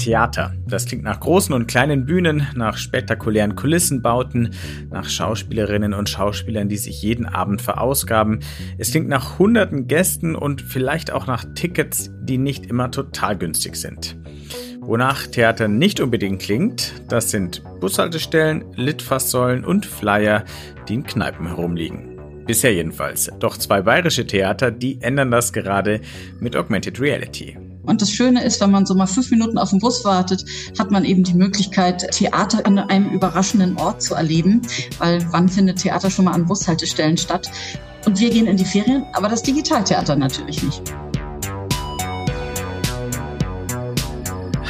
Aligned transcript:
Theater. 0.00 0.52
Das 0.66 0.86
klingt 0.86 1.04
nach 1.04 1.20
großen 1.20 1.54
und 1.54 1.68
kleinen 1.68 2.06
Bühnen, 2.06 2.48
nach 2.54 2.76
spektakulären 2.76 3.54
Kulissenbauten, 3.54 4.50
nach 4.90 5.08
Schauspielerinnen 5.08 5.94
und 5.94 6.08
Schauspielern, 6.08 6.68
die 6.68 6.76
sich 6.76 7.02
jeden 7.02 7.26
Abend 7.26 7.62
verausgaben. 7.62 8.40
Es 8.78 8.90
klingt 8.90 9.08
nach 9.08 9.38
hunderten 9.38 9.86
Gästen 9.86 10.34
und 10.34 10.62
vielleicht 10.62 11.12
auch 11.12 11.26
nach 11.26 11.44
Tickets, 11.54 12.10
die 12.22 12.38
nicht 12.38 12.66
immer 12.66 12.90
total 12.90 13.38
günstig 13.38 13.76
sind. 13.76 14.16
Wonach 14.80 15.26
Theater 15.26 15.68
nicht 15.68 16.00
unbedingt 16.00 16.42
klingt, 16.42 16.94
das 17.08 17.30
sind 17.30 17.62
Bushaltestellen, 17.80 18.64
Litfaßsäulen 18.74 19.64
und 19.64 19.86
Flyer, 19.86 20.44
die 20.88 20.94
in 20.94 21.04
Kneipen 21.04 21.46
herumliegen. 21.46 22.18
Bisher 22.46 22.74
jedenfalls. 22.74 23.30
Doch 23.38 23.56
zwei 23.56 23.82
bayerische 23.82 24.26
Theater, 24.26 24.72
die 24.72 25.00
ändern 25.02 25.30
das 25.30 25.52
gerade 25.52 26.00
mit 26.40 26.56
Augmented 26.56 26.98
Reality. 26.98 27.56
Und 27.90 28.00
das 28.00 28.12
Schöne 28.12 28.44
ist, 28.44 28.60
wenn 28.60 28.70
man 28.70 28.86
so 28.86 28.94
mal 28.94 29.08
fünf 29.08 29.32
Minuten 29.32 29.58
auf 29.58 29.70
den 29.70 29.80
Bus 29.80 30.04
wartet, 30.04 30.44
hat 30.78 30.92
man 30.92 31.04
eben 31.04 31.24
die 31.24 31.34
Möglichkeit, 31.34 32.08
Theater 32.12 32.64
an 32.64 32.78
einem 32.78 33.10
überraschenden 33.10 33.76
Ort 33.78 34.00
zu 34.00 34.14
erleben. 34.14 34.62
Weil 34.98 35.26
wann 35.32 35.48
findet 35.48 35.80
Theater 35.80 36.08
schon 36.08 36.26
mal 36.26 36.32
an 36.32 36.46
Bushaltestellen 36.46 37.16
statt? 37.16 37.50
Und 38.06 38.20
wir 38.20 38.30
gehen 38.30 38.46
in 38.46 38.56
die 38.56 38.64
Ferien, 38.64 39.04
aber 39.12 39.28
das 39.28 39.42
Digitaltheater 39.42 40.14
natürlich 40.14 40.62
nicht. 40.62 40.82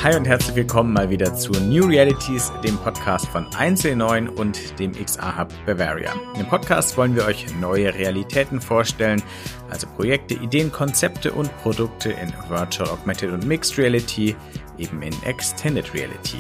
Hi 0.03 0.17
und 0.17 0.27
herzlich 0.27 0.57
willkommen 0.57 0.95
mal 0.95 1.11
wieder 1.11 1.35
zu 1.35 1.53
New 1.53 1.85
Realities, 1.85 2.51
dem 2.65 2.79
Podcast 2.79 3.29
von 3.29 3.45
1C9 3.49 4.29
und 4.29 4.79
dem 4.79 4.93
XR 4.93 5.37
Hub 5.37 5.53
Bavaria. 5.67 6.15
Im 6.39 6.47
Podcast 6.47 6.97
wollen 6.97 7.15
wir 7.15 7.27
euch 7.27 7.45
neue 7.61 7.93
Realitäten 7.93 8.63
vorstellen, 8.63 9.23
also 9.69 9.87
Projekte, 9.97 10.33
Ideen, 10.33 10.73
Konzepte 10.73 11.33
und 11.33 11.55
Produkte 11.59 12.13
in 12.13 12.33
Virtual, 12.49 12.89
Augmented 12.89 13.31
und 13.31 13.45
Mixed 13.45 13.77
Reality, 13.77 14.35
eben 14.79 15.03
in 15.03 15.13
Extended 15.25 15.93
Reality. 15.93 16.39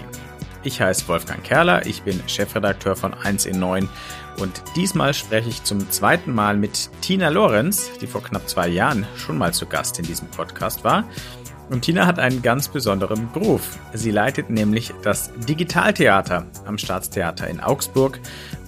Ich 0.62 0.80
heiße 0.80 1.06
Wolfgang 1.08 1.42
Kerler, 1.42 1.84
ich 1.84 2.02
bin 2.02 2.18
Chefredakteur 2.26 2.96
von 2.96 3.12
1in9 3.14 3.88
und 4.38 4.62
diesmal 4.74 5.12
spreche 5.12 5.50
ich 5.50 5.64
zum 5.64 5.90
zweiten 5.90 6.32
Mal 6.32 6.56
mit 6.56 6.90
Tina 7.02 7.28
Lorenz, 7.28 7.90
die 8.00 8.06
vor 8.06 8.22
knapp 8.22 8.48
zwei 8.48 8.68
Jahren 8.68 9.06
schon 9.16 9.36
mal 9.36 9.52
zu 9.52 9.66
Gast 9.66 9.98
in 9.98 10.06
diesem 10.06 10.28
Podcast 10.28 10.82
war. 10.82 11.04
Und 11.70 11.82
Tina 11.82 12.04
hat 12.04 12.18
einen 12.18 12.42
ganz 12.42 12.68
besonderen 12.68 13.30
Beruf. 13.32 13.78
Sie 13.94 14.10
leitet 14.10 14.50
nämlich 14.50 14.92
das 15.02 15.30
Digitaltheater 15.48 16.46
am 16.66 16.78
Staatstheater 16.78 17.46
in 17.46 17.60
Augsburg 17.60 18.18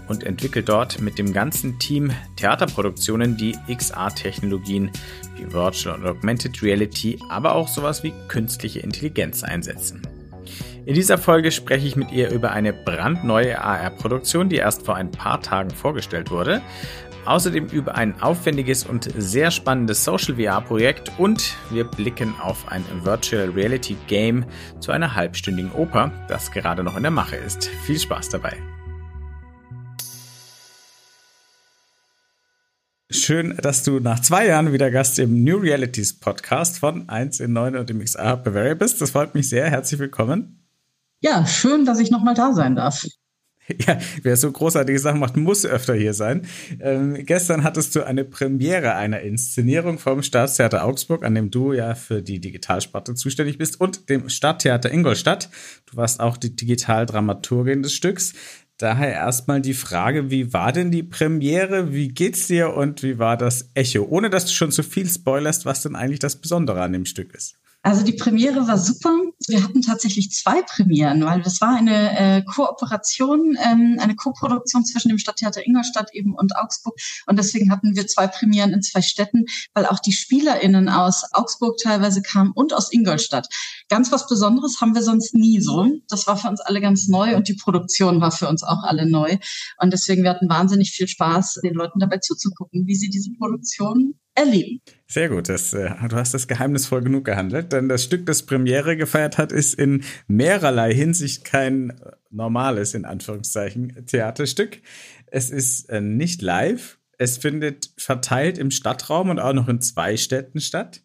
und 0.06 0.22
entwickelt 0.22 0.68
dort 0.68 1.00
mit 1.00 1.18
dem 1.18 1.32
ganzen 1.32 1.80
Team 1.80 2.12
Theaterproduktionen, 2.36 3.36
die 3.36 3.56
XR-Technologien 3.68 4.92
wie 5.36 5.52
Virtual 5.52 5.98
und 5.98 6.06
Augmented 6.06 6.62
Reality, 6.62 7.18
aber 7.28 7.56
auch 7.56 7.66
sowas 7.66 8.04
wie 8.04 8.14
künstliche 8.28 8.80
Intelligenz 8.80 9.42
einsetzen. 9.42 10.02
In 10.84 10.94
dieser 10.94 11.18
Folge 11.18 11.50
spreche 11.50 11.86
ich 11.86 11.96
mit 11.96 12.12
ihr 12.12 12.30
über 12.30 12.52
eine 12.52 12.72
brandneue 12.72 13.60
AR-Produktion, 13.60 14.48
die 14.48 14.56
erst 14.56 14.84
vor 14.84 14.94
ein 14.94 15.10
paar 15.10 15.40
Tagen 15.40 15.70
vorgestellt 15.70 16.30
wurde. 16.30 16.60
Außerdem 17.24 17.66
über 17.66 17.94
ein 17.94 18.20
aufwendiges 18.20 18.84
und 18.84 19.08
sehr 19.16 19.50
spannendes 19.50 20.04
Social 20.04 20.34
VR-Projekt 20.34 21.12
und 21.18 21.54
wir 21.70 21.84
blicken 21.84 22.34
auf 22.40 22.66
ein 22.68 22.84
Virtual 23.02 23.48
Reality 23.50 23.96
Game 24.08 24.44
zu 24.80 24.90
einer 24.90 25.14
halbstündigen 25.14 25.70
Oper, 25.72 26.10
das 26.28 26.50
gerade 26.50 26.82
noch 26.82 26.96
in 26.96 27.02
der 27.02 27.12
Mache 27.12 27.36
ist. 27.36 27.66
Viel 27.84 27.98
Spaß 27.98 28.30
dabei! 28.30 28.56
Schön, 33.08 33.56
dass 33.58 33.84
du 33.84 34.00
nach 34.00 34.20
zwei 34.20 34.46
Jahren 34.46 34.72
wieder 34.72 34.90
Gast 34.90 35.18
im 35.18 35.44
New 35.44 35.58
Realities 35.58 36.18
Podcast 36.18 36.78
von 36.78 37.08
1 37.10 37.40
in 37.40 37.52
9 37.52 37.76
und 37.76 37.90
dem 37.90 38.00
XR 38.00 38.38
Bavaria 38.38 38.74
bist. 38.74 39.02
Das 39.02 39.10
freut 39.10 39.34
mich 39.34 39.50
sehr. 39.50 39.68
Herzlich 39.68 40.00
willkommen. 40.00 40.66
Ja, 41.20 41.46
schön, 41.46 41.84
dass 41.84 42.00
ich 42.00 42.10
nochmal 42.10 42.34
da 42.34 42.52
sein 42.54 42.74
darf. 42.74 43.04
Ja, 43.86 43.98
wer 44.22 44.36
so 44.36 44.50
großartige 44.50 44.98
Sachen 44.98 45.20
macht, 45.20 45.36
muss 45.36 45.64
öfter 45.64 45.94
hier 45.94 46.14
sein. 46.14 46.46
Ähm, 46.80 47.24
gestern 47.24 47.62
hattest 47.62 47.94
du 47.94 48.04
eine 48.04 48.24
Premiere 48.24 48.94
einer 48.94 49.20
Inszenierung 49.20 49.98
vom 49.98 50.22
Staatstheater 50.22 50.84
Augsburg, 50.84 51.24
an 51.24 51.34
dem 51.34 51.50
du 51.50 51.72
ja 51.72 51.94
für 51.94 52.22
die 52.22 52.40
Digitalsparte 52.40 53.14
zuständig 53.14 53.58
bist, 53.58 53.80
und 53.80 54.08
dem 54.08 54.28
Stadttheater 54.28 54.92
Ingolstadt. 54.92 55.48
Du 55.86 55.96
warst 55.96 56.20
auch 56.20 56.36
die 56.36 56.54
Digitaldramaturgin 56.54 57.82
des 57.82 57.92
Stücks. 57.92 58.34
Daher 58.78 59.12
erstmal 59.12 59.60
die 59.60 59.74
Frage, 59.74 60.30
wie 60.30 60.52
war 60.52 60.72
denn 60.72 60.90
die 60.90 61.04
Premiere? 61.04 61.92
Wie 61.92 62.08
geht's 62.08 62.48
dir 62.48 62.74
und 62.74 63.02
wie 63.02 63.18
war 63.18 63.36
das 63.36 63.70
Echo? 63.74 64.02
Ohne 64.02 64.28
dass 64.28 64.46
du 64.46 64.52
schon 64.52 64.72
zu 64.72 64.82
viel 64.82 65.08
spoilerst, 65.08 65.64
was 65.64 65.82
denn 65.82 65.94
eigentlich 65.94 66.18
das 66.18 66.36
Besondere 66.36 66.82
an 66.82 66.92
dem 66.92 67.04
Stück 67.04 67.32
ist. 67.34 67.61
Also 67.84 68.04
die 68.04 68.12
Premiere 68.12 68.68
war 68.68 68.78
super. 68.78 69.18
Wir 69.48 69.64
hatten 69.64 69.82
tatsächlich 69.82 70.30
zwei 70.30 70.62
Premieren, 70.62 71.24
weil 71.24 71.42
das 71.42 71.60
war 71.60 71.74
eine 71.74 72.16
äh, 72.16 72.42
Kooperation, 72.42 73.58
ähm, 73.60 73.98
eine 74.00 74.14
Koproduktion 74.14 74.84
zwischen 74.84 75.08
dem 75.08 75.18
Stadttheater 75.18 75.66
Ingolstadt 75.66 76.14
eben 76.14 76.32
und 76.34 76.54
Augsburg. 76.56 76.94
Und 77.26 77.40
deswegen 77.40 77.72
hatten 77.72 77.96
wir 77.96 78.06
zwei 78.06 78.28
Premieren 78.28 78.72
in 78.72 78.82
zwei 78.82 79.02
Städten, 79.02 79.46
weil 79.74 79.86
auch 79.86 79.98
die 79.98 80.12
SpielerInnen 80.12 80.88
aus 80.88 81.24
Augsburg 81.32 81.76
teilweise 81.78 82.22
kamen 82.22 82.52
und 82.54 82.72
aus 82.72 82.92
Ingolstadt. 82.92 83.48
Ganz 83.88 84.12
was 84.12 84.28
Besonderes 84.28 84.80
haben 84.80 84.94
wir 84.94 85.02
sonst 85.02 85.34
nie 85.34 85.60
so. 85.60 85.88
Das 86.08 86.28
war 86.28 86.36
für 86.36 86.48
uns 86.48 86.60
alle 86.60 86.80
ganz 86.80 87.08
neu 87.08 87.34
und 87.34 87.48
die 87.48 87.54
Produktion 87.54 88.20
war 88.20 88.30
für 88.30 88.48
uns 88.48 88.62
auch 88.62 88.84
alle 88.84 89.10
neu. 89.10 89.38
Und 89.78 89.92
deswegen 89.92 90.22
wir 90.22 90.30
hatten 90.30 90.48
wahnsinnig 90.48 90.92
viel 90.92 91.08
Spaß, 91.08 91.60
den 91.64 91.74
Leuten 91.74 91.98
dabei 91.98 92.18
zuzugucken, 92.18 92.86
wie 92.86 92.94
sie 92.94 93.10
diese 93.10 93.32
Produktion 93.32 94.14
erleben. 94.34 94.80
Sehr 95.06 95.28
gut, 95.28 95.48
das, 95.48 95.74
äh, 95.74 95.90
du 96.08 96.16
hast 96.16 96.32
das 96.32 96.48
geheimnisvoll 96.48 97.02
genug 97.02 97.24
gehandelt, 97.24 97.72
denn 97.72 97.88
das 97.88 98.04
Stück, 98.04 98.24
das 98.26 98.44
Premiere 98.44 98.96
gefeiert 98.96 99.38
hat, 99.38 99.52
ist 99.52 99.74
in 99.74 100.04
mehrerlei 100.26 100.94
Hinsicht 100.94 101.44
kein 101.44 102.00
normales, 102.30 102.94
in 102.94 103.04
Anführungszeichen, 103.04 104.06
Theaterstück. 104.06 104.80
Es 105.26 105.50
ist 105.50 105.90
äh, 105.90 106.00
nicht 106.00 106.40
live, 106.40 106.98
es 107.18 107.38
findet 107.38 107.92
verteilt 107.98 108.58
im 108.58 108.70
Stadtraum 108.70 109.28
und 109.28 109.38
auch 109.38 109.52
noch 109.52 109.68
in 109.68 109.80
zwei 109.80 110.16
Städten 110.16 110.60
statt. 110.60 111.02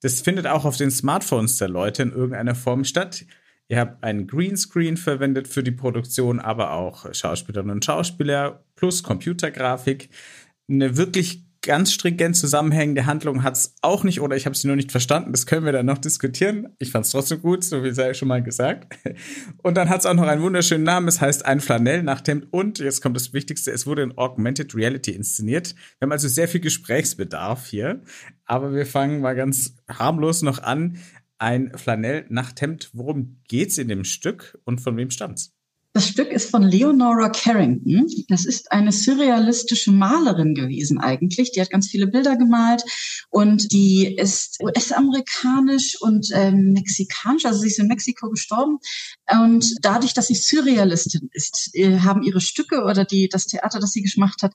Das 0.00 0.20
findet 0.20 0.46
auch 0.46 0.64
auf 0.64 0.76
den 0.76 0.90
Smartphones 0.90 1.56
der 1.56 1.68
Leute 1.68 2.02
in 2.02 2.12
irgendeiner 2.12 2.54
Form 2.54 2.84
statt. 2.84 3.24
Ihr 3.68 3.80
habt 3.80 4.04
einen 4.04 4.26
Greenscreen 4.26 4.96
verwendet 4.96 5.48
für 5.48 5.62
die 5.62 5.72
Produktion, 5.72 6.38
aber 6.38 6.72
auch 6.72 7.12
Schauspielerinnen 7.12 7.74
und 7.76 7.84
Schauspieler 7.84 8.64
plus 8.76 9.02
Computergrafik. 9.02 10.10
Eine 10.70 10.96
wirklich 10.96 11.47
ganz 11.68 11.92
stringent 11.92 12.34
zusammenhängende 12.34 13.04
Handlung 13.04 13.42
hat 13.42 13.54
es 13.54 13.74
auch 13.82 14.02
nicht 14.02 14.22
oder 14.22 14.36
ich 14.36 14.46
habe 14.46 14.56
sie 14.56 14.66
nur 14.66 14.76
nicht 14.76 14.90
verstanden. 14.90 15.32
Das 15.32 15.44
können 15.44 15.66
wir 15.66 15.72
dann 15.72 15.84
noch 15.84 15.98
diskutieren. 15.98 16.74
Ich 16.78 16.90
fand 16.90 17.04
es 17.04 17.10
trotzdem 17.12 17.42
gut, 17.42 17.62
so 17.62 17.84
wie 17.84 17.90
sei 17.90 18.14
schon 18.14 18.28
mal 18.28 18.42
gesagt. 18.42 18.96
Und 19.62 19.76
dann 19.76 19.90
hat 19.90 20.00
es 20.00 20.06
auch 20.06 20.14
noch 20.14 20.26
einen 20.26 20.40
wunderschönen 20.40 20.84
Namen. 20.84 21.08
Es 21.08 21.20
heißt 21.20 21.44
ein 21.44 21.60
Flanell-Nachthemd 21.60 22.46
und 22.52 22.78
jetzt 22.78 23.02
kommt 23.02 23.16
das 23.16 23.34
Wichtigste, 23.34 23.70
es 23.70 23.86
wurde 23.86 24.00
in 24.00 24.16
Augmented 24.16 24.74
Reality 24.74 25.10
inszeniert. 25.10 25.74
Wir 25.98 26.06
haben 26.06 26.12
also 26.12 26.26
sehr 26.26 26.48
viel 26.48 26.62
Gesprächsbedarf 26.62 27.66
hier, 27.66 28.00
aber 28.46 28.72
wir 28.72 28.86
fangen 28.86 29.20
mal 29.20 29.36
ganz 29.36 29.74
harmlos 29.90 30.40
noch 30.40 30.62
an. 30.62 30.96
Ein 31.36 31.72
Flanell-Nachthemd, 31.76 32.90
worum 32.94 33.42
geht's 33.46 33.76
in 33.76 33.88
dem 33.88 34.04
Stück 34.04 34.58
und 34.64 34.80
von 34.80 34.96
wem 34.96 35.10
stammt's? 35.10 35.57
Das 35.98 36.06
Stück 36.06 36.30
ist 36.30 36.52
von 36.52 36.62
Leonora 36.62 37.28
Carrington. 37.28 38.06
Das 38.28 38.44
ist 38.44 38.70
eine 38.70 38.92
surrealistische 38.92 39.90
Malerin 39.90 40.54
gewesen 40.54 40.98
eigentlich. 40.98 41.50
Die 41.50 41.60
hat 41.60 41.70
ganz 41.70 41.88
viele 41.88 42.06
Bilder 42.06 42.36
gemalt 42.36 42.84
und 43.30 43.72
die 43.72 44.14
ist 44.16 44.62
US-amerikanisch 44.62 46.00
und 46.00 46.28
ähm, 46.34 46.70
mexikanisch. 46.72 47.46
Also 47.46 47.58
sie 47.58 47.66
ist 47.66 47.80
in 47.80 47.88
Mexiko 47.88 48.30
gestorben. 48.30 48.78
Und 49.28 49.74
dadurch, 49.82 50.14
dass 50.14 50.28
sie 50.28 50.36
Surrealistin 50.36 51.30
ist, 51.32 51.70
äh, 51.74 51.98
haben 51.98 52.22
ihre 52.22 52.40
Stücke 52.40 52.84
oder 52.84 53.04
die, 53.04 53.28
das 53.28 53.46
Theater, 53.46 53.80
das 53.80 53.90
sie 53.90 54.02
gemacht 54.02 54.44
hat, 54.44 54.52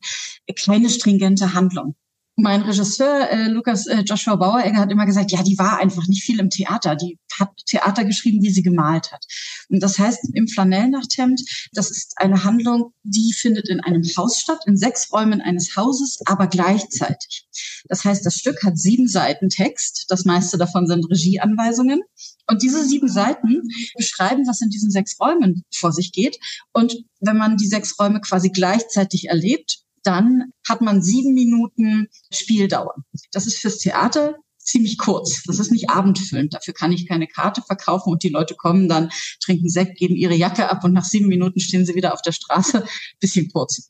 keine 0.56 0.90
stringente 0.90 1.54
Handlung 1.54 1.98
mein 2.36 2.64
Regisseur 2.64 3.30
äh, 3.30 3.48
Lukas 3.48 3.86
äh, 3.86 4.02
Joshua 4.02 4.36
Baueregger 4.36 4.80
hat 4.80 4.92
immer 4.92 5.06
gesagt, 5.06 5.32
ja, 5.32 5.44
die 5.44 5.58
war 5.60 5.80
einfach 5.80 6.08
nicht 6.08 6.24
viel 6.24 6.40
im 6.40 6.50
Theater. 6.50 6.96
Die 6.96 7.20
hat 7.40 7.50
Theater 7.68 8.06
geschrieben, 8.06 8.42
wie 8.42 8.50
sie 8.50 8.64
gemalt 8.64 9.12
hat. 9.12 9.26
Und 9.70 9.82
das 9.82 10.00
heißt, 10.00 10.30
im 10.34 10.48
Flanellnachthemd, 10.48 11.42
das 11.74 11.92
ist 11.92 12.14
eine 12.18 12.44
Handlung, 12.44 12.92
die 13.04 13.34
findet 13.34 13.70
in 13.70 13.82
einem 13.82 14.04
Haus 14.18 14.40
statt, 14.40 14.64
in 14.66 14.78
sechs 14.78 15.12
Räumen 15.12 15.42
eines 15.42 15.76
Hauses, 15.76 16.20
aber 16.26 16.48
gleichzeitig. 16.48 17.48
Das 17.88 18.04
heißt, 18.04 18.26
das 18.26 18.36
Stück 18.36 18.64
hat 18.64 18.78
sieben 18.80 19.08
Seiten 19.08 19.50
Text. 19.50 20.06
Das 20.10 20.26
meiste 20.26 20.58
davon 20.58 20.88
sind 20.88 21.06
Regieanweisungen. 21.10 22.02
Und 22.48 22.62
diese 22.62 22.84
sieben 22.84 23.10
Seiten 23.10 23.62
beschreiben, 23.96 24.48
was 24.48 24.62
in 24.62 24.70
diesen 24.70 24.92
sechs 24.92 25.20
Räumen 25.20 25.64
vor 25.74 25.92
sich 25.92 26.12
geht. 26.12 26.38
Und 26.74 26.98
wenn 27.20 27.38
man 27.38 27.58
die 27.58 27.68
sechs 27.68 27.98
Räume 28.00 28.22
quasi 28.22 28.50
gleichzeitig 28.50 29.30
erlebt, 29.30 29.83
dann 30.04 30.52
hat 30.68 30.82
man 30.82 31.02
sieben 31.02 31.34
Minuten 31.34 32.08
Spieldauer. 32.32 32.96
Das 33.32 33.48
ist 33.48 33.58
fürs 33.58 33.80
Theater 33.80 34.36
ziemlich 34.64 34.98
kurz. 34.98 35.44
Das 35.44 35.60
ist 35.60 35.72
nicht 35.72 35.90
abendfüllend. 35.90 36.54
Dafür 36.54 36.74
kann 36.74 36.92
ich 36.92 37.08
keine 37.08 37.28
Karte 37.28 37.62
verkaufen 37.62 38.12
und 38.12 38.24
die 38.24 38.30
Leute 38.30 38.56
kommen 38.56 38.88
dann, 38.88 39.10
trinken 39.44 39.70
Sekt, 39.70 39.98
geben 39.98 40.16
ihre 40.16 40.36
Jacke 40.36 40.70
ab 40.70 40.84
und 40.84 40.94
nach 40.94 41.06
sieben 41.06 41.28
Minuten 41.28 41.60
stehen 41.60 41.86
sie 41.86 41.96
wieder 41.96 42.14
auf 42.14 42.22
der 42.22 42.32
Straße. 42.32 42.86
Bisschen 43.20 43.52
kurz. 43.52 43.90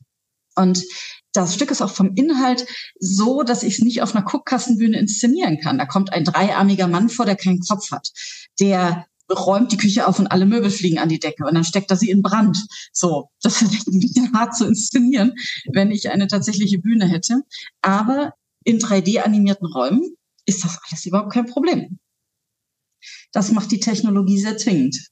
Und 0.56 0.84
das 1.32 1.54
Stück 1.54 1.70
ist 1.70 1.82
auch 1.82 1.90
vom 1.90 2.14
Inhalt 2.14 2.64
so, 2.98 3.42
dass 3.42 3.64
ich 3.64 3.74
es 3.74 3.80
nicht 3.80 4.02
auf 4.02 4.14
einer 4.14 4.24
Guckkassenbühne 4.24 4.98
inszenieren 4.98 5.58
kann. 5.60 5.78
Da 5.78 5.86
kommt 5.86 6.12
ein 6.12 6.24
dreiarmiger 6.24 6.86
Mann 6.86 7.08
vor, 7.08 7.26
der 7.26 7.36
keinen 7.36 7.60
Kopf 7.60 7.90
hat. 7.90 8.10
Der 8.60 9.06
räumt 9.30 9.72
die 9.72 9.76
Küche 9.76 10.06
auf 10.06 10.18
und 10.18 10.26
alle 10.26 10.46
Möbel 10.46 10.70
fliegen 10.70 10.98
an 10.98 11.08
die 11.08 11.18
Decke 11.18 11.44
und 11.44 11.54
dann 11.54 11.64
steckt 11.64 11.90
er 11.90 11.96
sie 11.96 12.10
in 12.10 12.22
Brand. 12.22 12.58
So, 12.92 13.30
das 13.42 13.62
ist 13.62 13.88
ein 13.88 14.00
bisschen 14.00 14.32
hart 14.34 14.56
zu 14.56 14.66
inszenieren, 14.66 15.34
wenn 15.72 15.90
ich 15.90 16.10
eine 16.10 16.26
tatsächliche 16.26 16.78
Bühne 16.78 17.06
hätte. 17.06 17.42
Aber 17.82 18.34
in 18.64 18.78
3D 18.78 19.20
animierten 19.20 19.66
Räumen 19.66 20.16
ist 20.46 20.64
das 20.64 20.78
alles 20.86 21.06
überhaupt 21.06 21.32
kein 21.32 21.46
Problem. 21.46 21.98
Das 23.32 23.52
macht 23.52 23.70
die 23.72 23.80
Technologie 23.80 24.38
sehr 24.38 24.56
zwingend. 24.56 25.10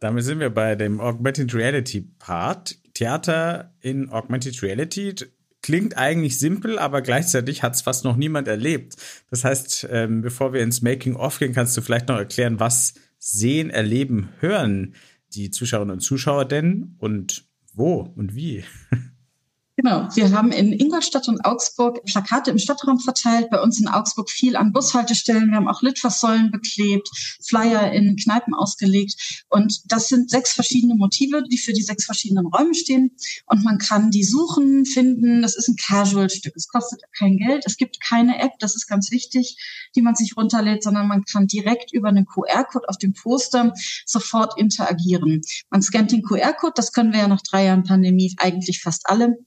Damit 0.00 0.24
sind 0.24 0.40
wir 0.40 0.50
bei 0.50 0.76
dem 0.76 1.00
Augmented 1.00 1.54
Reality 1.54 2.00
Part. 2.18 2.78
Theater 2.94 3.74
in 3.80 4.10
Augmented 4.10 4.62
Reality 4.62 5.14
klingt 5.62 5.96
eigentlich 5.96 6.38
simpel, 6.38 6.78
aber 6.78 7.02
gleichzeitig 7.02 7.62
hat 7.62 7.74
es 7.74 7.82
fast 7.82 8.04
noch 8.04 8.16
niemand 8.16 8.48
erlebt. 8.48 8.96
Das 9.30 9.44
heißt, 9.44 9.88
ähm, 9.90 10.22
bevor 10.22 10.52
wir 10.52 10.62
ins 10.62 10.82
Making-of 10.82 11.38
gehen, 11.38 11.52
kannst 11.52 11.76
du 11.76 11.80
vielleicht 11.82 12.08
noch 12.08 12.16
erklären, 12.16 12.60
was 12.60 12.94
sehen, 13.18 13.70
erleben, 13.70 14.30
hören 14.40 14.94
die 15.34 15.50
Zuschauerinnen 15.50 15.94
und 15.94 16.00
Zuschauer 16.00 16.44
denn 16.44 16.96
und 16.98 17.44
wo 17.74 18.12
und 18.16 18.34
wie? 18.34 18.64
Genau. 19.82 20.08
Wir 20.14 20.30
haben 20.32 20.52
in 20.52 20.74
Ingolstadt 20.74 21.26
und 21.28 21.42
Augsburg 21.42 22.04
Plakate 22.04 22.50
im 22.50 22.58
Stadtraum 22.58 22.98
verteilt. 23.00 23.48
Bei 23.48 23.62
uns 23.62 23.80
in 23.80 23.88
Augsburg 23.88 24.28
viel 24.28 24.54
an 24.54 24.74
Bushaltestellen. 24.74 25.48
Wir 25.48 25.56
haben 25.56 25.68
auch 25.68 25.80
Litfaßsäulen 25.80 26.50
beklebt, 26.50 27.08
Flyer 27.42 27.90
in 27.90 28.14
Kneipen 28.16 28.52
ausgelegt. 28.52 29.44
Und 29.48 29.80
das 29.90 30.08
sind 30.08 30.28
sechs 30.28 30.52
verschiedene 30.52 30.96
Motive, 30.96 31.44
die 31.50 31.56
für 31.56 31.72
die 31.72 31.80
sechs 31.80 32.04
verschiedenen 32.04 32.46
Räume 32.48 32.74
stehen. 32.74 33.16
Und 33.46 33.64
man 33.64 33.78
kann 33.78 34.10
die 34.10 34.22
suchen, 34.22 34.84
finden. 34.84 35.40
Das 35.40 35.56
ist 35.56 35.68
ein 35.68 35.76
Casual-Stück. 35.76 36.52
Es 36.56 36.68
kostet 36.68 37.00
kein 37.16 37.38
Geld. 37.38 37.62
Es 37.64 37.78
gibt 37.78 38.02
keine 38.02 38.38
App. 38.38 38.52
Das 38.58 38.76
ist 38.76 38.86
ganz 38.86 39.10
wichtig, 39.10 39.56
die 39.96 40.02
man 40.02 40.14
sich 40.14 40.36
runterlädt, 40.36 40.82
sondern 40.82 41.08
man 41.08 41.24
kann 41.24 41.46
direkt 41.46 41.90
über 41.94 42.08
einen 42.08 42.26
QR-Code 42.26 42.86
auf 42.86 42.98
dem 42.98 43.14
Poster 43.14 43.72
sofort 44.04 44.58
interagieren. 44.58 45.40
Man 45.70 45.80
scannt 45.80 46.12
den 46.12 46.22
QR-Code. 46.22 46.74
Das 46.76 46.92
können 46.92 47.14
wir 47.14 47.20
ja 47.20 47.28
nach 47.28 47.40
drei 47.40 47.64
Jahren 47.64 47.84
Pandemie 47.84 48.34
eigentlich 48.36 48.82
fast 48.82 49.08
alle. 49.08 49.38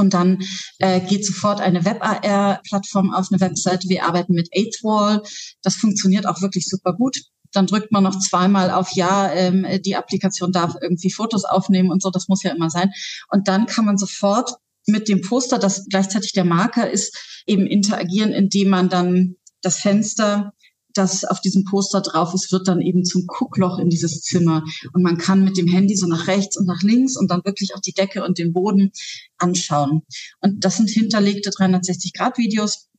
Und 0.00 0.14
dann 0.14 0.42
äh, 0.78 1.00
geht 1.00 1.24
sofort 1.24 1.60
eine 1.60 1.84
Web-AR-Plattform 1.84 3.14
auf 3.14 3.28
eine 3.30 3.40
Webseite. 3.40 3.88
Wir 3.88 4.04
arbeiten 4.04 4.32
mit 4.32 4.48
Eighthwall. 4.54 5.22
Das 5.62 5.76
funktioniert 5.76 6.26
auch 6.26 6.40
wirklich 6.40 6.66
super 6.66 6.94
gut. 6.94 7.18
Dann 7.52 7.66
drückt 7.66 7.92
man 7.92 8.04
noch 8.04 8.18
zweimal 8.18 8.70
auf 8.70 8.92
Ja, 8.92 9.32
ähm, 9.32 9.66
die 9.84 9.96
Applikation 9.96 10.52
darf 10.52 10.74
irgendwie 10.80 11.10
Fotos 11.10 11.44
aufnehmen 11.44 11.90
und 11.90 12.02
so. 12.02 12.10
Das 12.10 12.28
muss 12.28 12.42
ja 12.42 12.52
immer 12.52 12.70
sein. 12.70 12.90
Und 13.30 13.46
dann 13.46 13.66
kann 13.66 13.84
man 13.84 13.98
sofort 13.98 14.54
mit 14.86 15.08
dem 15.08 15.20
Poster, 15.20 15.58
das 15.58 15.86
gleichzeitig 15.88 16.32
der 16.32 16.44
Marker 16.44 16.90
ist, 16.90 17.42
eben 17.46 17.66
interagieren, 17.66 18.32
indem 18.32 18.68
man 18.70 18.88
dann 18.88 19.36
das 19.62 19.78
Fenster 19.78 20.54
das 20.94 21.24
auf 21.24 21.40
diesem 21.40 21.64
Poster 21.64 22.00
drauf 22.00 22.34
ist, 22.34 22.52
wird 22.52 22.68
dann 22.68 22.80
eben 22.80 23.04
zum 23.04 23.26
Guckloch 23.26 23.78
in 23.78 23.90
dieses 23.90 24.22
Zimmer. 24.22 24.64
Und 24.92 25.02
man 25.02 25.18
kann 25.18 25.44
mit 25.44 25.56
dem 25.56 25.66
Handy 25.66 25.96
so 25.96 26.06
nach 26.06 26.26
rechts 26.26 26.56
und 26.56 26.66
nach 26.66 26.82
links 26.82 27.16
und 27.16 27.30
dann 27.30 27.44
wirklich 27.44 27.74
auch 27.74 27.80
die 27.80 27.92
Decke 27.92 28.24
und 28.24 28.38
den 28.38 28.52
Boden 28.52 28.92
anschauen. 29.38 30.02
Und 30.40 30.64
das 30.64 30.76
sind 30.76 30.90
hinterlegte 30.90 31.50
360-Grad-Videos 31.50 32.90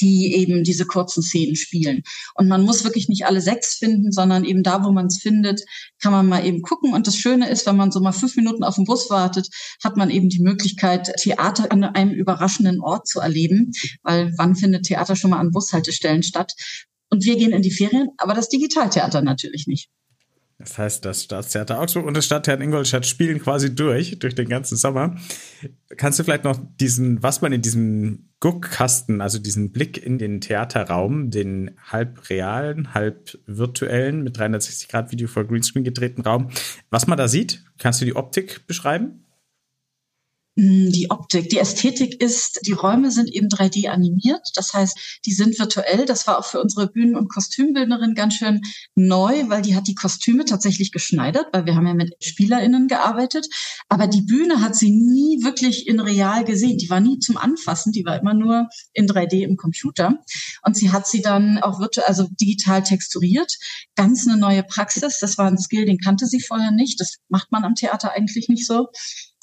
die 0.00 0.34
eben 0.34 0.64
diese 0.64 0.86
kurzen 0.86 1.22
Szenen 1.22 1.56
spielen. 1.56 2.02
Und 2.34 2.48
man 2.48 2.62
muss 2.62 2.84
wirklich 2.84 3.08
nicht 3.08 3.26
alle 3.26 3.40
sechs 3.40 3.74
finden, 3.74 4.12
sondern 4.12 4.44
eben 4.44 4.62
da, 4.62 4.84
wo 4.84 4.90
man 4.90 5.06
es 5.06 5.18
findet, 5.18 5.62
kann 6.00 6.12
man 6.12 6.26
mal 6.26 6.44
eben 6.44 6.62
gucken. 6.62 6.92
Und 6.92 7.06
das 7.06 7.16
Schöne 7.16 7.48
ist, 7.48 7.66
wenn 7.66 7.76
man 7.76 7.92
so 7.92 8.00
mal 8.00 8.12
fünf 8.12 8.36
Minuten 8.36 8.64
auf 8.64 8.76
den 8.76 8.84
Bus 8.84 9.10
wartet, 9.10 9.48
hat 9.82 9.96
man 9.96 10.10
eben 10.10 10.28
die 10.28 10.42
Möglichkeit, 10.42 11.12
Theater 11.18 11.70
an 11.70 11.84
einem 11.84 12.12
überraschenden 12.12 12.80
Ort 12.80 13.06
zu 13.06 13.20
erleben. 13.20 13.72
Weil 14.02 14.32
wann 14.36 14.56
findet 14.56 14.86
Theater 14.86 15.16
schon 15.16 15.30
mal 15.30 15.40
an 15.40 15.50
Bushaltestellen 15.50 16.22
statt? 16.22 16.52
Und 17.12 17.26
wir 17.26 17.36
gehen 17.36 17.52
in 17.52 17.60
die 17.60 17.70
Ferien, 17.70 18.08
aber 18.16 18.32
das 18.32 18.48
Digitaltheater 18.48 19.20
natürlich 19.20 19.66
nicht. 19.66 19.90
Das 20.56 20.78
heißt, 20.78 21.04
das 21.04 21.24
Staatstheater 21.24 21.78
Augsburg 21.78 22.06
und 22.06 22.16
das 22.16 22.24
Stadttheater 22.24 22.62
Ingolstadt 22.62 23.04
spielen 23.04 23.38
quasi 23.38 23.74
durch, 23.74 24.18
durch 24.18 24.34
den 24.34 24.48
ganzen 24.48 24.76
Sommer. 24.76 25.16
Kannst 25.98 26.18
du 26.18 26.24
vielleicht 26.24 26.44
noch 26.44 26.58
diesen, 26.80 27.22
was 27.22 27.42
man 27.42 27.52
in 27.52 27.60
diesem 27.60 28.30
Guckkasten, 28.40 29.20
also 29.20 29.38
diesen 29.38 29.72
Blick 29.72 30.02
in 30.02 30.16
den 30.16 30.40
Theaterraum, 30.40 31.30
den 31.30 31.72
halb 31.90 32.30
realen, 32.30 32.94
halb 32.94 33.38
virtuellen, 33.44 34.22
mit 34.22 34.38
360 34.38 34.88
Grad 34.88 35.12
Video 35.12 35.28
vor 35.28 35.44
Greenscreen 35.44 35.84
gedrehten 35.84 36.22
Raum, 36.22 36.48
was 36.88 37.06
man 37.06 37.18
da 37.18 37.28
sieht? 37.28 37.62
Kannst 37.76 38.00
du 38.00 38.06
die 38.06 38.16
Optik 38.16 38.66
beschreiben? 38.66 39.21
Hm, 40.58 40.92
die 40.92 41.10
Optik, 41.10 41.48
die 41.48 41.58
Ästhetik 41.58 42.20
ist, 42.20 42.60
die 42.66 42.72
Räume 42.72 43.10
sind 43.10 43.32
eben 43.32 43.48
3D 43.48 43.88
animiert. 43.88 44.50
Das 44.54 44.74
heißt, 44.74 45.20
die 45.24 45.32
sind 45.32 45.58
virtuell. 45.58 46.04
Das 46.04 46.26
war 46.26 46.38
auch 46.38 46.44
für 46.44 46.60
unsere 46.60 46.88
Bühnen- 46.88 47.16
und 47.16 47.30
Kostümbildnerin 47.32 48.14
ganz 48.14 48.34
schön 48.34 48.60
neu, 48.94 49.48
weil 49.48 49.62
die 49.62 49.74
hat 49.74 49.88
die 49.88 49.94
Kostüme 49.94 50.44
tatsächlich 50.44 50.92
geschneidert, 50.92 51.46
weil 51.52 51.64
wir 51.64 51.74
haben 51.74 51.86
ja 51.86 51.94
mit 51.94 52.14
SpielerInnen 52.22 52.86
gearbeitet. 52.86 53.46
Aber 53.88 54.06
die 54.06 54.20
Bühne 54.20 54.60
hat 54.60 54.76
sie 54.76 54.90
nie 54.90 55.42
wirklich 55.42 55.86
in 55.88 56.00
real 56.00 56.44
gesehen. 56.44 56.76
Die 56.76 56.90
war 56.90 57.00
nie 57.00 57.18
zum 57.18 57.38
Anfassen. 57.38 57.92
Die 57.92 58.04
war 58.04 58.20
immer 58.20 58.34
nur 58.34 58.68
in 58.92 59.06
3D 59.06 59.44
im 59.44 59.56
Computer. 59.56 60.18
Und 60.66 60.76
sie 60.76 60.92
hat 60.92 61.06
sie 61.06 61.22
dann 61.22 61.58
auch 61.62 61.80
virtuell, 61.80 62.06
also 62.08 62.28
digital 62.38 62.82
texturiert. 62.82 63.56
Ganz 63.96 64.28
eine 64.28 64.36
neue 64.36 64.64
Praxis. 64.64 65.18
Das 65.18 65.38
war 65.38 65.46
ein 65.46 65.56
Skill, 65.56 65.86
den 65.86 65.98
kannte 65.98 66.26
sie 66.26 66.40
vorher 66.40 66.72
nicht. 66.72 67.00
Das 67.00 67.14
macht 67.30 67.52
man 67.52 67.64
am 67.64 67.74
Theater 67.74 68.12
eigentlich 68.12 68.50
nicht 68.50 68.66
so. 68.66 68.88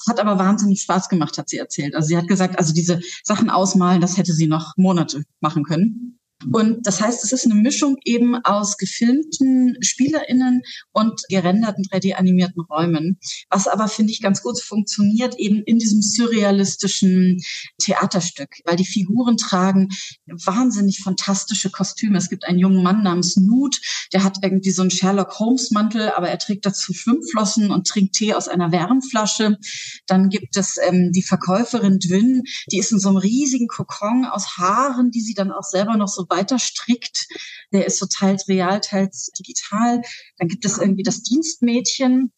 Hat 0.08 0.20
aber 0.20 0.38
wahnsinnig 0.38 0.82
Spaß 0.82 1.08
gemacht, 1.08 1.36
hat 1.38 1.48
sie 1.48 1.58
erzählt. 1.58 1.94
Also 1.94 2.08
sie 2.08 2.16
hat 2.16 2.28
gesagt, 2.28 2.58
also 2.58 2.72
diese 2.72 3.00
Sachen 3.22 3.50
ausmalen, 3.50 4.00
das 4.00 4.16
hätte 4.16 4.32
sie 4.32 4.46
noch 4.46 4.76
Monate 4.76 5.24
machen 5.40 5.64
können. 5.64 6.19
Und 6.52 6.86
das 6.86 7.00
heißt, 7.00 7.22
es 7.22 7.32
ist 7.32 7.44
eine 7.44 7.54
Mischung 7.54 7.96
eben 8.04 8.36
aus 8.36 8.78
gefilmten 8.78 9.76
SpielerInnen 9.82 10.62
und 10.92 11.22
gerenderten 11.28 11.84
3D-animierten 11.84 12.62
Räumen, 12.62 13.18
was 13.50 13.68
aber, 13.68 13.88
finde 13.88 14.12
ich, 14.12 14.22
ganz 14.22 14.42
gut 14.42 14.60
funktioniert 14.60 15.38
eben 15.38 15.62
in 15.62 15.78
diesem 15.78 16.00
surrealistischen 16.00 17.42
Theaterstück, 17.78 18.48
weil 18.64 18.76
die 18.76 18.86
Figuren 18.86 19.36
tragen 19.36 19.88
wahnsinnig 20.26 21.00
fantastische 21.02 21.70
Kostüme. 21.70 22.16
Es 22.16 22.30
gibt 22.30 22.46
einen 22.46 22.58
jungen 22.58 22.82
Mann 22.82 23.02
namens 23.02 23.36
Nut, 23.36 23.80
der 24.12 24.24
hat 24.24 24.38
irgendwie 24.42 24.70
so 24.70 24.82
einen 24.82 24.90
Sherlock 24.90 25.38
Holmes-Mantel, 25.38 26.10
aber 26.10 26.30
er 26.30 26.38
trägt 26.38 26.64
dazu 26.64 26.94
Schwimmflossen 26.94 27.70
und 27.70 27.86
trinkt 27.86 28.14
Tee 28.14 28.32
aus 28.34 28.48
einer 28.48 28.72
Wärmflasche. 28.72 29.58
Dann 30.06 30.30
gibt 30.30 30.56
es 30.56 30.78
ähm, 30.82 31.12
die 31.12 31.22
Verkäuferin 31.22 31.98
Dwin, 31.98 32.42
die 32.72 32.78
ist 32.78 32.92
in 32.92 32.98
so 32.98 33.10
einem 33.10 33.18
riesigen 33.18 33.68
Kokon 33.68 34.24
aus 34.24 34.56
Haaren, 34.56 35.10
die 35.10 35.20
sie 35.20 35.34
dann 35.34 35.52
auch 35.52 35.64
selber 35.64 35.96
noch 35.96 36.08
so 36.08 36.26
weiter 36.30 36.58
strickt. 36.58 37.26
Der 37.72 37.86
ist 37.86 37.98
so 37.98 38.06
teils 38.06 38.48
real, 38.48 38.80
teils 38.80 39.30
digital. 39.38 40.02
Dann 40.38 40.48
gibt 40.48 40.64
es 40.64 40.78
irgendwie 40.78 41.02
das 41.02 41.22
Dienstmädchen, 41.22 42.32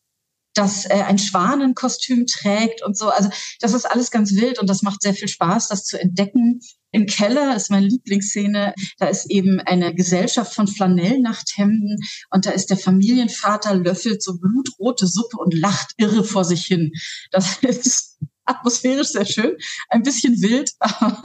das 0.55 0.85
äh, 0.85 1.03
ein 1.07 1.19
Schwanenkostüm 1.19 2.27
trägt 2.27 2.83
und 2.83 2.97
so. 2.97 3.09
Also 3.09 3.31
das 3.61 3.73
ist 3.73 3.87
alles 3.87 4.11
ganz 4.11 4.35
wild 4.35 4.59
und 4.59 4.69
das 4.69 4.83
macht 4.83 5.03
sehr 5.03 5.15
viel 5.15 5.29
Spaß, 5.29 5.69
das 5.69 5.85
zu 5.85 6.01
entdecken. 6.01 6.61
Im 6.91 7.07
Keller 7.07 7.57
ist 7.57 7.71
meine 7.71 7.87
Lieblingsszene. 7.87 8.75
Da 8.99 9.07
ist 9.07 9.31
eben 9.31 9.61
eine 9.61 9.95
Gesellschaft 9.95 10.55
von 10.55 10.69
Flanellnachthemden 10.69 11.99
und 12.31 12.45
da 12.45 12.51
ist 12.51 12.69
der 12.69 12.77
Familienvater 12.77 13.75
löffelt 13.75 14.23
so 14.23 14.39
blutrote 14.39 15.07
Suppe 15.07 15.39
und 15.39 15.55
lacht 15.55 15.93
irre 15.97 16.25
vor 16.25 16.45
sich 16.45 16.67
hin. 16.67 16.93
Das 17.31 17.59
ist 17.63 18.19
atmosphärisch 18.45 19.09
sehr 19.09 19.25
schön, 19.25 19.57
ein 19.89 20.03
bisschen 20.03 20.41
wild, 20.43 20.73
aber 20.79 21.23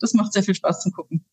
das 0.00 0.12
macht 0.12 0.32
sehr 0.32 0.42
viel 0.42 0.54
Spaß 0.54 0.80
zum 0.80 0.92
Gucken. 0.92 1.24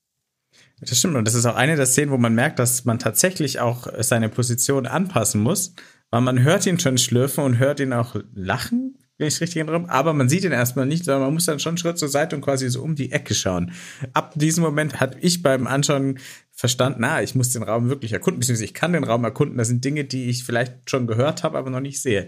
Das 0.79 0.97
stimmt. 0.97 1.15
Und 1.15 1.25
das 1.25 1.35
ist 1.35 1.45
auch 1.45 1.55
eine 1.55 1.75
der 1.75 1.85
Szenen, 1.85 2.11
wo 2.11 2.17
man 2.17 2.35
merkt, 2.35 2.59
dass 2.59 2.85
man 2.85 2.99
tatsächlich 2.99 3.59
auch 3.59 3.87
seine 3.99 4.29
Position 4.29 4.85
anpassen 4.85 5.41
muss. 5.41 5.73
Weil 6.11 6.21
man 6.21 6.43
hört 6.43 6.65
ihn 6.65 6.79
schon 6.79 6.97
schlürfen 6.97 7.43
und 7.43 7.57
hört 7.57 7.79
ihn 7.79 7.93
auch 7.93 8.15
lachen, 8.33 8.97
wenn 9.17 9.27
ich 9.27 9.41
richtig 9.41 9.57
erinnere. 9.57 9.89
Aber 9.89 10.13
man 10.13 10.29
sieht 10.29 10.43
ihn 10.43 10.51
erstmal 10.51 10.85
nicht, 10.85 11.05
sondern 11.05 11.23
man 11.23 11.33
muss 11.33 11.45
dann 11.45 11.59
schon 11.59 11.71
einen 11.71 11.77
Schritt 11.77 11.97
zur 11.97 12.09
Seite 12.09 12.35
und 12.35 12.41
quasi 12.41 12.69
so 12.69 12.81
um 12.81 12.95
die 12.95 13.11
Ecke 13.11 13.33
schauen. 13.33 13.71
Ab 14.13 14.33
diesem 14.35 14.63
Moment 14.63 14.99
hat 14.99 15.17
ich 15.21 15.41
beim 15.41 15.67
Anschauen 15.67 16.19
verstanden, 16.51 16.99
na, 17.01 17.21
ich 17.21 17.35
muss 17.35 17.49
den 17.49 17.63
Raum 17.63 17.89
wirklich 17.89 18.13
erkunden, 18.13 18.39
beziehungsweise 18.39 18.65
ich 18.65 18.73
kann 18.73 18.93
den 18.93 19.03
Raum 19.03 19.23
erkunden. 19.23 19.57
Das 19.57 19.67
sind 19.67 19.83
Dinge, 19.83 20.05
die 20.05 20.29
ich 20.29 20.43
vielleicht 20.43 20.89
schon 20.89 21.07
gehört 21.07 21.43
habe, 21.43 21.57
aber 21.57 21.69
noch 21.69 21.81
nicht 21.81 22.01
sehe. 22.01 22.27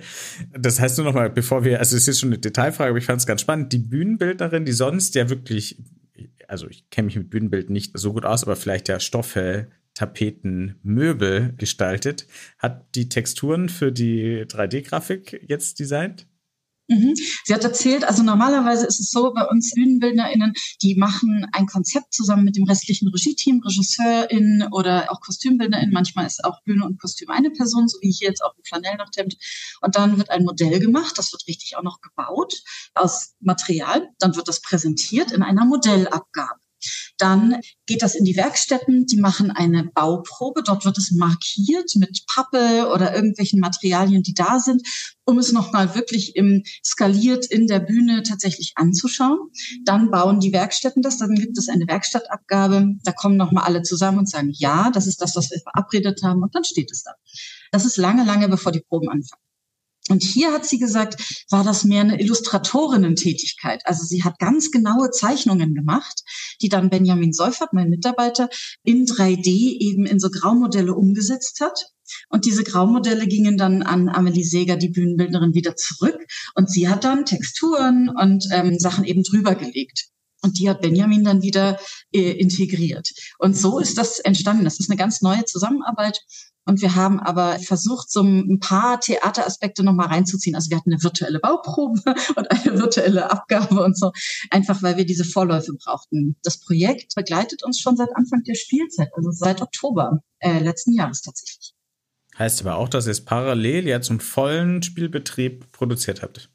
Das 0.58 0.80
heißt 0.80 0.98
nur 0.98 1.06
noch 1.06 1.13
mal, 1.13 1.30
bevor 1.30 1.63
wir, 1.63 1.80
also 1.80 1.96
es 1.96 2.08
ist 2.08 2.20
schon 2.20 2.30
eine 2.30 2.39
Detailfrage, 2.39 2.89
aber 2.89 3.00
ich 3.00 3.06
fand 3.06 3.22
es 3.22 3.27
ganz 3.27 3.42
spannend. 3.42 3.72
Die 3.72 3.77
Bühnenbildnerin, 3.77 4.66
die 4.66 4.74
sonst 4.74 5.16
ja 5.16 5.30
wirklich 5.30 5.77
also 6.48 6.68
ich 6.68 6.89
kenne 6.89 7.08
mich 7.08 7.16
mit 7.16 7.30
Bühnenbild 7.30 7.70
nicht 7.70 7.98
so 7.98 8.13
gut 8.13 8.25
aus, 8.25 8.44
aber 8.44 8.56
vielleicht 8.56 8.88
ja 8.88 9.00
Stoffe, 9.00 9.68
Tapeten, 9.94 10.80
Möbel 10.84 11.54
gestaltet. 11.58 12.27
Hat 12.58 12.96
die 12.96 13.10
Texturen 13.10 13.70
für 13.70 13.92
die 13.92 14.46
3D-Grafik 14.46 15.46
jetzt 15.48 15.80
designt? 15.80 16.27
Mhm. 16.88 17.15
Sie 17.44 17.53
hat 17.53 17.63
erzählt, 17.63 18.06
also 18.06 18.24
normalerweise 18.24 18.86
ist 18.86 19.00
es 19.00 19.12
so, 19.12 19.34
bei 19.34 19.46
uns 19.46 19.74
BühnenbildnerInnen, 19.74 20.53
die 20.82 20.96
machen 20.96 21.46
ein 21.51 21.65
Konzept 21.65 22.13
zusammen 22.13 22.46
mit 22.46 22.56
dem 22.56 22.63
restlichen 22.63 23.10
Regie-Team, 23.10 23.62
RegisseurInnen 23.62 24.70
oder 24.72 25.12
auch 25.12 25.20
KostümbildnerInnen. 25.20 25.94
Manchmal 25.94 26.25
ist 26.25 26.44
auch 26.46 26.62
Bühne 26.63 26.86
und 26.86 27.00
Kostüm 27.00 27.29
eine 27.29 27.51
Person, 27.51 27.88
so 27.89 27.98
wie 28.01 28.12
hier 28.12 28.29
jetzt 28.29 28.41
auch 28.41 28.56
ein 28.56 28.63
Flanellnachthemd. 28.63 29.38
Und 29.82 29.96
dann 29.96 30.17
wird 30.17 30.29
ein 30.29 30.44
Modell 30.44 30.79
gemacht, 30.79 31.17
das 31.17 31.34
wird 31.34 31.46
richtig 31.48 31.75
auch 31.75 31.84
noch 31.84 32.00
gebaut 32.01 32.53
aus 32.94 33.36
Material. 33.41 34.10
Dann 34.20 34.36
wird 34.36 34.48
das 34.48 34.62
präsentiert 34.62 35.32
in 35.32 35.44
einer 35.44 35.65
Modellabgabe. 35.65 36.67
Dann 37.18 37.60
geht 37.86 38.02
das 38.02 38.16
in 38.16 38.26
die 38.26 38.36
Werkstätten, 38.36 39.06
die 39.06 39.18
machen 39.18 39.52
eine 39.52 39.86
Bauprobe. 39.86 40.64
Dort 40.64 40.86
wird 40.86 40.98
es 40.98 41.12
markiert 41.12 41.92
mit 41.96 42.26
Pappe 42.28 42.90
oder 42.94 43.16
irgendwelchen 43.16 43.60
Materialien, 43.60 44.24
die 44.24 44.34
da 44.34 44.60
sind, 44.60 44.84
um 45.26 45.40
es 45.40 45.52
nochmal 45.52 45.96
wirklich 45.96 46.36
im 46.36 46.64
skaliert 46.86 47.46
in 47.46 47.68
der 47.68 47.80
Bühne 47.80 48.24
tatsächlich 48.24 48.74
anzuschauen. 48.76 49.40
Dann 49.86 50.12
bauen 50.12 50.40
die 50.40 50.54
Werkstätten 50.54 51.02
das, 51.02 51.18
dann 51.18 51.36
gibt 51.36 51.58
es 51.58 51.70
eine 51.70 51.88
Werkstattabgabe. 51.88 52.96
Da 53.04 53.12
kommen 53.12 53.38
nochmal 53.38 53.64
alle 53.64 53.82
zusammen 53.82 54.20
und 54.20 54.30
sagen, 54.30 54.52
ja, 54.54 54.92
das 54.92 55.08
ist 55.08 55.22
das, 55.22 55.36
was 55.36 55.50
wir 55.52 55.60
verabredet 55.60 56.22
haben 56.24 56.44
und 56.44 56.54
dann 56.56 56.64
steht 56.64 56.92
es 56.92 57.04
da. 57.04 57.12
Das 57.72 57.86
ist 57.86 57.98
lange, 57.98 58.24
lange 58.24 58.48
bevor 58.50 58.72
die 58.72 58.82
Proben 58.82 59.10
anfangen. 59.10 59.47
Und 60.10 60.24
hier 60.24 60.54
hat 60.54 60.66
sie 60.66 60.80
gesagt, 60.80 61.46
war 61.50 61.64
das 61.64 61.84
mehr 61.84 62.02
eine 62.02 62.20
Illustratorinnen-Tätigkeit. 62.20 63.82
Also 63.86 64.04
sie 64.06 64.24
hat 64.24 64.40
ganz 64.40 64.72
genaue 64.72 65.12
Zeichnungen 65.12 65.74
gemacht, 65.76 66.24
die 66.62 66.70
dann 66.70 66.90
Benjamin 66.90 67.34
Seufert, 67.34 67.74
mein 67.74 67.90
Mitarbeiter, 67.90 68.50
in 68.84 69.06
3D 69.06 69.48
eben 69.48 70.06
in 70.06 70.20
so 70.20 70.30
Graumodelle 70.30 70.94
umgesetzt 70.94 71.60
hat. 71.62 71.92
Und 72.30 72.46
diese 72.46 72.64
Graumodelle 72.64 73.28
gingen 73.28 73.58
dann 73.58 73.84
an 73.84 74.10
Amelie 74.10 74.44
Seeger, 74.44 74.78
die 74.78 74.90
Bühnenbildnerin, 74.90 75.54
wieder 75.54 75.76
zurück. 75.76 76.18
Und 76.56 76.70
sie 76.72 76.88
hat 76.88 77.04
dann 77.04 77.26
Texturen 77.26 78.10
und 78.10 78.46
ähm, 78.52 78.80
Sachen 78.80 79.04
eben 79.04 79.24
drüber 79.24 79.56
gelegt. 79.56 80.08
Und 80.42 80.60
die 80.60 80.70
hat 80.70 80.82
Benjamin 80.82 81.24
dann 81.24 81.42
wieder 81.42 81.80
äh, 82.14 82.32
integriert. 82.32 83.10
Und 83.40 83.58
so 83.58 83.80
ist 83.80 83.98
das 83.98 84.20
entstanden. 84.20 84.64
Das 84.64 84.80
ist 84.80 84.90
eine 84.90 84.98
ganz 84.98 85.22
neue 85.22 85.44
Zusammenarbeit. 85.46 86.22
Und 86.68 86.82
wir 86.82 86.96
haben 86.96 87.22
aber 87.22 87.60
versucht, 87.60 88.12
so 88.12 88.22
ein 88.22 88.60
paar 88.60 89.00
Theateraspekte 89.00 89.84
nochmal 89.84 90.08
reinzuziehen. 90.08 90.54
Also 90.54 90.70
wir 90.70 90.78
hatten 90.78 90.92
eine 90.92 91.02
virtuelle 91.02 91.40
Bauprobe 91.40 92.02
und 92.36 92.52
eine 92.52 92.78
virtuelle 92.78 93.32
Abgabe 93.32 93.82
und 93.82 93.98
so, 93.98 94.12
einfach 94.52 94.84
weil 94.84 94.98
wir 94.98 95.06
diese 95.06 95.24
Vorläufe 95.24 95.74
brauchten. 95.74 96.36
Das 96.44 96.60
Projekt 96.60 97.16
begleitet 97.16 97.64
uns 97.64 97.80
schon 97.80 97.96
seit 97.96 98.14
Anfang 98.16 98.44
der 98.44 98.56
Spielzeit, 98.56 99.10
also 99.16 99.32
seit 99.32 99.62
Oktober 99.62 100.22
äh, 100.40 100.60
letzten 100.60 100.94
Jahres 100.94 101.22
tatsächlich. 101.22 101.74
Heißt 102.38 102.62
aber 102.62 102.76
auch, 102.76 102.90
dass 102.90 103.08
ihr 103.08 103.12
es 103.12 103.24
parallel 103.24 103.88
ja 103.88 104.02
zum 104.02 104.20
vollen 104.20 104.84
Spielbetrieb 104.84 105.72
produziert 105.72 106.22
habt. 106.22 106.50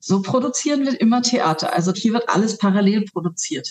So 0.00 0.22
produzieren 0.22 0.84
wir 0.84 1.00
immer 1.00 1.22
Theater. 1.22 1.72
Also 1.72 1.92
hier 1.94 2.12
wird 2.12 2.28
alles 2.28 2.58
parallel 2.58 3.04
produziert 3.04 3.68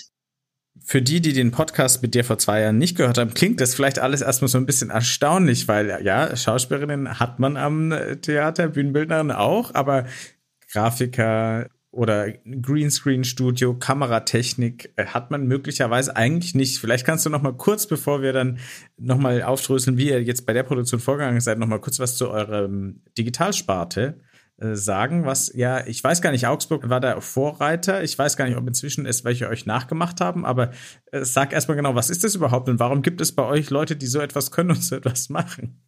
für 0.84 1.01
die, 1.01 1.22
die 1.22 1.34
den 1.34 1.51
Podcast 1.51 2.01
mit 2.01 2.13
dir 2.13 2.24
vor 2.24 2.38
zwei 2.38 2.62
Jahren 2.62 2.77
nicht 2.77 2.98
gehört 2.98 3.17
haben, 3.17 3.34
klingt 3.34 3.62
das 3.62 3.74
vielleicht 3.75 4.00
alles 4.00 4.22
erstmal 4.22 4.50
so 4.50 4.58
ein 4.58 4.65
bisschen 4.65 4.89
erstaunlich, 4.89 5.67
weil 5.67 6.01
ja, 6.03 6.36
Schauspielerinnen 6.36 7.20
hat 7.20 7.39
man 7.39 7.58
am 7.58 7.94
Theater, 8.22 8.67
Bühnenbildnerin 8.67 9.32
auch, 9.32 9.74
aber 9.74 10.05
Grafiker 10.72 11.70
oder 11.91 12.29
Greenscreen-Studio, 12.29 13.75
Kameratechnik 13.75 14.91
äh, 14.98 15.05
hat 15.05 15.32
man 15.32 15.48
möglicherweise 15.48 16.15
eigentlich 16.15 16.53
nicht. 16.53 16.79
Vielleicht 16.79 17.05
kannst 17.05 17.25
du 17.25 17.29
noch 17.29 17.41
mal 17.41 17.53
kurz, 17.53 17.88
bevor 17.88 18.22
wir 18.22 18.34
dann 18.34 18.60
noch 18.98 19.17
mal 19.17 19.41
aufdröseln, 19.41 19.98
wie 19.98 20.10
ihr 20.10 20.22
jetzt 20.22 20.46
bei 20.46 20.51
der 20.51 20.63
Produktion 20.63 21.00
vorgegangen 21.00 21.39
seid, 21.39 21.58
noch 21.58 21.67
mal 21.67 21.79
kurz 21.79 22.00
was 22.00 22.17
zu 22.17 22.29
eurer 22.29 22.70
Digitalsparte 23.17 24.17
äh, 24.20 24.35
sagen, 24.57 25.25
was 25.25 25.51
ja, 25.53 25.85
ich 25.85 26.01
weiß 26.03 26.21
gar 26.21 26.31
nicht, 26.31 26.47
Augsburg 26.47 26.89
war 26.89 27.01
der 27.01 27.19
Vorreiter. 27.21 28.03
Ich 28.03 28.17
weiß 28.17 28.38
gar 28.38 28.47
nicht, 28.47 28.57
ob 28.57 28.67
inzwischen 28.67 29.05
es 29.05 29.25
welche 29.25 29.50
euch 29.50 29.65
nachgemacht 29.65 30.21
haben, 30.21 30.45
aber 30.45 30.71
äh, 31.12 31.25
sag 31.25 31.51
erstmal 31.51 31.75
genau, 31.75 31.95
was 31.95 32.09
ist 32.09 32.24
das 32.24 32.35
überhaupt 32.35 32.69
und 32.69 32.79
warum 32.79 33.01
gibt 33.01 33.19
es 33.19 33.33
bei 33.33 33.43
euch 33.43 33.69
Leute, 33.69 33.95
die 33.95 34.07
so 34.07 34.19
etwas 34.19 34.51
können 34.51 34.71
und 34.71 34.83
so 34.83 34.95
etwas 34.95 35.29
machen? 35.29 35.81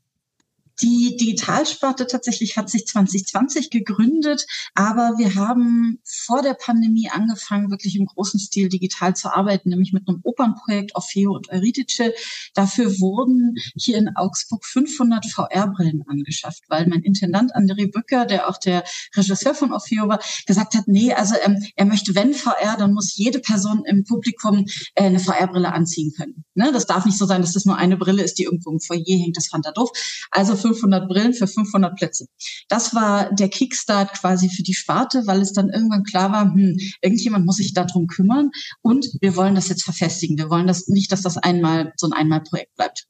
Die 0.81 1.17
Digitalsparte 1.17 2.05
tatsächlich 2.05 2.55
hat 2.55 2.69
sich 2.69 2.85
2020 2.85 3.71
gegründet, 3.71 4.45
aber 4.75 5.15
wir 5.17 5.33
haben 5.33 5.99
vor 6.03 6.43
der 6.43 6.53
Pandemie 6.53 7.09
angefangen, 7.09 7.71
wirklich 7.71 7.95
im 7.95 8.05
großen 8.05 8.39
Stil 8.39 8.69
digital 8.69 9.15
zu 9.15 9.33
arbeiten, 9.33 9.69
nämlich 9.69 9.91
mit 9.91 10.07
einem 10.07 10.19
Opernprojekt 10.23 10.95
Orfeo 10.95 11.33
und 11.33 11.49
Eurydice. 11.49 12.13
Dafür 12.53 12.99
wurden 12.99 13.55
hier 13.75 13.97
in 13.97 14.15
Augsburg 14.15 14.65
500 14.65 15.25
VR-Brillen 15.25 16.03
angeschafft, 16.07 16.63
weil 16.67 16.87
mein 16.87 17.01
Intendant 17.01 17.55
André 17.55 17.91
Bücker, 17.91 18.25
der 18.25 18.47
auch 18.47 18.57
der 18.57 18.83
Regisseur 19.15 19.55
von 19.55 19.73
Orfeo 19.73 20.07
war, 20.07 20.19
gesagt 20.45 20.75
hat, 20.75 20.87
nee, 20.87 21.11
also 21.13 21.35
ähm, 21.43 21.65
er 21.75 21.85
möchte, 21.85 22.13
wenn 22.13 22.33
VR, 22.33 22.77
dann 22.77 22.93
muss 22.93 23.15
jede 23.15 23.39
Person 23.39 23.83
im 23.85 24.03
Publikum 24.03 24.65
äh, 24.93 25.05
eine 25.05 25.19
VR-Brille 25.19 25.73
anziehen 25.73 26.13
können. 26.15 26.43
Ne? 26.53 26.71
Das 26.71 26.85
darf 26.85 27.05
nicht 27.05 27.17
so 27.17 27.25
sein, 27.25 27.41
dass 27.41 27.53
das 27.53 27.65
nur 27.65 27.77
eine 27.77 27.97
Brille 27.97 28.21
ist, 28.21 28.37
die 28.37 28.43
irgendwo 28.43 28.71
im 28.71 28.79
Foyer 28.79 29.03
hängt. 29.05 29.37
Das 29.37 29.47
fand 29.47 29.65
er 29.65 29.73
doof. 29.73 29.89
Also 30.31 30.55
500 30.67 31.07
Brillen 31.07 31.33
für 31.33 31.47
500 31.47 31.95
Plätze. 31.95 32.27
Das 32.69 32.93
war 32.93 33.33
der 33.33 33.49
Kickstart 33.49 34.13
quasi 34.13 34.49
für 34.49 34.63
die 34.63 34.73
Sparte, 34.73 35.23
weil 35.25 35.41
es 35.41 35.53
dann 35.53 35.69
irgendwann 35.69 36.03
klar 36.03 36.31
war, 36.31 36.45
hm, 36.45 36.77
irgendjemand 37.01 37.45
muss 37.45 37.57
sich 37.57 37.73
darum 37.73 38.07
kümmern 38.07 38.51
und 38.81 39.07
wir 39.21 39.35
wollen 39.35 39.55
das 39.55 39.69
jetzt 39.69 39.83
verfestigen. 39.83 40.37
Wir 40.37 40.49
wollen 40.49 40.67
das 40.67 40.87
nicht, 40.87 41.11
dass 41.11 41.21
das 41.21 41.37
einmal 41.37 41.93
so 41.97 42.07
ein 42.07 42.13
Einmalprojekt 42.13 42.75
bleibt. 42.75 43.07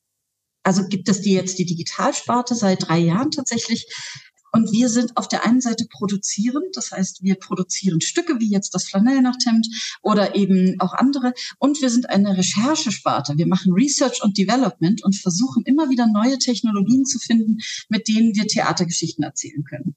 Also 0.63 0.87
gibt 0.87 1.07
es 1.07 1.21
die 1.21 1.33
jetzt 1.33 1.57
die 1.59 1.65
Digitalsparte 1.65 2.53
seit 2.53 2.87
drei 2.87 2.99
Jahren 2.99 3.31
tatsächlich. 3.31 3.87
Und 4.51 4.71
wir 4.71 4.89
sind 4.89 5.17
auf 5.17 5.27
der 5.27 5.45
einen 5.45 5.61
Seite 5.61 5.85
produzierend, 5.89 6.75
das 6.75 6.91
heißt, 6.91 7.23
wir 7.23 7.35
produzieren 7.35 8.01
Stücke 8.01 8.39
wie 8.39 8.49
jetzt 8.49 8.73
das 8.73 8.85
Flanellnachthemd 8.85 9.67
oder 10.01 10.35
eben 10.35 10.79
auch 10.79 10.93
andere. 10.93 11.33
Und 11.59 11.81
wir 11.81 11.89
sind 11.89 12.09
eine 12.09 12.37
Recherchesparte. 12.37 13.37
Wir 13.37 13.47
machen 13.47 13.73
Research 13.73 14.23
und 14.23 14.37
Development 14.37 15.03
und 15.03 15.15
versuchen 15.15 15.63
immer 15.63 15.89
wieder 15.89 16.07
neue 16.07 16.37
Technologien 16.37 17.05
zu 17.05 17.19
finden, 17.19 17.59
mit 17.89 18.07
denen 18.07 18.35
wir 18.35 18.47
Theatergeschichten 18.47 19.23
erzählen 19.23 19.63
können. 19.63 19.95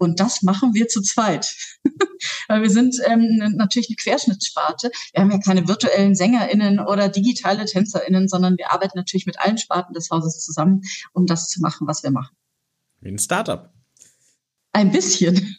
Und 0.00 0.18
das 0.18 0.40
machen 0.40 0.72
wir 0.72 0.88
zu 0.88 1.02
zweit. 1.02 1.54
Weil 2.48 2.62
wir 2.62 2.70
sind 2.70 2.96
ähm, 3.04 3.54
natürlich 3.56 3.90
eine 3.90 3.96
Querschnittssparte. 3.96 4.90
Wir 5.12 5.20
haben 5.20 5.30
ja 5.30 5.38
keine 5.38 5.68
virtuellen 5.68 6.14
SängerInnen 6.14 6.80
oder 6.80 7.10
digitale 7.10 7.66
TänzerInnen, 7.66 8.26
sondern 8.26 8.56
wir 8.56 8.72
arbeiten 8.72 8.96
natürlich 8.96 9.26
mit 9.26 9.38
allen 9.38 9.58
Sparten 9.58 9.92
des 9.92 10.08
Hauses 10.10 10.40
zusammen, 10.40 10.82
um 11.12 11.26
das 11.26 11.48
zu 11.48 11.60
machen, 11.60 11.86
was 11.86 12.02
wir 12.02 12.10
machen. 12.10 12.34
Wie 13.00 13.10
ein 13.10 13.18
Startup. 13.18 13.70
Ein 14.72 14.92
bisschen. 14.92 15.56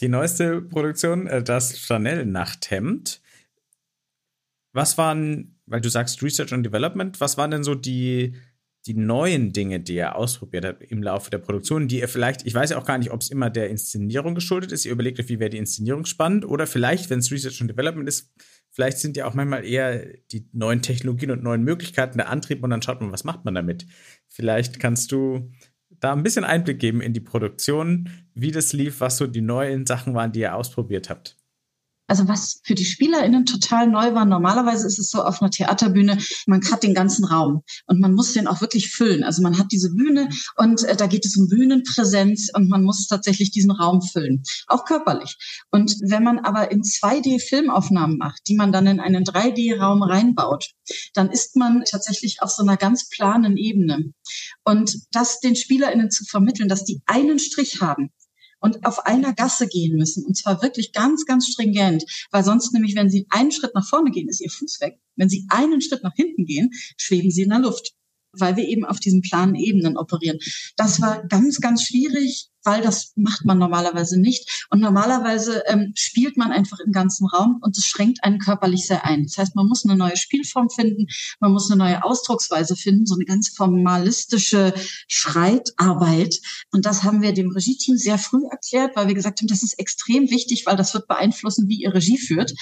Die 0.00 0.08
neueste 0.08 0.62
Produktion, 0.62 1.26
äh, 1.26 1.42
das 1.42 1.78
Chanel-Nachthemd. 1.78 3.20
Was 4.72 4.96
waren, 4.96 5.58
weil 5.66 5.80
du 5.80 5.90
sagst 5.90 6.22
Research 6.22 6.52
und 6.52 6.62
Development, 6.62 7.20
was 7.20 7.36
waren 7.36 7.50
denn 7.50 7.64
so 7.64 7.74
die, 7.74 8.34
die 8.86 8.94
neuen 8.94 9.52
Dinge, 9.52 9.80
die 9.80 9.96
ihr 9.96 10.16
ausprobiert 10.16 10.64
habt 10.64 10.82
im 10.82 11.02
Laufe 11.02 11.30
der 11.30 11.38
Produktion, 11.38 11.86
die 11.86 12.00
ihr 12.00 12.08
vielleicht, 12.08 12.46
ich 12.46 12.54
weiß 12.54 12.70
ja 12.70 12.78
auch 12.78 12.86
gar 12.86 12.96
nicht, 12.96 13.10
ob 13.10 13.20
es 13.20 13.30
immer 13.30 13.50
der 13.50 13.68
Inszenierung 13.68 14.34
geschuldet 14.34 14.72
ist, 14.72 14.86
ihr 14.86 14.92
überlegt 14.92 15.20
euch, 15.20 15.28
wie 15.28 15.40
wäre 15.40 15.50
die 15.50 15.58
Inszenierung 15.58 16.06
spannend 16.06 16.46
oder 16.46 16.66
vielleicht, 16.66 17.10
wenn 17.10 17.18
es 17.18 17.30
Research 17.30 17.60
und 17.60 17.68
Development 17.68 18.08
ist, 18.08 18.32
vielleicht 18.70 18.98
sind 18.98 19.16
ja 19.16 19.26
auch 19.26 19.34
manchmal 19.34 19.66
eher 19.66 20.06
die 20.32 20.48
neuen 20.52 20.80
Technologien 20.80 21.32
und 21.32 21.42
neuen 21.42 21.62
Möglichkeiten 21.62 22.16
der 22.16 22.30
Antrieb 22.30 22.62
und 22.62 22.70
dann 22.70 22.80
schaut 22.80 23.00
man, 23.00 23.12
was 23.12 23.24
macht 23.24 23.44
man 23.44 23.54
damit. 23.54 23.86
Vielleicht 24.28 24.80
kannst 24.80 25.12
du 25.12 25.50
da 26.00 26.12
ein 26.12 26.22
bisschen 26.22 26.44
Einblick 26.44 26.78
geben 26.78 27.00
in 27.00 27.12
die 27.12 27.20
Produktion, 27.20 28.08
wie 28.34 28.50
das 28.50 28.72
lief, 28.72 29.00
was 29.00 29.16
so 29.18 29.26
die 29.26 29.42
neuen 29.42 29.86
Sachen 29.86 30.14
waren, 30.14 30.32
die 30.32 30.40
ihr 30.40 30.54
ausprobiert 30.54 31.10
habt? 31.10 31.39
Also 32.10 32.26
was 32.26 32.60
für 32.64 32.74
die 32.74 32.84
SpielerInnen 32.84 33.46
total 33.46 33.86
neu 33.86 34.14
war, 34.14 34.24
normalerweise 34.24 34.84
ist 34.84 34.98
es 34.98 35.10
so 35.10 35.22
auf 35.22 35.40
einer 35.40 35.52
Theaterbühne, 35.52 36.18
man 36.44 36.60
hat 36.68 36.82
den 36.82 36.92
ganzen 36.92 37.24
Raum 37.24 37.62
und 37.86 38.00
man 38.00 38.14
muss 38.14 38.32
den 38.32 38.48
auch 38.48 38.60
wirklich 38.60 38.90
füllen. 38.90 39.22
Also 39.22 39.42
man 39.42 39.58
hat 39.58 39.68
diese 39.70 39.94
Bühne 39.94 40.28
und 40.56 40.82
äh, 40.82 40.96
da 40.96 41.06
geht 41.06 41.24
es 41.24 41.36
um 41.36 41.46
Bühnenpräsenz 41.46 42.50
und 42.52 42.68
man 42.68 42.82
muss 42.82 43.06
tatsächlich 43.06 43.52
diesen 43.52 43.70
Raum 43.70 44.02
füllen, 44.02 44.42
auch 44.66 44.86
körperlich. 44.86 45.36
Und 45.70 45.94
wenn 46.02 46.24
man 46.24 46.40
aber 46.40 46.72
in 46.72 46.82
2D-Filmaufnahmen 46.82 48.18
macht, 48.18 48.40
die 48.48 48.56
man 48.56 48.72
dann 48.72 48.88
in 48.88 48.98
einen 48.98 49.22
3D-Raum 49.22 50.02
reinbaut, 50.02 50.68
dann 51.14 51.30
ist 51.30 51.54
man 51.54 51.84
tatsächlich 51.88 52.42
auf 52.42 52.50
so 52.50 52.64
einer 52.64 52.76
ganz 52.76 53.08
planen 53.08 53.56
Ebene. 53.56 54.12
Und 54.64 54.98
das 55.12 55.38
den 55.38 55.54
SpielerInnen 55.54 56.10
zu 56.10 56.24
vermitteln, 56.24 56.68
dass 56.68 56.82
die 56.82 57.02
einen 57.06 57.38
Strich 57.38 57.80
haben, 57.80 58.10
und 58.60 58.84
auf 58.84 59.06
einer 59.06 59.32
Gasse 59.32 59.66
gehen 59.66 59.96
müssen. 59.96 60.24
Und 60.24 60.36
zwar 60.36 60.62
wirklich 60.62 60.92
ganz, 60.92 61.24
ganz 61.24 61.48
stringent. 61.48 62.04
Weil 62.30 62.44
sonst 62.44 62.72
nämlich, 62.72 62.94
wenn 62.94 63.10
sie 63.10 63.26
einen 63.30 63.52
Schritt 63.52 63.74
nach 63.74 63.88
vorne 63.88 64.10
gehen, 64.10 64.28
ist 64.28 64.40
ihr 64.40 64.50
Fuß 64.50 64.80
weg. 64.80 65.00
Wenn 65.16 65.28
sie 65.28 65.46
einen 65.48 65.80
Schritt 65.80 66.02
nach 66.02 66.14
hinten 66.14 66.44
gehen, 66.44 66.70
schweben 66.96 67.30
sie 67.30 67.42
in 67.42 67.50
der 67.50 67.60
Luft 67.60 67.94
weil 68.32 68.56
wir 68.56 68.68
eben 68.68 68.84
auf 68.84 69.00
diesen 69.00 69.22
planen 69.22 69.56
Ebenen 69.56 69.96
operieren. 69.96 70.38
Das 70.76 71.00
war 71.00 71.26
ganz, 71.26 71.60
ganz 71.60 71.82
schwierig, 71.82 72.48
weil 72.64 72.82
das 72.82 73.12
macht 73.16 73.44
man 73.44 73.58
normalerweise 73.58 74.20
nicht. 74.20 74.66
Und 74.70 74.80
normalerweise 74.80 75.62
ähm, 75.66 75.92
spielt 75.94 76.36
man 76.36 76.52
einfach 76.52 76.78
im 76.80 76.92
ganzen 76.92 77.26
Raum 77.26 77.58
und 77.62 77.76
es 77.76 77.84
schränkt 77.84 78.22
einen 78.22 78.38
körperlich 78.38 78.86
sehr 78.86 79.04
ein. 79.04 79.24
Das 79.24 79.38
heißt, 79.38 79.56
man 79.56 79.66
muss 79.66 79.84
eine 79.84 79.96
neue 79.96 80.16
Spielform 80.16 80.68
finden, 80.70 81.06
man 81.40 81.52
muss 81.52 81.70
eine 81.70 81.78
neue 81.78 82.04
Ausdrucksweise 82.04 82.76
finden, 82.76 83.06
so 83.06 83.14
eine 83.14 83.24
ganz 83.24 83.48
formalistische 83.48 84.74
Schreitarbeit. 85.08 86.40
Und 86.72 86.86
das 86.86 87.02
haben 87.02 87.22
wir 87.22 87.32
dem 87.32 87.50
Regie-Team 87.50 87.96
sehr 87.96 88.18
früh 88.18 88.42
erklärt, 88.50 88.96
weil 88.96 89.08
wir 89.08 89.14
gesagt 89.14 89.40
haben, 89.40 89.48
das 89.48 89.62
ist 89.62 89.78
extrem 89.78 90.30
wichtig, 90.30 90.64
weil 90.66 90.76
das 90.76 90.94
wird 90.94 91.06
beeinflussen, 91.06 91.68
wie 91.68 91.82
ihr 91.82 91.94
Regie 91.94 92.18
führt. 92.18 92.52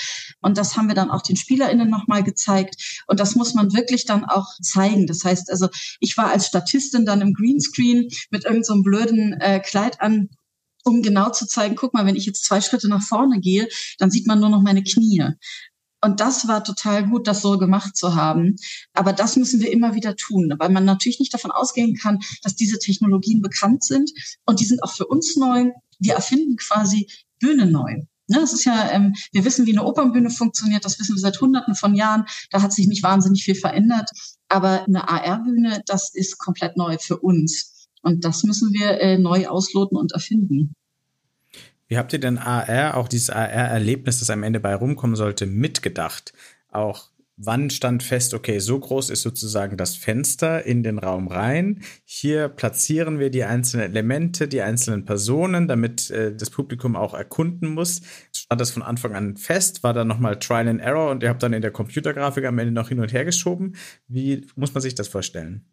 Und 0.41 0.59
das 0.59 0.77
haben 0.77 0.89
wir 0.89 0.95
dann 0.95 1.11
auch 1.11 1.23
den 1.23 1.37
SpielerInnen 1.37 1.89
nochmal 1.89 2.23
gezeigt. 2.23 3.03
Und 3.07 3.21
das 3.21 3.35
muss 3.35 3.55
man 3.55 3.73
wirklich 3.73 4.05
dann 4.05 4.25
auch 4.25 4.47
zeigen. 4.63 5.07
Das 5.07 5.25
heißt, 5.25 5.51
also 5.51 5.69
ich 6.01 6.17
war 6.17 6.31
als 6.31 6.47
Statistin 6.47 7.05
dann 7.05 7.21
im 7.21 7.35
Greenscreen 7.35 8.09
mit 8.31 8.45
irgendeinem 8.45 8.63
so 8.65 8.83
blöden 8.83 9.33
äh, 9.41 9.61
Kleid 9.61 9.88
Kleid 9.89 10.01
an, 10.01 10.29
um 10.85 11.03
genau 11.03 11.31
zu 11.31 11.47
zeigen, 11.47 11.77
guck 11.77 11.95
mal, 11.95 12.07
wenn 12.07 12.17
ich 12.17 12.27
jetzt 12.27 12.45
zwei 12.45 12.61
Schritte 12.61 12.89
nach 12.89 13.03
vorne 13.03 13.41
gehe, 13.41 13.69
dann 13.99 14.11
sieht 14.11 14.27
man 14.27 14.41
nur 14.41 14.49
noch 14.49 14.63
meine 14.63 14.83
Knie. 14.83 15.25
Und 16.01 16.21
das 16.21 16.47
war 16.47 16.63
total 16.63 17.09
gut, 17.09 17.27
das 17.27 17.43
so 17.43 17.59
gemacht 17.59 17.97
zu 17.97 18.15
haben. 18.15 18.55
Aber 18.93 19.13
das 19.13 19.37
müssen 19.37 19.61
wir 19.61 19.73
immer 19.73 19.95
wieder 19.95 20.15
tun, 20.15 20.55
weil 20.59 20.71
man 20.71 20.85
natürlich 20.85 21.19
nicht 21.19 21.35
davon 21.35 21.51
ausgehen 21.51 21.97
kann, 21.97 22.21
dass 22.43 22.55
diese 22.55 22.79
Technologien 22.79 23.43
bekannt 23.43 23.83
sind 23.83 24.11
und 24.47 24.61
die 24.61 24.65
sind 24.65 24.83
auch 24.83 24.93
für 24.93 25.07
uns 25.07 25.37
neu. 25.37 25.71
Wir 25.99 26.15
erfinden 26.15 26.57
quasi 26.57 27.09
Bühne 27.41 27.67
neu. 27.67 28.03
Ne, 28.31 28.41
das 28.41 28.53
ist 28.53 28.65
ja, 28.67 28.91
ähm, 28.93 29.15
wir 29.33 29.45
wissen, 29.47 29.65
wie 29.65 29.73
eine 29.73 29.87
Opernbühne 29.87 30.29
funktioniert, 30.29 30.85
das 30.85 31.01
wissen 31.01 31.17
wir 31.17 31.21
seit 31.21 31.41
Hunderten 31.41 31.75
von 31.75 31.95
Jahren. 31.95 32.27
Da 32.51 32.61
hat 32.61 32.75
sich 32.75 32.87
nicht 32.87 33.03
wahnsinnig 33.03 33.43
viel 33.43 33.55
verändert. 33.55 34.11
Aber 34.49 34.85
eine 34.85 35.09
AR-Bühne, 35.09 35.83
das 35.87 36.15
ist 36.15 36.39
komplett 36.39 36.77
neu 36.77 36.99
für 37.01 37.17
uns. 37.17 37.78
Und 38.03 38.25
das 38.25 38.45
müssen 38.45 38.73
wir 38.73 39.01
äh, 39.01 39.19
neu 39.19 39.47
ausloten 39.47 39.97
und 39.97 40.13
erfinden. 40.13 40.75
Wie 41.89 41.97
habt 41.97 42.13
ihr 42.13 42.21
denn 42.21 42.39
AR, 42.39 42.97
auch 42.97 43.09
dieses 43.09 43.31
AR-Erlebnis, 43.31 44.19
das 44.19 44.31
am 44.31 44.43
Ende 44.43 44.61
bei 44.61 44.75
rumkommen 44.75 45.17
sollte, 45.17 45.47
mitgedacht? 45.47 46.35
Auch 46.71 47.09
wann 47.39 47.71
stand 47.71 48.03
fest, 48.03 48.35
okay, 48.35 48.59
so 48.59 48.79
groß 48.79 49.11
ist 49.11 49.23
sozusagen 49.23 49.77
das 49.77 49.97
Fenster 49.97 50.67
in 50.67 50.83
den 50.83 50.99
Raum 50.99 51.29
rein. 51.29 51.83
Hier 52.05 52.49
platzieren 52.49 53.19
wir 53.19 53.31
die 53.31 53.45
einzelnen 53.45 53.87
Elemente, 53.87 54.49
die 54.49 54.61
einzelnen 54.61 55.05
Personen, 55.05 55.69
damit 55.69 56.11
äh, 56.11 56.35
das 56.35 56.51
Publikum 56.51 56.97
auch 56.97 57.15
erkunden 57.15 57.73
muss. 57.73 58.03
Stand 58.35 58.61
das 58.61 58.73
von 58.73 58.83
Anfang 58.83 59.15
an 59.15 59.37
fest? 59.37 59.83
War 59.83 59.95
da 59.95 60.05
nochmal 60.05 60.39
Trial 60.39 60.69
and 60.69 60.81
Error 60.81 61.11
und 61.11 61.23
ihr 61.23 61.29
habt 61.31 61.43
dann 61.43 61.53
in 61.53 61.63
der 61.63 61.71
Computergrafik 61.71 62.45
am 62.45 62.59
Ende 62.59 62.73
noch 62.73 62.89
hin 62.89 63.01
und 63.01 63.13
her 63.13 63.25
geschoben? 63.25 63.77
Wie 64.09 64.47
muss 64.57 64.75
man 64.75 64.83
sich 64.83 64.95
das 64.95 65.09
vorstellen? 65.09 65.65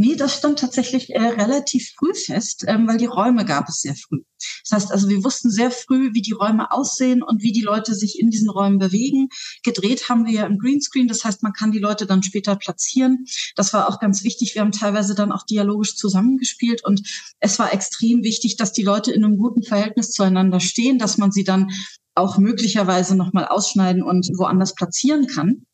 Nee, 0.00 0.14
das 0.14 0.36
stand 0.36 0.60
tatsächlich 0.60 1.10
äh, 1.10 1.20
relativ 1.20 1.92
früh 1.98 2.14
fest, 2.14 2.64
ähm, 2.68 2.86
weil 2.86 2.98
die 2.98 3.06
Räume 3.06 3.44
gab 3.44 3.68
es 3.68 3.80
sehr 3.80 3.96
früh. 3.96 4.22
Das 4.62 4.70
heißt 4.70 4.92
also, 4.92 5.08
wir 5.08 5.24
wussten 5.24 5.50
sehr 5.50 5.72
früh, 5.72 6.14
wie 6.14 6.22
die 6.22 6.34
Räume 6.34 6.70
aussehen 6.70 7.20
und 7.20 7.42
wie 7.42 7.50
die 7.50 7.62
Leute 7.62 7.96
sich 7.96 8.20
in 8.20 8.30
diesen 8.30 8.48
Räumen 8.48 8.78
bewegen. 8.78 9.28
Gedreht 9.64 10.08
haben 10.08 10.24
wir 10.24 10.32
ja 10.32 10.46
im 10.46 10.58
Greenscreen, 10.58 11.08
das 11.08 11.24
heißt, 11.24 11.42
man 11.42 11.52
kann 11.52 11.72
die 11.72 11.80
Leute 11.80 12.06
dann 12.06 12.22
später 12.22 12.54
platzieren. 12.54 13.24
Das 13.56 13.72
war 13.72 13.88
auch 13.88 13.98
ganz 13.98 14.22
wichtig. 14.22 14.54
Wir 14.54 14.62
haben 14.62 14.70
teilweise 14.70 15.16
dann 15.16 15.32
auch 15.32 15.44
dialogisch 15.44 15.96
zusammengespielt 15.96 16.84
und 16.84 17.02
es 17.40 17.58
war 17.58 17.72
extrem 17.72 18.22
wichtig, 18.22 18.56
dass 18.56 18.72
die 18.72 18.84
Leute 18.84 19.10
in 19.10 19.24
einem 19.24 19.36
guten 19.36 19.64
Verhältnis 19.64 20.12
zueinander 20.12 20.60
stehen, 20.60 21.00
dass 21.00 21.18
man 21.18 21.32
sie 21.32 21.42
dann 21.42 21.72
auch 22.14 22.38
möglicherweise 22.38 23.16
nochmal 23.16 23.46
ausschneiden 23.46 24.04
und 24.04 24.28
woanders 24.36 24.76
platzieren 24.76 25.26
kann. 25.26 25.64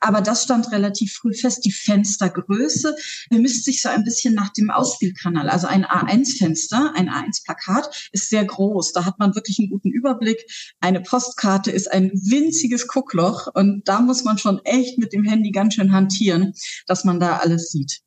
Aber 0.00 0.20
das 0.20 0.44
stand 0.44 0.70
relativ 0.72 1.14
früh 1.14 1.34
fest. 1.34 1.64
Die 1.64 1.72
Fenstergröße 1.72 2.96
bemisst 3.30 3.64
sich 3.64 3.82
so 3.82 3.88
ein 3.88 4.04
bisschen 4.04 4.34
nach 4.34 4.52
dem 4.52 4.70
Ausspielkanal. 4.70 5.48
Also 5.48 5.66
ein 5.66 5.84
A1-Fenster, 5.84 6.92
ein 6.94 7.08
A1-Plakat 7.08 8.10
ist 8.12 8.30
sehr 8.30 8.44
groß. 8.44 8.92
Da 8.92 9.04
hat 9.04 9.18
man 9.18 9.34
wirklich 9.34 9.58
einen 9.58 9.70
guten 9.70 9.90
Überblick. 9.90 10.44
Eine 10.80 11.00
Postkarte 11.00 11.70
ist 11.70 11.90
ein 11.90 12.10
winziges 12.12 12.88
Guckloch 12.88 13.48
und 13.54 13.88
da 13.88 14.00
muss 14.00 14.24
man 14.24 14.38
schon 14.38 14.60
echt 14.64 14.98
mit 14.98 15.12
dem 15.12 15.24
Handy 15.24 15.50
ganz 15.50 15.74
schön 15.74 15.92
hantieren, 15.92 16.54
dass 16.86 17.04
man 17.04 17.20
da 17.20 17.38
alles 17.38 17.70
sieht. 17.70 18.00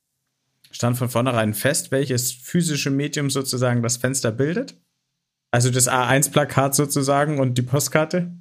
Stand 0.72 0.98
von 0.98 1.10
vornherein 1.10 1.54
fest, 1.54 1.92
welches 1.92 2.32
physische 2.32 2.92
Medium 2.92 3.30
sozusagen 3.30 3.82
das 3.82 3.98
Fenster 3.98 4.32
bildet? 4.32 4.76
Also 5.52 5.70
das 5.70 5.90
A1-Plakat 5.90 6.76
sozusagen 6.76 7.40
und 7.40 7.58
die 7.58 7.62
Postkarte? 7.62 8.32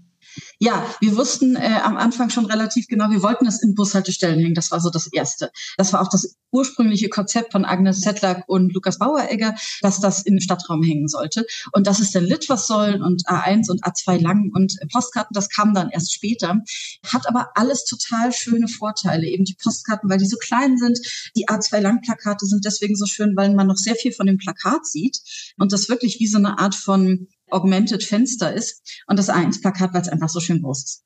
Ja, 0.59 0.87
wir 1.01 1.17
wussten 1.17 1.57
äh, 1.57 1.81
am 1.83 1.97
Anfang 1.97 2.31
schon 2.31 2.47
relativ 2.47 2.89
genau, 2.89 3.11
wir 3.11 3.23
wollten 3.23 3.47
es 3.47 3.63
in 3.63 3.75
Bushaltestellen 3.75 4.41
hängen. 4.41 4.55
Das 4.55 4.71
war 4.71 4.81
so 4.81 4.91
das 4.91 5.07
Erste. 5.07 5.51
Das 5.77 5.93
war 5.93 6.01
auch 6.01 6.09
das 6.09 6.37
ursprüngliche 6.51 7.09
Konzept 7.09 7.53
von 7.53 7.65
Agnes 7.65 8.01
Zettlack 8.01 8.45
und 8.47 8.73
Lukas 8.73 8.99
Baueregger, 8.99 9.55
dass 9.83 10.01
das 10.01 10.25
den 10.25 10.41
Stadtraum 10.41 10.83
hängen 10.83 11.09
sollte. 11.09 11.47
Und 11.73 11.87
dass 11.87 12.01
es 12.01 12.13
dann 12.13 12.25
Litwas 12.25 12.67
sollen 12.67 13.03
und 13.03 13.27
A1 13.27 13.71
und 13.71 13.85
A2 13.85 14.21
lang 14.21 14.51
und 14.55 14.77
Postkarten, 14.91 15.35
das 15.35 15.51
kam 15.51 15.75
dann 15.75 15.91
erst 15.91 16.15
später. 16.15 16.61
Hat 17.07 17.29
aber 17.29 17.51
alles 17.55 17.85
total 17.85 18.33
schöne 18.33 18.69
Vorteile. 18.69 19.27
Eben 19.27 19.45
die 19.45 19.57
Postkarten, 19.63 20.09
weil 20.09 20.19
die 20.19 20.27
so 20.27 20.37
klein 20.39 20.79
sind. 20.79 20.99
Die 21.37 21.49
A2 21.49 21.81
lang 21.81 22.01
Plakate 22.01 22.47
sind 22.47 22.65
deswegen 22.65 22.97
so 22.97 23.07
schön, 23.07 23.37
weil 23.37 23.55
man 23.55 23.67
noch 23.67 23.77
sehr 23.77 23.95
viel 23.95 24.13
von 24.13 24.27
dem 24.27 24.39
Plakat 24.39 24.87
sieht 24.87 25.21
und 25.59 25.73
das 25.73 25.89
wirklich 25.89 26.19
wie 26.21 26.27
so 26.27 26.39
eine 26.39 26.59
Art 26.59 26.75
von 26.75 27.29
Augmented 27.51 28.03
Fenster 28.03 28.53
ist 28.53 29.03
und 29.07 29.19
das 29.19 29.29
A1-Plakat, 29.29 29.95
weil 29.95 30.03
es 30.03 30.09
einfach 30.09 30.29
so 30.29 30.41
schön 30.41 30.63
groß 30.63 30.85
ist. 30.85 31.03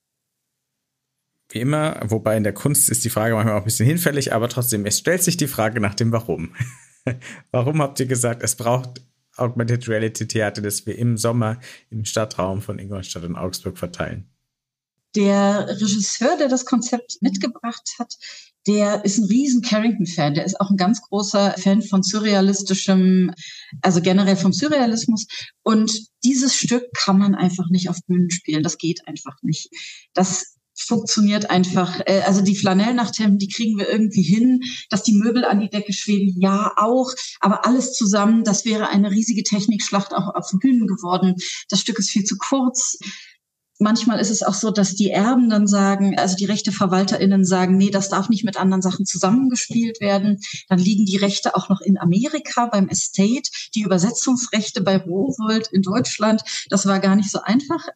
Wie 1.51 1.61
immer, 1.61 2.01
wobei 2.05 2.37
in 2.37 2.45
der 2.45 2.55
Kunst 2.55 2.91
ist 2.91 3.05
die 3.05 3.11
Frage 3.11 3.35
manchmal 3.35 3.55
auch 3.55 3.61
ein 3.61 3.65
bisschen 3.65 3.87
hinfällig, 3.87 4.33
aber 4.33 4.49
trotzdem, 4.49 4.87
es 4.87 4.99
stellt 4.99 5.23
sich 5.23 5.37
die 5.37 5.49
Frage 5.49 5.81
nach 5.81 5.95
dem 5.95 6.13
Warum. 6.13 6.55
Warum 7.51 7.83
habt 7.83 7.99
ihr 7.99 8.07
gesagt, 8.07 8.43
es 8.43 8.55
braucht 8.55 9.03
Augmented 9.37 9.89
Reality 9.89 10.29
Theater, 10.29 10.63
das 10.63 10.87
wir 10.87 10.97
im 10.97 11.17
Sommer 11.17 11.59
im 11.91 12.05
Stadtraum 12.05 12.63
von 12.63 12.79
Ingolstadt 12.79 13.25
und 13.25 13.37
Augsburg 13.37 13.79
verteilen? 13.79 14.31
Der 15.17 15.67
Regisseur, 15.69 16.37
der 16.37 16.49
das 16.49 16.65
Konzept 16.65 17.21
mitgebracht 17.21 17.97
hat, 17.99 18.17
der 18.67 19.05
ist 19.05 19.19
ein 19.19 19.25
riesen 19.25 19.63
Carrington-Fan. 19.63 20.35
Der 20.35 20.45
ist 20.45 20.61
auch 20.61 20.71
ein 20.71 20.77
ganz 20.77 21.01
großer 21.01 21.55
Fan 21.59 21.83
von 21.83 22.03
surrealistischem, 22.03 23.33
also 23.83 24.01
generell 24.01 24.37
vom 24.37 24.53
Surrealismus. 24.53 25.27
Und 25.63 25.93
dieses 26.25 26.55
Stück 26.55 26.85
kann 26.95 27.19
man 27.19 27.35
einfach 27.35 27.71
nicht 27.71 27.89
auf 27.89 27.99
Bühnen 28.07 28.31
spielen. 28.31 28.63
Das 28.63 28.79
geht 28.79 29.07
einfach 29.07 29.37
nicht. 29.43 29.71
Das 30.13 30.57
funktioniert 30.75 31.51
einfach. 31.51 32.01
Äh, 32.07 32.23
also 32.27 32.43
die 32.43 32.57
Flanellnachthemden, 32.57 33.39
die 33.39 33.49
kriegen 33.49 33.79
wir 33.79 33.89
irgendwie 33.89 34.23
hin, 34.23 34.61
dass 34.89 35.03
die 35.03 35.15
Möbel 35.15 35.45
an 35.45 35.61
die 35.61 35.71
Decke 35.71 35.93
schweben, 35.93 36.41
ja 36.41 36.73
auch, 36.77 37.13
aber 37.41 37.67
alles 37.67 37.93
zusammen, 37.93 38.45
das 38.45 38.65
wäre 38.65 38.89
eine 38.89 39.11
riesige 39.11 39.43
Technikschlacht 39.43 40.15
auch 40.15 40.35
auf 40.35 40.51
Bühnen 40.61 40.87
geworden. 40.87 41.37
Das 41.69 41.81
Stück 41.81 41.99
ist 41.99 42.11
viel 42.11 42.25
zu 42.25 42.37
kurz 42.37 42.99
manchmal 43.81 44.21
ist 44.21 44.31
es 44.31 44.43
auch 44.43 44.55
so, 44.55 44.71
dass 44.71 44.95
die 44.95 45.11
Erben 45.11 45.49
dann 45.49 45.67
sagen, 45.67 46.19
also 46.19 46.37
die 46.37 46.45
RechteverwalterInnen 46.45 47.45
sagen, 47.45 47.77
nee, 47.77 47.91
das 47.91 48.09
darf 48.09 48.29
nicht 48.29 48.45
mit 48.45 48.59
anderen 48.59 48.83
Sachen 48.83 49.07
zusammengespielt 49.07 50.01
werden. 50.01 50.41
Dann 50.69 50.79
liegen 50.79 51.07
die 51.07 51.17
Rechte 51.17 51.57
auch 51.57 51.69
noch 51.69 51.81
in 51.81 51.99
Amerika 51.99 52.67
beim 52.67 52.89
Estate, 52.89 53.51
die 53.75 53.83
Übersetzungsrechte 53.83 54.83
bei 54.83 54.97
Rowold 54.97 55.69
in 55.69 55.83
Deutschland. 55.83 56.43
Das 56.69 56.87
war 56.87 57.01
gar 57.01 57.17
nicht 57.17 57.31
so 57.31 57.41
einfach 57.43 57.89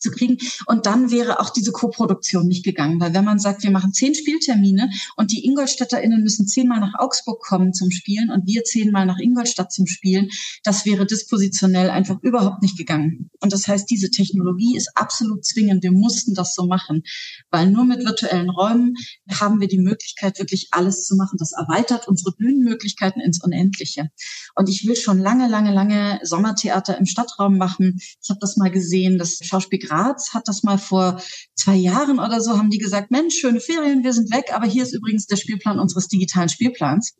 zu 0.00 0.10
kriegen. 0.10 0.38
Und 0.66 0.86
dann 0.86 1.10
wäre 1.10 1.40
auch 1.40 1.50
diese 1.50 1.72
Koproduktion 1.72 2.46
nicht 2.46 2.64
gegangen, 2.64 3.00
weil 3.00 3.14
wenn 3.14 3.24
man 3.24 3.38
sagt, 3.38 3.62
wir 3.62 3.70
machen 3.70 3.92
zehn 3.92 4.14
Spieltermine 4.14 4.90
und 5.16 5.32
die 5.32 5.44
IngolstädterInnen 5.44 6.22
müssen 6.22 6.46
zehnmal 6.46 6.80
nach 6.80 6.94
Augsburg 6.98 7.40
kommen 7.42 7.72
zum 7.72 7.90
Spielen 7.90 8.30
und 8.30 8.46
wir 8.46 8.64
zehnmal 8.64 9.06
nach 9.06 9.18
Ingolstadt 9.18 9.72
zum 9.72 9.86
Spielen, 9.86 10.30
das 10.64 10.86
wäre 10.86 11.06
dispositionell 11.06 11.90
einfach 11.90 12.18
überhaupt 12.22 12.62
nicht 12.62 12.76
gegangen. 12.76 13.30
Und 13.40 13.52
das 13.52 13.68
heißt, 13.68 13.88
diese 13.90 14.10
Technologie 14.10 14.76
ist 14.76 14.90
absolut 14.94 15.44
zwingend. 15.44 15.82
Wir 15.82 15.92
mussten 15.92 16.34
das 16.34 16.54
so 16.54 16.66
machen, 16.66 17.02
weil 17.50 17.70
nur 17.70 17.84
mit 17.84 18.04
virtuellen 18.04 18.50
Räumen 18.50 18.94
haben 19.30 19.60
wir 19.60 19.68
die 19.68 19.78
Möglichkeit, 19.78 20.38
wirklich 20.38 20.68
alles 20.70 21.04
zu 21.04 21.16
machen. 21.16 21.36
Das 21.38 21.52
erweitert 21.52 22.08
unsere 22.08 22.32
Bühnenmöglichkeiten 22.32 23.22
ins 23.22 23.42
Unendliche. 23.42 24.10
Und 24.54 24.68
ich 24.68 24.86
will 24.86 24.96
schon 24.96 25.18
lange, 25.18 25.48
lange, 25.48 25.72
lange 25.72 26.20
Sommertheater 26.22 26.98
im 26.98 27.06
Stadtraum 27.06 27.58
machen. 27.58 27.98
Ich 28.22 28.30
habe 28.30 28.40
das 28.40 28.56
mal 28.56 28.70
gesehen, 28.70 29.18
das 29.18 29.38
Schauspiel 29.42 29.78
Graz 29.86 30.34
hat 30.34 30.48
das 30.48 30.62
mal 30.62 30.78
vor 30.78 31.20
zwei 31.54 31.74
Jahren 31.74 32.18
oder 32.18 32.40
so, 32.40 32.58
haben 32.58 32.70
die 32.70 32.78
gesagt, 32.78 33.10
Mensch, 33.10 33.36
schöne 33.36 33.60
Ferien, 33.60 34.04
wir 34.04 34.12
sind 34.12 34.32
weg, 34.32 34.52
aber 34.52 34.66
hier 34.66 34.82
ist 34.82 34.94
übrigens 34.94 35.26
der 35.26 35.36
Spielplan 35.36 35.78
unseres 35.78 36.08
digitalen 36.08 36.48
Spielplans. 36.48 37.14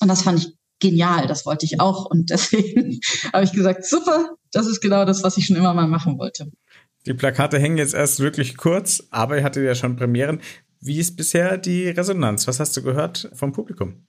Und 0.00 0.08
das 0.08 0.22
fand 0.22 0.40
ich 0.40 0.56
genial, 0.80 1.26
das 1.26 1.46
wollte 1.46 1.64
ich 1.64 1.80
auch. 1.80 2.06
Und 2.06 2.30
deswegen 2.30 3.00
habe 3.32 3.44
ich 3.44 3.52
gesagt, 3.52 3.86
super, 3.86 4.36
das 4.50 4.66
ist 4.66 4.80
genau 4.80 5.04
das, 5.04 5.22
was 5.22 5.36
ich 5.36 5.46
schon 5.46 5.56
immer 5.56 5.74
mal 5.74 5.88
machen 5.88 6.18
wollte. 6.18 6.50
Die 7.06 7.14
Plakate 7.14 7.58
hängen 7.58 7.78
jetzt 7.78 7.94
erst 7.94 8.20
wirklich 8.20 8.56
kurz, 8.56 9.04
aber 9.10 9.36
ihr 9.36 9.44
hattet 9.44 9.64
ja 9.64 9.74
schon 9.74 9.96
Premieren. 9.96 10.40
Wie 10.80 10.98
ist 10.98 11.16
bisher 11.16 11.58
die 11.58 11.88
Resonanz? 11.88 12.46
Was 12.46 12.60
hast 12.60 12.76
du 12.76 12.82
gehört 12.82 13.30
vom 13.34 13.52
Publikum? 13.52 14.06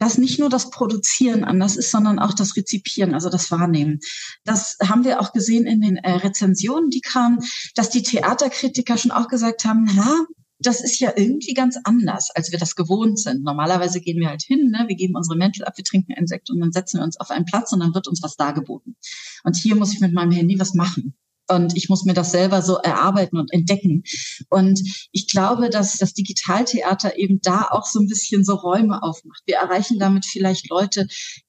Dass 0.00 0.18
nicht 0.18 0.40
nur 0.40 0.48
das 0.48 0.70
Produzieren 0.70 1.44
anders 1.44 1.76
ist, 1.76 1.92
sondern 1.92 2.18
auch 2.18 2.32
das 2.32 2.56
Rezipieren, 2.56 3.14
also 3.14 3.28
das 3.28 3.50
Wahrnehmen. 3.50 4.00
Das 4.44 4.78
haben 4.82 5.04
wir 5.04 5.20
auch 5.20 5.32
gesehen 5.32 5.66
in 5.66 5.82
den 5.82 5.96
äh, 5.98 6.12
Rezensionen, 6.12 6.90
die 6.90 7.02
kamen, 7.02 7.38
dass 7.76 7.90
die 7.90 8.02
Theaterkritiker 8.02 8.96
schon 8.96 9.12
auch 9.12 9.28
gesagt 9.28 9.64
haben, 9.64 9.86
ja, 9.94 10.24
das 10.58 10.82
ist 10.82 10.98
ja 11.00 11.12
irgendwie 11.16 11.54
ganz 11.54 11.78
anders, 11.84 12.30
als 12.34 12.50
wir 12.50 12.58
das 12.58 12.76
gewohnt 12.76 13.18
sind. 13.18 13.42
Normalerweise 13.44 14.00
gehen 14.00 14.18
wir 14.18 14.28
halt 14.28 14.42
hin, 14.42 14.70
ne? 14.70 14.84
wir 14.88 14.96
geben 14.96 15.16
unsere 15.16 15.36
Mäntel 15.36 15.64
ab, 15.64 15.76
wir 15.76 15.84
trinken 15.84 16.12
einen 16.14 16.26
Sekt 16.26 16.50
und 16.50 16.60
dann 16.60 16.72
setzen 16.72 16.98
wir 16.98 17.04
uns 17.04 17.18
auf 17.18 17.30
einen 17.30 17.46
Platz 17.46 17.72
und 17.72 17.80
dann 17.80 17.94
wird 17.94 18.08
uns 18.08 18.22
was 18.22 18.36
dargeboten. 18.36 18.96
Und 19.44 19.56
hier 19.56 19.76
muss 19.76 19.92
ich 19.92 20.00
mit 20.00 20.12
meinem 20.12 20.32
Handy 20.32 20.58
was 20.58 20.74
machen 20.74 21.14
und 21.50 21.76
ich 21.76 21.88
muss 21.88 22.04
mir 22.04 22.14
das 22.14 22.30
selber 22.30 22.62
so 22.62 22.76
erarbeiten 22.76 23.36
und 23.36 23.52
entdecken. 23.52 24.04
Und 24.48 24.80
ich 25.12 25.28
glaube, 25.28 25.70
dass 25.70 25.96
das 25.96 26.14
Digitaltheater 26.14 27.18
eben 27.18 27.40
da 27.42 27.68
auch 27.70 27.86
so 27.86 28.00
ein 28.00 28.06
bisschen 28.06 28.44
so 28.44 28.54
Räume 28.54 29.02
aufmacht. 29.02 29.42
Wir 29.46 29.56
erreichen 29.56 29.98
damit 29.98 30.24
vielleicht 30.26 30.70
Leute, 30.70 31.06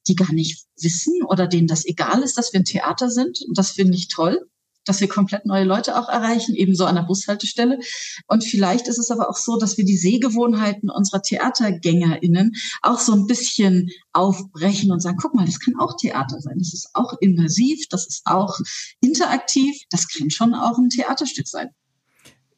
die 0.08 0.16
gar 0.16 0.34
nicht 0.34 0.66
wissen 0.80 1.24
oder 1.28 1.48
denen 1.48 1.68
das 1.68 1.86
egal 1.86 2.22
ist, 2.24 2.38
dass 2.38 2.54
wir 2.54 2.60
ein 2.60 2.66
Theater 2.66 3.10
sind. 3.10 3.40
Und 3.48 3.58
das 3.58 3.72
finde 3.72 3.96
ich 3.96 4.08
toll 4.08 4.51
dass 4.86 5.02
wir 5.02 5.08
komplett 5.08 5.46
neue 5.46 5.63
Leute 5.63 5.98
auch 5.98 6.10
erreichen, 6.10 6.56
ebenso 6.56 6.86
an 6.86 6.96
der 6.96 7.04
Bushaltestelle. 7.04 7.80
Und 8.28 8.44
vielleicht 8.44 8.88
ist 8.88 8.98
es 8.98 9.12
aber 9.12 9.30
auch 9.30 9.38
so, 9.38 9.58
dass 9.58 9.78
wir 9.78 9.86
die 9.86 9.98
Sehgewohnheiten 9.98 10.89
unserer 10.89 11.22
TheatergängerInnen 11.22 12.54
auch 12.82 13.00
so 13.00 13.13
ein 13.13 13.28
bisschen 13.28 13.89
aufbrechen 14.13 14.91
und 14.91 15.02
sagen, 15.02 15.17
guck 15.22 15.36
mal, 15.36 15.46
das 15.46 15.60
kann 15.60 15.76
auch 15.80 15.96
Theater 15.98 16.39
sein. 16.39 16.58
Das 16.58 16.74
ist 16.74 16.89
auch 16.94 17.13
immersiv, 17.20 17.88
das 17.89 18.08
ist 18.08 18.22
auch 18.26 18.58
interaktiv, 19.02 19.76
das 19.89 20.08
kann 20.08 20.30
schon 20.30 20.54
auch 20.54 20.78
ein 20.78 20.89
Theaterstück 20.89 21.48
sein. 21.48 21.70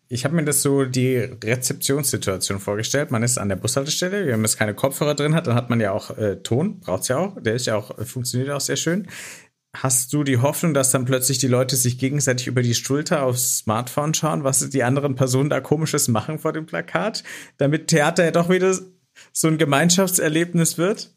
Ich 0.10 0.26
habe 0.26 0.36
mir 0.36 0.44
das 0.44 0.62
so 0.62 0.86
die 0.86 1.18
Rezeptionssituation 1.18 2.60
vorgestellt. 2.60 3.10
Man 3.10 3.24
ist 3.24 3.40
an 3.40 3.50
der 3.50 3.56
Bushaltestelle, 3.56 4.28
wenn 4.28 4.42
man 4.42 4.52
keine 4.52 4.76
Kopfhörer 4.76 5.16
drin 5.16 5.34
hat, 5.34 5.48
dann 5.48 5.56
hat 5.56 5.72
man 5.72 5.80
ja 5.80 5.92
auch 5.92 6.16
äh, 6.18 6.36
Ton, 6.44 6.82
braucht's 6.82 7.08
ja 7.08 7.18
auch. 7.18 7.42
Der 7.42 7.56
ist 7.56 7.66
ja 7.66 7.78
auch, 7.78 7.98
funktioniert 8.06 8.52
auch 8.52 8.62
sehr 8.62 8.76
schön. 8.76 9.08
Hast 9.76 10.14
du 10.14 10.24
die 10.24 10.38
Hoffnung, 10.38 10.76
dass 10.76 10.92
dann 10.92 11.06
plötzlich 11.06 11.40
die 11.40 11.48
Leute 11.48 11.76
sich 11.76 11.98
gegenseitig 11.98 12.46
über 12.46 12.62
die 12.62 12.76
Schulter 12.76 13.24
aufs 13.24 13.58
Smartphone 13.60 14.14
schauen, 14.14 14.44
was 14.44 14.70
die 14.70 14.84
anderen 14.84 15.16
Personen 15.16 15.50
da 15.50 15.62
komisches 15.62 16.08
machen 16.08 16.38
vor 16.38 16.54
dem 16.54 16.68
Plakat, 16.68 17.24
damit 17.58 17.88
Theater 17.88 18.24
ja 18.24 18.32
doch 18.32 18.50
wieder 18.50 18.78
so 19.32 19.48
ein 19.48 19.58
Gemeinschaftserlebnis 19.58 20.78
wird? 20.78 21.13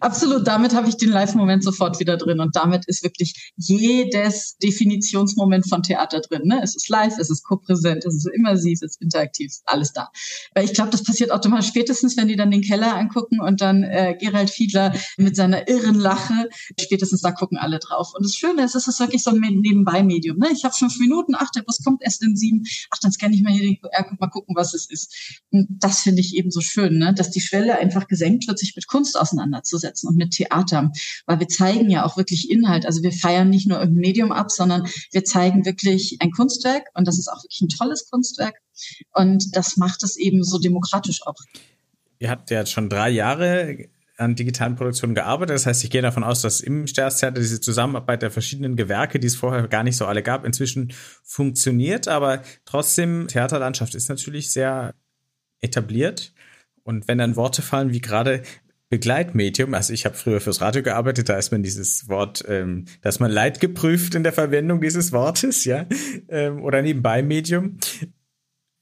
Absolut, 0.00 0.46
damit 0.46 0.74
habe 0.74 0.88
ich 0.88 0.96
den 0.96 1.08
Live-Moment 1.08 1.64
sofort 1.64 1.98
wieder 2.00 2.16
drin 2.16 2.40
und 2.40 2.54
damit 2.54 2.86
ist 2.86 3.02
wirklich 3.02 3.52
jedes 3.56 4.56
Definitionsmoment 4.58 5.68
von 5.68 5.82
Theater 5.82 6.20
drin. 6.20 6.42
Ne? 6.44 6.60
Es 6.62 6.76
ist 6.76 6.88
live, 6.88 7.18
es 7.18 7.30
ist 7.30 7.42
kopräsent, 7.42 8.04
es 8.04 8.14
ist 8.14 8.28
immersiv, 8.32 8.82
es 8.82 8.92
ist 8.92 9.02
interaktiv, 9.02 9.52
alles 9.64 9.92
da. 9.92 10.10
Weil 10.54 10.64
ich 10.64 10.74
glaube, 10.74 10.90
das 10.90 11.02
passiert 11.02 11.30
automatisch 11.30 11.68
spätestens, 11.68 12.16
wenn 12.16 12.28
die 12.28 12.36
dann 12.36 12.50
den 12.50 12.62
Keller 12.62 12.94
angucken 12.94 13.40
und 13.40 13.60
dann 13.60 13.82
äh, 13.82 14.16
Gerald 14.20 14.50
Fiedler 14.50 14.94
mit 15.16 15.34
seiner 15.34 15.68
irren 15.68 15.96
Lache, 15.96 16.48
spätestens 16.78 17.22
da 17.22 17.32
gucken 17.32 17.58
alle 17.58 17.78
drauf. 17.78 18.12
Und 18.14 18.24
das 18.24 18.34
Schöne 18.34 18.64
ist, 18.64 18.74
es 18.74 18.86
ist 18.86 19.00
wirklich 19.00 19.22
so 19.22 19.30
ein 19.30 19.40
Nebenbei-Medium. 19.40 20.38
Ne? 20.38 20.48
Ich 20.52 20.64
habe 20.64 20.74
fünf 20.74 20.98
Minuten, 20.98 21.34
ach, 21.36 21.50
der 21.50 21.62
Bus 21.62 21.82
kommt 21.82 22.02
erst 22.02 22.22
in 22.22 22.36
sieben, 22.36 22.64
ach, 22.90 22.98
dann 23.00 23.12
scanne 23.12 23.34
ich 23.34 23.42
mal 23.42 23.52
hier 23.52 23.62
den 23.62 23.80
QR, 23.80 24.06
mal 24.18 24.28
gucken, 24.28 24.54
was 24.54 24.74
es 24.74 24.88
ist. 24.88 25.40
Und 25.50 25.66
das 25.70 26.00
finde 26.00 26.20
ich 26.20 26.36
eben 26.36 26.50
so 26.50 26.60
schön, 26.60 26.98
ne? 26.98 27.14
dass 27.14 27.30
die 27.30 27.40
Schwelle 27.40 27.78
einfach 27.78 28.06
gesenkt 28.06 28.46
wird, 28.46 28.58
sich 28.58 28.76
mit 28.76 28.86
Kunst 28.86 29.18
auseinanderzusetzen 29.18 29.69
auseinanderzusetzen 29.70 30.08
und 30.08 30.16
mit 30.16 30.32
Theater, 30.32 30.90
weil 31.26 31.40
wir 31.40 31.48
zeigen 31.48 31.90
ja 31.90 32.04
auch 32.04 32.16
wirklich 32.16 32.50
Inhalt. 32.50 32.86
Also 32.86 33.02
wir 33.02 33.12
feiern 33.12 33.50
nicht 33.50 33.68
nur 33.68 33.78
irgendein 33.78 34.00
Medium 34.00 34.32
ab, 34.32 34.50
sondern 34.50 34.86
wir 35.12 35.24
zeigen 35.24 35.64
wirklich 35.64 36.18
ein 36.20 36.30
Kunstwerk 36.30 36.88
und 36.94 37.06
das 37.06 37.18
ist 37.18 37.28
auch 37.28 37.42
wirklich 37.42 37.60
ein 37.62 37.68
tolles 37.68 38.08
Kunstwerk 38.10 38.56
und 39.12 39.56
das 39.56 39.76
macht 39.76 40.02
es 40.02 40.16
eben 40.16 40.42
so 40.42 40.58
demokratisch 40.58 41.26
auch. 41.26 41.36
Ihr 42.18 42.30
habt 42.30 42.50
ja 42.50 42.66
schon 42.66 42.88
drei 42.88 43.10
Jahre 43.10 43.88
an 44.18 44.34
digitalen 44.34 44.76
Produktionen 44.76 45.14
gearbeitet. 45.14 45.54
Das 45.54 45.64
heißt, 45.64 45.82
ich 45.82 45.88
gehe 45.88 46.02
davon 46.02 46.24
aus, 46.24 46.42
dass 46.42 46.60
im 46.60 46.86
Staatstheater 46.86 47.40
diese 47.40 47.58
Zusammenarbeit 47.58 48.20
der 48.20 48.30
verschiedenen 48.30 48.76
Gewerke, 48.76 49.18
die 49.18 49.28
es 49.28 49.34
vorher 49.34 49.66
gar 49.66 49.82
nicht 49.82 49.96
so 49.96 50.04
alle 50.04 50.22
gab, 50.22 50.44
inzwischen 50.44 50.92
funktioniert. 51.24 52.06
Aber 52.06 52.42
trotzdem, 52.66 53.28
Theaterlandschaft 53.28 53.94
ist 53.94 54.10
natürlich 54.10 54.52
sehr 54.52 54.94
etabliert. 55.62 56.34
Und 56.82 57.08
wenn 57.08 57.16
dann 57.16 57.36
Worte 57.36 57.62
fallen 57.62 57.94
wie 57.94 58.00
gerade 58.02 58.42
Begleitmedium, 58.90 59.72
also 59.72 59.92
ich 59.92 60.04
habe 60.04 60.16
früher 60.16 60.40
fürs 60.40 60.60
Radio 60.60 60.82
gearbeitet, 60.82 61.28
da 61.28 61.38
ist 61.38 61.52
man 61.52 61.62
dieses 61.62 62.08
Wort, 62.08 62.44
ähm, 62.48 62.86
da 63.02 63.08
ist 63.08 63.20
man 63.20 63.30
leidgeprüft 63.30 64.16
in 64.16 64.24
der 64.24 64.32
Verwendung 64.32 64.80
dieses 64.80 65.12
Wortes, 65.12 65.64
ja, 65.64 65.86
ähm, 66.28 66.62
oder 66.64 66.82
nebenbei 66.82 67.22
Medium. 67.22 67.78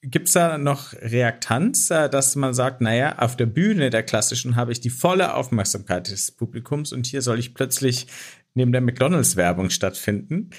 Gibt 0.00 0.28
es 0.28 0.32
da 0.32 0.56
noch 0.56 0.94
Reaktanz, 0.94 1.90
äh, 1.90 2.08
dass 2.08 2.36
man 2.36 2.54
sagt, 2.54 2.80
naja, 2.80 3.18
auf 3.18 3.36
der 3.36 3.46
Bühne 3.46 3.90
der 3.90 4.02
klassischen 4.02 4.56
habe 4.56 4.72
ich 4.72 4.80
die 4.80 4.90
volle 4.90 5.34
Aufmerksamkeit 5.34 6.10
des 6.10 6.32
Publikums 6.32 6.92
und 6.92 7.06
hier 7.06 7.20
soll 7.20 7.38
ich 7.38 7.52
plötzlich 7.52 8.06
neben 8.54 8.72
der 8.72 8.80
McDonalds-Werbung 8.80 9.68
stattfinden? 9.68 10.50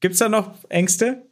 Gibt 0.00 0.14
es 0.14 0.18
da 0.18 0.28
noch 0.28 0.68
Ängste? 0.68 1.26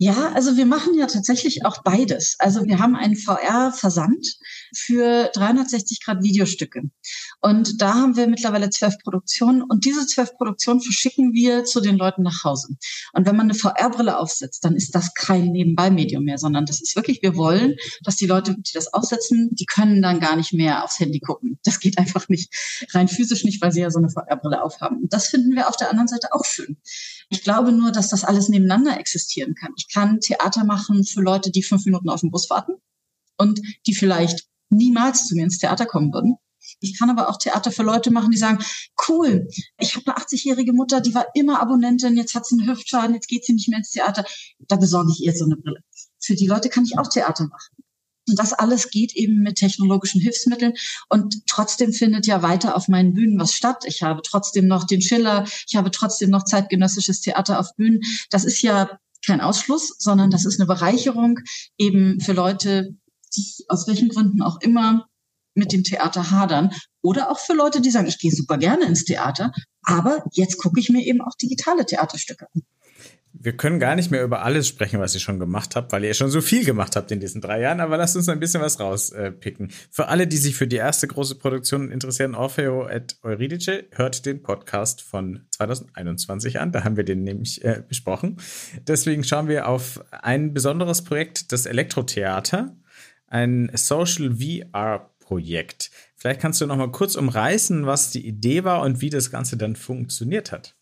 Ja, 0.00 0.30
also 0.32 0.56
wir 0.56 0.64
machen 0.64 0.94
ja 0.94 1.06
tatsächlich 1.06 1.64
auch 1.64 1.82
beides. 1.82 2.36
Also 2.38 2.64
wir 2.66 2.78
haben 2.78 2.94
einen 2.94 3.16
VR-Versand 3.16 4.38
für 4.72 5.28
360 5.34 6.04
Grad 6.04 6.22
Videostücke. 6.22 6.82
Und 7.40 7.82
da 7.82 7.94
haben 7.94 8.16
wir 8.16 8.28
mittlerweile 8.28 8.70
zwölf 8.70 8.96
Produktionen 9.02 9.60
und 9.60 9.84
diese 9.84 10.06
zwölf 10.06 10.34
Produktionen 10.36 10.80
verschicken 10.80 11.32
wir 11.32 11.64
zu 11.64 11.80
den 11.80 11.96
Leuten 11.96 12.22
nach 12.22 12.44
Hause. 12.44 12.76
Und 13.12 13.26
wenn 13.26 13.34
man 13.34 13.46
eine 13.46 13.54
VR-Brille 13.54 14.18
aufsetzt, 14.18 14.64
dann 14.64 14.76
ist 14.76 14.94
das 14.94 15.14
kein 15.14 15.46
Nebenbei-Medium 15.50 16.22
mehr, 16.22 16.38
sondern 16.38 16.64
das 16.64 16.80
ist 16.80 16.94
wirklich, 16.94 17.20
wir 17.22 17.34
wollen, 17.34 17.74
dass 18.04 18.14
die 18.14 18.26
Leute, 18.26 18.54
die 18.54 18.72
das 18.72 18.92
aufsetzen, 18.92 19.50
die 19.50 19.66
können 19.66 20.00
dann 20.00 20.20
gar 20.20 20.36
nicht 20.36 20.52
mehr 20.52 20.84
aufs 20.84 21.00
Handy 21.00 21.18
gucken. 21.18 21.58
Das 21.64 21.80
geht 21.80 21.98
einfach 21.98 22.28
nicht, 22.28 22.54
rein 22.92 23.08
physisch 23.08 23.42
nicht, 23.42 23.60
weil 23.60 23.72
sie 23.72 23.80
ja 23.80 23.90
so 23.90 23.98
eine 23.98 24.10
VR-Brille 24.10 24.62
aufhaben. 24.62 25.02
Und 25.02 25.12
das 25.12 25.26
finden 25.26 25.56
wir 25.56 25.68
auf 25.68 25.76
der 25.76 25.90
anderen 25.90 26.06
Seite 26.06 26.32
auch 26.32 26.44
schön. 26.44 26.76
Ich 27.30 27.42
glaube 27.42 27.72
nur, 27.72 27.90
dass 27.90 28.08
das 28.08 28.22
alles 28.24 28.48
nebeneinander 28.48 28.98
existieren 28.98 29.54
kann. 29.56 29.72
Ich 29.88 29.94
kann 29.94 30.20
Theater 30.20 30.64
machen 30.64 31.04
für 31.04 31.20
Leute, 31.20 31.50
die 31.50 31.62
fünf 31.62 31.84
Minuten 31.84 32.10
auf 32.10 32.20
den 32.20 32.30
Bus 32.30 32.50
warten 32.50 32.72
und 33.38 33.60
die 33.86 33.94
vielleicht 33.94 34.46
niemals 34.70 35.26
zu 35.26 35.34
mir 35.34 35.44
ins 35.44 35.58
Theater 35.58 35.86
kommen 35.86 36.12
würden. 36.12 36.36
Ich 36.80 36.98
kann 36.98 37.08
aber 37.08 37.30
auch 37.30 37.38
Theater 37.38 37.72
für 37.72 37.82
Leute 37.82 38.10
machen, 38.10 38.30
die 38.30 38.36
sagen, 38.36 38.58
cool, 39.08 39.48
ich 39.78 39.96
habe 39.96 40.06
eine 40.08 40.22
80-jährige 40.22 40.74
Mutter, 40.74 41.00
die 41.00 41.14
war 41.14 41.26
immer 41.34 41.62
Abonnentin, 41.62 42.16
jetzt 42.16 42.34
hat 42.34 42.44
sie 42.44 42.58
einen 42.58 42.68
Hüftschaden, 42.68 43.14
jetzt 43.14 43.28
geht 43.28 43.46
sie 43.46 43.54
nicht 43.54 43.68
mehr 43.68 43.78
ins 43.78 43.92
Theater. 43.92 44.24
Da 44.58 44.76
besorge 44.76 45.10
ich 45.12 45.24
ihr 45.24 45.34
so 45.34 45.46
eine 45.46 45.56
Brille. 45.56 45.80
Für 46.20 46.34
die 46.34 46.46
Leute 46.46 46.68
kann 46.68 46.84
ich 46.84 46.98
auch 46.98 47.08
Theater 47.08 47.46
machen. 47.46 47.76
Und 48.28 48.38
das 48.38 48.52
alles 48.52 48.90
geht 48.90 49.16
eben 49.16 49.40
mit 49.40 49.56
technologischen 49.56 50.20
Hilfsmitteln. 50.20 50.74
Und 51.08 51.46
trotzdem 51.46 51.94
findet 51.94 52.26
ja 52.26 52.42
weiter 52.42 52.76
auf 52.76 52.88
meinen 52.88 53.14
Bühnen 53.14 53.40
was 53.40 53.54
statt. 53.54 53.84
Ich 53.86 54.02
habe 54.02 54.20
trotzdem 54.22 54.66
noch 54.66 54.84
den 54.84 55.00
Schiller, 55.00 55.46
ich 55.66 55.76
habe 55.76 55.90
trotzdem 55.90 56.28
noch 56.28 56.44
zeitgenössisches 56.44 57.22
Theater 57.22 57.58
auf 57.58 57.74
Bühnen. 57.76 58.02
Das 58.28 58.44
ist 58.44 58.60
ja 58.60 58.98
kein 59.26 59.40
Ausschluss, 59.40 59.94
sondern 59.98 60.30
das 60.30 60.44
ist 60.44 60.60
eine 60.60 60.66
Bereicherung 60.66 61.40
eben 61.76 62.20
für 62.20 62.32
Leute, 62.32 62.94
die 63.36 63.64
aus 63.68 63.86
welchen 63.86 64.08
Gründen 64.08 64.42
auch 64.42 64.60
immer 64.60 65.06
mit 65.54 65.72
dem 65.72 65.82
Theater 65.82 66.30
hadern. 66.30 66.70
Oder 67.02 67.30
auch 67.30 67.38
für 67.38 67.54
Leute, 67.54 67.80
die 67.80 67.90
sagen, 67.90 68.06
ich 68.06 68.18
gehe 68.18 68.30
super 68.30 68.58
gerne 68.58 68.84
ins 68.86 69.04
Theater, 69.04 69.52
aber 69.82 70.24
jetzt 70.32 70.58
gucke 70.58 70.80
ich 70.80 70.88
mir 70.88 71.04
eben 71.04 71.20
auch 71.20 71.34
digitale 71.40 71.84
Theaterstücke 71.84 72.46
an 72.52 72.62
wir 73.40 73.56
können 73.56 73.78
gar 73.78 73.94
nicht 73.94 74.10
mehr 74.10 74.24
über 74.24 74.42
alles 74.42 74.66
sprechen, 74.66 75.00
was 75.00 75.14
ihr 75.14 75.20
schon 75.20 75.38
gemacht 75.38 75.76
habt, 75.76 75.92
weil 75.92 76.04
ihr 76.04 76.14
schon 76.14 76.30
so 76.30 76.40
viel 76.40 76.64
gemacht 76.64 76.96
habt 76.96 77.10
in 77.10 77.20
diesen 77.20 77.40
drei 77.40 77.60
Jahren, 77.60 77.80
aber 77.80 77.96
lasst 77.96 78.16
uns 78.16 78.28
ein 78.28 78.40
bisschen 78.40 78.60
was 78.60 78.80
rauspicken. 78.80 79.68
Äh, 79.68 79.72
für 79.90 80.08
alle, 80.08 80.26
die 80.26 80.36
sich 80.36 80.56
für 80.56 80.66
die 80.66 80.76
erste 80.76 81.06
große 81.06 81.36
Produktion 81.36 81.90
interessieren, 81.90 82.34
Orfeo 82.34 82.86
at 82.86 83.16
Euridice, 83.22 83.84
hört 83.92 84.26
den 84.26 84.42
Podcast 84.42 85.02
von 85.02 85.46
2021 85.52 86.58
an, 86.60 86.72
da 86.72 86.84
haben 86.84 86.96
wir 86.96 87.04
den 87.04 87.22
nämlich 87.22 87.64
äh, 87.64 87.82
besprochen. 87.86 88.38
Deswegen 88.86 89.22
schauen 89.24 89.48
wir 89.48 89.68
auf 89.68 90.02
ein 90.10 90.52
besonderes 90.52 91.04
Projekt, 91.04 91.52
das 91.52 91.66
Elektrotheater, 91.66 92.76
ein 93.28 93.70
Social 93.74 94.36
VR 94.36 95.10
Projekt. 95.20 95.90
Vielleicht 96.16 96.40
kannst 96.40 96.60
du 96.60 96.66
noch 96.66 96.76
mal 96.76 96.90
kurz 96.90 97.14
umreißen, 97.14 97.86
was 97.86 98.10
die 98.10 98.26
Idee 98.26 98.64
war 98.64 98.80
und 98.80 99.02
wie 99.02 99.10
das 99.10 99.30
Ganze 99.30 99.56
dann 99.58 99.76
funktioniert 99.76 100.50
hat. 100.50 100.77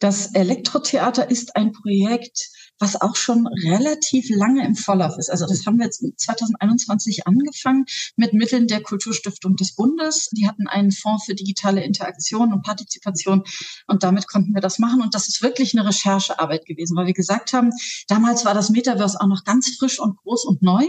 Das 0.00 0.34
Elektrotheater 0.34 1.30
ist 1.30 1.56
ein 1.56 1.72
Projekt, 1.72 2.50
was 2.78 3.00
auch 3.00 3.16
schon 3.16 3.46
relativ 3.46 4.28
lange 4.30 4.66
im 4.66 4.74
Vorlauf 4.74 5.16
ist. 5.18 5.30
Also 5.30 5.46
das 5.46 5.64
haben 5.64 5.78
wir 5.78 5.86
jetzt 5.86 6.04
2021 6.16 7.26
angefangen 7.26 7.84
mit 8.16 8.32
Mitteln 8.32 8.66
der 8.66 8.82
Kulturstiftung 8.82 9.56
des 9.56 9.74
Bundes. 9.74 10.28
Die 10.32 10.46
hatten 10.46 10.66
einen 10.66 10.90
Fonds 10.90 11.24
für 11.24 11.34
digitale 11.34 11.84
Interaktion 11.84 12.52
und 12.52 12.62
Partizipation 12.62 13.44
und 13.86 14.02
damit 14.02 14.26
konnten 14.26 14.54
wir 14.54 14.60
das 14.60 14.78
machen. 14.78 15.02
Und 15.02 15.14
das 15.14 15.28
ist 15.28 15.42
wirklich 15.42 15.76
eine 15.76 15.88
Recherchearbeit 15.88 16.66
gewesen, 16.66 16.96
weil 16.96 17.06
wir 17.06 17.14
gesagt 17.14 17.52
haben, 17.52 17.70
damals 18.08 18.44
war 18.44 18.54
das 18.54 18.70
Metaverse 18.70 19.20
auch 19.20 19.28
noch 19.28 19.44
ganz 19.44 19.76
frisch 19.78 20.00
und 20.00 20.16
groß 20.16 20.44
und 20.44 20.62
neu. 20.62 20.84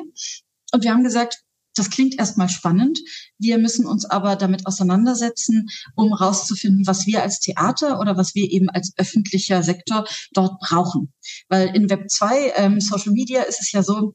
Und 0.73 0.83
wir 0.83 0.91
haben 0.91 1.03
gesagt, 1.03 1.44
das 1.75 1.89
klingt 1.89 2.17
erstmal 2.17 2.49
spannend. 2.49 2.99
Wir 3.38 3.57
müssen 3.57 3.85
uns 3.85 4.05
aber 4.05 4.35
damit 4.35 4.65
auseinandersetzen, 4.65 5.67
um 5.95 6.17
herauszufinden, 6.17 6.88
was 6.88 7.05
wir 7.05 7.21
als 7.21 7.39
Theater 7.39 7.99
oder 7.99 8.17
was 8.17 8.33
wir 8.33 8.49
eben 8.49 8.69
als 8.69 8.93
öffentlicher 8.97 9.61
Sektor 9.61 10.05
dort 10.33 10.59
brauchen. 10.59 11.13
Weil 11.49 11.75
in 11.75 11.89
Web 11.89 12.09
2, 12.09 12.53
ähm, 12.55 12.81
Social 12.81 13.13
Media, 13.13 13.43
ist 13.43 13.61
es 13.61 13.71
ja 13.71 13.83
so, 13.83 14.13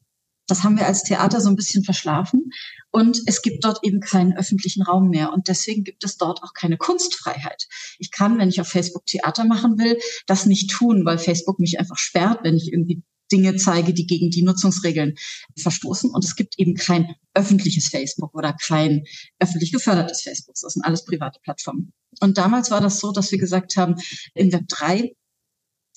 das 0.51 0.65
haben 0.65 0.77
wir 0.77 0.87
als 0.87 1.05
Theater 1.05 1.41
so 1.41 1.49
ein 1.49 1.57
bisschen 1.57 1.85
verschlafen. 1.85 2.51
Und 2.91 3.21
es 3.27 3.41
gibt 3.41 3.65
dort 3.65 3.79
eben 3.85 4.01
keinen 4.01 4.37
öffentlichen 4.37 4.83
Raum 4.83 5.09
mehr. 5.09 5.33
Und 5.33 5.47
deswegen 5.47 5.85
gibt 5.85 6.03
es 6.03 6.17
dort 6.17 6.43
auch 6.43 6.55
keine 6.55 6.77
Kunstfreiheit. 6.77 7.69
Ich 7.99 8.11
kann, 8.11 8.39
wenn 8.39 8.49
ich 8.49 8.61
auf 8.61 8.67
Facebook 8.67 9.07
Theater 9.07 9.45
machen 9.45 9.79
will, 9.79 9.97
das 10.27 10.47
nicht 10.47 10.71
tun, 10.71 11.05
weil 11.05 11.19
Facebook 11.19 11.61
mich 11.61 11.79
einfach 11.79 11.99
sperrt, 11.99 12.41
wenn 12.43 12.57
ich 12.57 12.73
irgendwie 12.73 13.03
Dinge 13.33 13.57
zeige, 13.57 13.95
die 13.95 14.07
gegen 14.07 14.31
die 14.31 14.43
Nutzungsregeln 14.43 15.15
verstoßen. 15.57 16.11
Und 16.11 16.25
es 16.25 16.37
gibt 16.37 16.59
eben 16.59 16.75
kein 16.75 17.15
öffentliches 17.35 17.89
Facebook 17.89 18.35
oder 18.35 18.53
kein 18.53 19.05
öffentlich 19.39 19.73
gefördertes 19.73 20.23
Facebook. 20.23 20.57
Das 20.61 20.73
sind 20.73 20.85
alles 20.85 21.05
private 21.05 21.41
Plattformen. 21.43 21.93
Und 22.21 22.39
damals 22.39 22.71
war 22.71 22.81
das 22.81 22.99
so, 22.99 23.13
dass 23.13 23.31
wir 23.31 23.39
gesagt 23.39 23.77
haben, 23.77 23.97
in 24.35 24.53
Web 24.53 24.69
3 24.69 25.13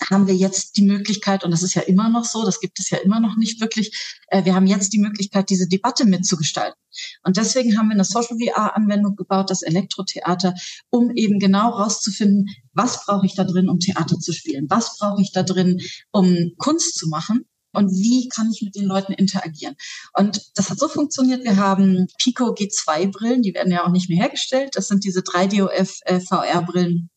haben 0.10 0.28
wir 0.28 0.36
jetzt 0.36 0.78
die 0.78 0.84
Möglichkeit, 0.84 1.44
und 1.44 1.52
das 1.52 1.64
ist 1.64 1.76
ja 1.76 1.82
immer 1.82 2.10
noch 2.10 2.26
so, 2.26 2.44
das 2.44 2.60
gibt 2.60 2.80
es 2.80 2.90
ja 2.90 2.98
immer 2.98 3.20
noch 3.20 3.36
nicht 3.38 3.62
wirklich, 3.62 4.18
äh, 4.28 4.44
wir 4.46 4.56
haben 4.56 4.68
jetzt 4.68 4.94
die 4.94 5.00
Möglichkeit, 5.00 5.50
diese 5.50 5.68
Debatte 5.68 6.06
mitzugestalten. 6.06 6.80
Und 7.24 7.38
deswegen 7.38 7.78
haben 7.78 7.88
wir 7.88 7.94
eine 7.94 8.04
Social 8.04 8.38
VR-Anwendung 8.38 9.16
gebaut, 9.16 9.50
das 9.50 9.62
Elektrotheater, 9.62 10.54
um 10.90 11.12
eben 11.16 11.40
genau 11.40 11.70
rauszufinden, 11.70 12.50
was 12.74 13.06
brauche 13.06 13.26
ich 13.26 13.36
da 13.36 13.44
drin, 13.44 13.70
um 13.70 13.80
Theater 13.80 14.20
zu 14.20 14.34
spielen? 14.34 14.68
Was 14.70 14.98
brauche 14.98 15.22
ich 15.22 15.32
da 15.32 15.44
drin, 15.44 15.80
um 16.12 16.52
Kunst 16.58 16.96
zu 16.96 17.08
machen? 17.08 17.46
Und 17.76 17.90
wie 17.92 18.30
kann 18.30 18.52
ich 18.52 18.62
mit 18.62 18.76
den 18.76 18.86
Leuten 18.86 19.14
interagieren? 19.14 19.76
Und 20.14 20.52
das 20.56 20.70
hat 20.70 20.78
so 20.78 20.88
funktioniert. 20.88 21.44
Wir 21.44 21.58
haben 21.58 22.08
Pico 22.20 22.54
G2 22.54 23.12
Brillen, 23.12 23.42
die 23.42 23.56
werden 23.56 23.72
ja 23.74 23.84
auch 23.84 23.92
nicht 23.92 24.10
mehr 24.10 24.20
hergestellt. 24.20 24.72
Das 24.74 24.88
sind 24.88 25.04
diese 25.04 25.22
3DOF 25.22 26.02
VR 26.28 26.62
Brillen, 26.62 27.10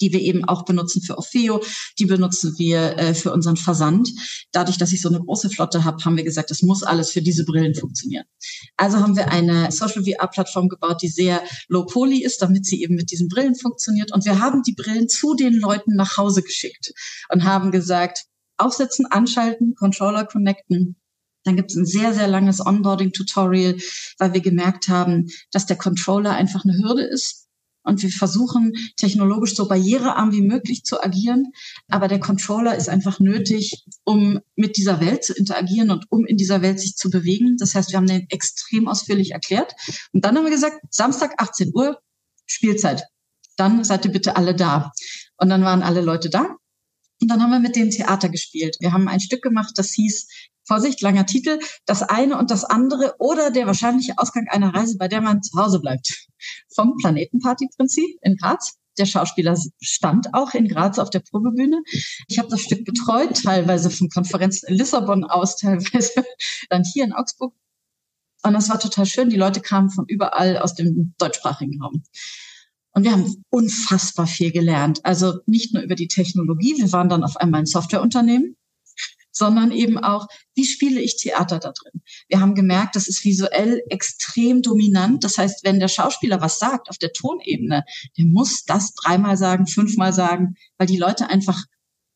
die 0.00 0.12
wir 0.12 0.20
eben 0.20 0.44
auch 0.44 0.64
benutzen 0.64 1.02
für 1.02 1.16
Orfeo, 1.16 1.62
die 1.98 2.06
benutzen 2.06 2.54
wir 2.58 2.98
äh, 2.98 3.14
für 3.14 3.32
unseren 3.32 3.56
Versand. 3.56 4.08
Dadurch, 4.52 4.78
dass 4.78 4.92
ich 4.92 5.00
so 5.00 5.08
eine 5.08 5.20
große 5.20 5.50
Flotte 5.50 5.84
habe, 5.84 6.04
haben 6.04 6.16
wir 6.16 6.24
gesagt, 6.24 6.50
das 6.50 6.62
muss 6.62 6.82
alles 6.82 7.10
für 7.10 7.22
diese 7.22 7.44
Brillen 7.44 7.74
funktionieren. 7.74 8.24
Also 8.76 8.98
haben 8.98 9.16
wir 9.16 9.30
eine 9.30 9.70
Social 9.70 10.04
VR-Plattform 10.04 10.68
gebaut, 10.68 11.02
die 11.02 11.08
sehr 11.08 11.42
low 11.68 11.86
poly 11.86 12.22
ist, 12.22 12.42
damit 12.42 12.66
sie 12.66 12.82
eben 12.82 12.94
mit 12.94 13.10
diesen 13.10 13.28
Brillen 13.28 13.54
funktioniert. 13.54 14.12
Und 14.12 14.24
wir 14.24 14.40
haben 14.40 14.62
die 14.62 14.74
Brillen 14.74 15.08
zu 15.08 15.34
den 15.34 15.54
Leuten 15.54 15.94
nach 15.94 16.16
Hause 16.16 16.42
geschickt 16.42 16.92
und 17.30 17.44
haben 17.44 17.70
gesagt, 17.70 18.24
aufsetzen, 18.56 19.06
anschalten, 19.06 19.74
Controller 19.74 20.24
connecten, 20.24 20.96
dann 21.44 21.56
gibt 21.56 21.70
es 21.70 21.76
ein 21.76 21.86
sehr, 21.86 22.14
sehr 22.14 22.28
langes 22.28 22.64
Onboarding-Tutorial, 22.64 23.76
weil 24.18 24.32
wir 24.32 24.40
gemerkt 24.40 24.88
haben, 24.88 25.28
dass 25.50 25.66
der 25.66 25.76
Controller 25.76 26.30
einfach 26.30 26.64
eine 26.64 26.78
Hürde 26.78 27.02
ist 27.02 27.41
und 27.84 28.02
wir 28.02 28.10
versuchen 28.10 28.72
technologisch 28.96 29.54
so 29.54 29.68
barrierearm 29.68 30.32
wie 30.32 30.42
möglich 30.42 30.84
zu 30.84 31.02
agieren. 31.02 31.52
Aber 31.88 32.08
der 32.08 32.20
Controller 32.20 32.76
ist 32.76 32.88
einfach 32.88 33.20
nötig, 33.20 33.84
um 34.04 34.40
mit 34.56 34.76
dieser 34.76 35.00
Welt 35.00 35.24
zu 35.24 35.34
interagieren 35.34 35.90
und 35.90 36.06
um 36.10 36.24
in 36.26 36.36
dieser 36.36 36.62
Welt 36.62 36.80
sich 36.80 36.96
zu 36.96 37.10
bewegen. 37.10 37.56
Das 37.58 37.74
heißt, 37.74 37.90
wir 37.90 37.98
haben 37.98 38.06
den 38.06 38.26
extrem 38.30 38.88
ausführlich 38.88 39.32
erklärt. 39.32 39.74
Und 40.12 40.24
dann 40.24 40.36
haben 40.36 40.44
wir 40.44 40.50
gesagt, 40.50 40.80
Samstag 40.90 41.34
18 41.38 41.72
Uhr, 41.74 41.98
Spielzeit. 42.46 43.04
Dann 43.56 43.84
seid 43.84 44.04
ihr 44.04 44.12
bitte 44.12 44.36
alle 44.36 44.54
da. 44.54 44.92
Und 45.36 45.48
dann 45.48 45.62
waren 45.62 45.82
alle 45.82 46.00
Leute 46.00 46.30
da. 46.30 46.56
Und 47.22 47.28
dann 47.28 47.40
haben 47.40 47.52
wir 47.52 47.60
mit 47.60 47.76
denen 47.76 47.90
Theater 47.90 48.28
gespielt. 48.28 48.76
Wir 48.80 48.92
haben 48.92 49.06
ein 49.06 49.20
Stück 49.20 49.42
gemacht, 49.42 49.74
das 49.76 49.92
hieß 49.92 50.26
Vorsicht, 50.66 51.00
langer 51.02 51.24
Titel, 51.24 51.60
das 51.86 52.02
eine 52.02 52.36
und 52.36 52.50
das 52.50 52.64
andere 52.64 53.14
oder 53.18 53.50
der 53.50 53.66
wahrscheinliche 53.66 54.14
Ausgang 54.16 54.48
einer 54.48 54.74
Reise, 54.74 54.96
bei 54.98 55.06
der 55.06 55.20
man 55.20 55.42
zu 55.42 55.56
Hause 55.56 55.80
bleibt. 55.80 56.26
Vom 56.74 56.96
Planetenparty-Prinzip 57.00 58.18
in 58.22 58.36
Graz. 58.36 58.74
Der 58.98 59.06
Schauspieler 59.06 59.56
stand 59.80 60.34
auch 60.34 60.52
in 60.52 60.68
Graz 60.68 60.98
auf 60.98 61.10
der 61.10 61.20
Probebühne. 61.20 61.82
Ich 62.28 62.38
habe 62.38 62.48
das 62.48 62.60
Stück 62.60 62.84
betreut, 62.84 63.40
teilweise 63.42 63.88
von 63.88 64.08
Konferenzen 64.10 64.68
in 64.68 64.74
Lissabon 64.74 65.24
aus, 65.24 65.56
teilweise 65.60 66.24
dann 66.68 66.82
hier 66.84 67.04
in 67.04 67.12
Augsburg. 67.12 67.54
Und 68.42 68.52
das 68.52 68.68
war 68.68 68.80
total 68.80 69.06
schön. 69.06 69.30
Die 69.30 69.36
Leute 69.36 69.60
kamen 69.60 69.90
von 69.90 70.04
überall 70.08 70.58
aus 70.58 70.74
dem 70.74 71.14
deutschsprachigen 71.18 71.80
Raum. 71.80 72.02
Und 72.94 73.04
wir 73.04 73.12
haben 73.12 73.44
unfassbar 73.50 74.26
viel 74.26 74.52
gelernt. 74.52 75.00
Also 75.04 75.40
nicht 75.46 75.72
nur 75.72 75.82
über 75.82 75.94
die 75.94 76.08
Technologie. 76.08 76.74
Wir 76.76 76.92
waren 76.92 77.08
dann 77.08 77.24
auf 77.24 77.36
einmal 77.36 77.60
ein 77.60 77.66
Softwareunternehmen 77.66 78.56
sondern 79.32 79.72
eben 79.72 79.98
auch, 79.98 80.28
wie 80.54 80.66
spiele 80.66 81.00
ich 81.00 81.16
Theater 81.16 81.58
da 81.58 81.72
drin? 81.72 82.02
Wir 82.28 82.40
haben 82.40 82.54
gemerkt, 82.54 82.94
das 82.96 83.08
ist 83.08 83.24
visuell 83.24 83.82
extrem 83.88 84.62
dominant. 84.62 85.24
Das 85.24 85.38
heißt, 85.38 85.64
wenn 85.64 85.80
der 85.80 85.88
Schauspieler 85.88 86.40
was 86.40 86.58
sagt 86.58 86.90
auf 86.90 86.98
der 86.98 87.12
Tonebene, 87.12 87.84
der 88.18 88.26
muss 88.26 88.64
das 88.64 88.94
dreimal 88.94 89.36
sagen, 89.36 89.66
fünfmal 89.66 90.12
sagen, 90.12 90.54
weil 90.76 90.86
die 90.86 90.98
Leute 90.98 91.28
einfach 91.28 91.64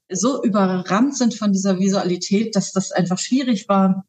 so 0.09 0.43
überrannt 0.45 1.17
sind 1.17 1.35
von 1.35 1.53
dieser 1.53 1.81
Visualität, 1.81 2.55
dass 2.55 2.73
das 2.73 2.93
einfach 2.93 3.19
schwierig 3.19 3.69
war, 3.69 4.05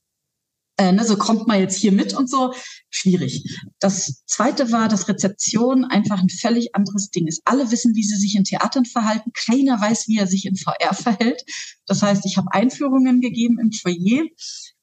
äh, 0.77 0.91
ne, 0.91 1.03
so 1.03 1.17
kommt 1.17 1.47
man 1.47 1.59
jetzt 1.59 1.77
hier 1.77 1.91
mit 1.91 2.13
und 2.13 2.29
so, 2.29 2.53
schwierig. 2.89 3.43
Das 3.79 4.23
zweite 4.25 4.71
war, 4.71 4.87
dass 4.87 5.07
Rezeption 5.07 5.85
einfach 5.85 6.21
ein 6.21 6.29
völlig 6.29 6.75
anderes 6.75 7.09
Ding 7.09 7.27
ist. 7.27 7.41
Alle 7.45 7.71
wissen, 7.71 7.95
wie 7.95 8.03
sie 8.03 8.15
sich 8.15 8.35
in 8.35 8.43
Theatern 8.43 8.85
verhalten. 8.85 9.31
Keiner 9.33 9.81
weiß, 9.81 10.07
wie 10.07 10.17
er 10.17 10.27
sich 10.27 10.45
in 10.45 10.55
VR 10.55 10.93
verhält. 10.93 11.43
Das 11.87 12.01
heißt, 12.01 12.25
ich 12.25 12.37
habe 12.37 12.51
Einführungen 12.51 13.21
gegeben 13.21 13.59
im 13.59 13.71
Foyer 13.71 14.25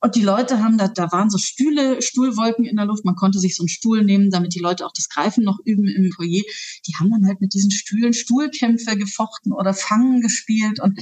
und 0.01 0.17
die 0.17 0.23
Leute 0.23 0.63
haben 0.63 0.77
da, 0.77 0.89
da 0.89 1.11
waren 1.13 1.31
so 1.31 1.39
Stühle, 1.39 2.03
Stuhlwolken 2.03 2.65
in 2.65 2.77
der 2.77 2.85
Luft. 2.87 3.05
Man 3.05 3.15
konnte 3.15 3.39
sich 3.39 3.57
so 3.57 3.63
einen 3.63 3.69
Stuhl 3.69 4.05
nehmen, 4.05 4.31
damit 4.31 4.55
die 4.55 4.61
Leute 4.61 4.85
auch 4.85 4.93
das 4.95 5.09
Greifen 5.09 5.45
noch 5.45 5.59
üben 5.65 5.87
im 5.87 6.13
Foyer. 6.13 6.43
Die 6.87 6.95
haben 6.99 7.11
dann 7.11 7.27
halt 7.27 7.41
mit 7.41 7.55
diesen 7.55 7.71
Stühlen 7.71 8.13
Stuhlkämpfe 8.13 8.97
gefochten 8.97 9.53
oder 9.53 9.73
Fangen 9.73 10.21
gespielt 10.21 10.81
und 10.81 10.99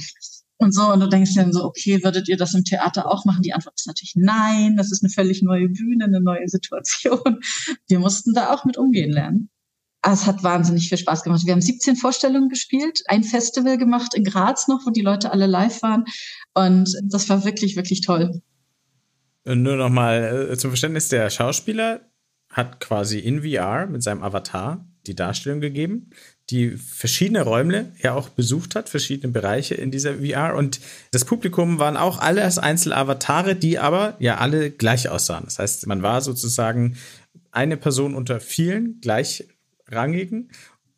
und 0.63 0.73
so. 0.73 0.91
Und 0.91 0.99
du 1.01 1.07
denkst 1.07 1.35
dann 1.35 1.53
so, 1.53 1.63
okay, 1.63 2.03
würdet 2.03 2.27
ihr 2.27 2.37
das 2.37 2.53
im 2.53 2.63
Theater 2.63 3.11
auch 3.11 3.25
machen? 3.25 3.43
Die 3.43 3.53
Antwort 3.53 3.75
ist 3.77 3.87
natürlich 3.87 4.15
nein. 4.15 4.75
Das 4.77 4.91
ist 4.91 5.03
eine 5.03 5.09
völlig 5.09 5.41
neue 5.41 5.69
Bühne, 5.69 6.05
eine 6.05 6.21
neue 6.21 6.47
Situation. 6.47 7.39
Wir 7.87 7.99
mussten 7.99 8.33
da 8.33 8.53
auch 8.53 8.65
mit 8.65 8.77
umgehen 8.77 9.11
lernen. 9.11 9.49
Aber 10.01 10.13
es 10.13 10.25
hat 10.25 10.43
wahnsinnig 10.43 10.89
viel 10.89 10.97
Spaß 10.97 11.23
gemacht. 11.23 11.45
Wir 11.45 11.53
haben 11.53 11.61
17 11.61 11.95
Vorstellungen 11.95 12.49
gespielt, 12.49 13.03
ein 13.07 13.23
Festival 13.23 13.77
gemacht 13.77 14.13
in 14.15 14.25
Graz 14.25 14.67
noch, 14.67 14.85
wo 14.85 14.89
die 14.89 15.01
Leute 15.01 15.31
alle 15.31 15.45
live 15.45 15.81
waren. 15.81 16.05
Und 16.53 16.93
das 17.03 17.29
war 17.29 17.45
wirklich, 17.45 17.77
wirklich 17.77 18.01
toll. 18.01 18.41
Nur 19.45 19.75
nochmal 19.75 20.49
äh, 20.51 20.57
zum 20.57 20.71
Verständnis, 20.71 21.07
der 21.09 21.29
Schauspieler 21.29 22.01
hat 22.49 22.79
quasi 22.79 23.19
in 23.19 23.43
VR 23.43 23.87
mit 23.87 24.03
seinem 24.03 24.23
Avatar 24.23 24.85
die 25.07 25.15
Darstellung 25.15 25.61
gegeben 25.61 26.11
die 26.49 26.71
verschiedene 26.71 27.41
Räume 27.41 27.93
ja 28.01 28.13
auch 28.13 28.29
besucht 28.29 28.75
hat, 28.75 28.89
verschiedene 28.89 29.31
Bereiche 29.31 29.75
in 29.75 29.91
dieser 29.91 30.15
VR. 30.15 30.55
Und 30.55 30.79
das 31.11 31.25
Publikum 31.25 31.79
waren 31.79 31.97
auch 31.97 32.19
alles 32.19 32.57
Einzelavatare, 32.57 33.55
die 33.55 33.79
aber 33.79 34.15
ja 34.19 34.37
alle 34.37 34.69
gleich 34.69 35.09
aussahen. 35.09 35.45
Das 35.45 35.59
heißt, 35.59 35.87
man 35.87 36.03
war 36.03 36.21
sozusagen 36.21 36.97
eine 37.51 37.77
Person 37.77 38.13
unter 38.13 38.39
vielen 38.39 38.99
gleichrangigen 38.99 40.51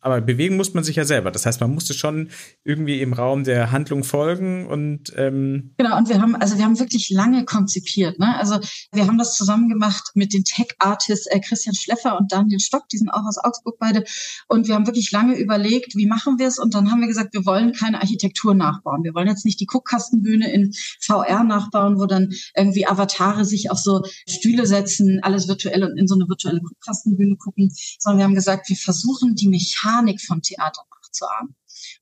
aber 0.06 0.20
bewegen 0.20 0.56
muss 0.56 0.72
man 0.72 0.84
sich 0.84 0.94
ja 0.94 1.04
selber. 1.04 1.32
Das 1.32 1.46
heißt, 1.46 1.60
man 1.60 1.74
musste 1.74 1.92
schon 1.92 2.30
irgendwie 2.62 3.00
im 3.00 3.12
Raum 3.12 3.42
der 3.42 3.72
Handlung 3.72 4.04
folgen 4.04 4.64
und 4.68 5.12
ähm 5.16 5.74
genau. 5.76 5.98
Und 5.98 6.08
wir 6.08 6.20
haben 6.20 6.36
also 6.36 6.56
wir 6.56 6.64
haben 6.64 6.78
wirklich 6.78 7.10
lange 7.10 7.44
konzipiert. 7.44 8.20
Ne? 8.20 8.38
Also 8.38 8.60
wir 8.92 9.08
haben 9.08 9.18
das 9.18 9.34
zusammen 9.34 9.68
gemacht 9.68 10.12
mit 10.14 10.32
den 10.32 10.44
Tech 10.44 10.68
Artists 10.78 11.26
äh, 11.26 11.40
Christian 11.40 11.74
Schleffer 11.74 12.16
und 12.20 12.30
Daniel 12.30 12.60
Stock. 12.60 12.88
Die 12.88 12.98
sind 12.98 13.10
auch 13.10 13.24
aus 13.26 13.36
Augsburg 13.38 13.78
beide. 13.80 14.04
Und 14.46 14.68
wir 14.68 14.76
haben 14.76 14.86
wirklich 14.86 15.10
lange 15.10 15.36
überlegt, 15.36 15.96
wie 15.96 16.06
machen 16.06 16.38
wir 16.38 16.46
es? 16.46 16.60
Und 16.60 16.74
dann 16.74 16.92
haben 16.92 17.00
wir 17.00 17.08
gesagt, 17.08 17.34
wir 17.34 17.44
wollen 17.44 17.72
keine 17.72 18.00
Architektur 18.00 18.54
nachbauen. 18.54 19.02
Wir 19.02 19.12
wollen 19.12 19.26
jetzt 19.26 19.44
nicht 19.44 19.58
die 19.58 19.66
Guckkastenbühne 19.66 20.52
in 20.52 20.72
VR 21.00 21.42
nachbauen, 21.42 21.98
wo 21.98 22.06
dann 22.06 22.32
irgendwie 22.56 22.86
Avatare 22.86 23.44
sich 23.44 23.72
auf 23.72 23.78
so 23.78 24.04
Stühle 24.28 24.66
setzen, 24.66 25.18
alles 25.22 25.48
virtuell 25.48 25.82
und 25.82 25.98
in 25.98 26.06
so 26.06 26.14
eine 26.14 26.28
virtuelle 26.28 26.60
Guckkastenbühne 26.60 27.34
gucken, 27.38 27.72
sondern 27.98 28.18
wir 28.18 28.24
haben 28.26 28.34
gesagt, 28.36 28.68
wir 28.68 28.76
versuchen 28.76 29.34
die 29.34 29.48
Mechanik 29.48 29.95
Mechanik 30.02 30.20
von 30.20 30.42
Theater 30.42 30.82
nachzuahmen. 31.16 31.54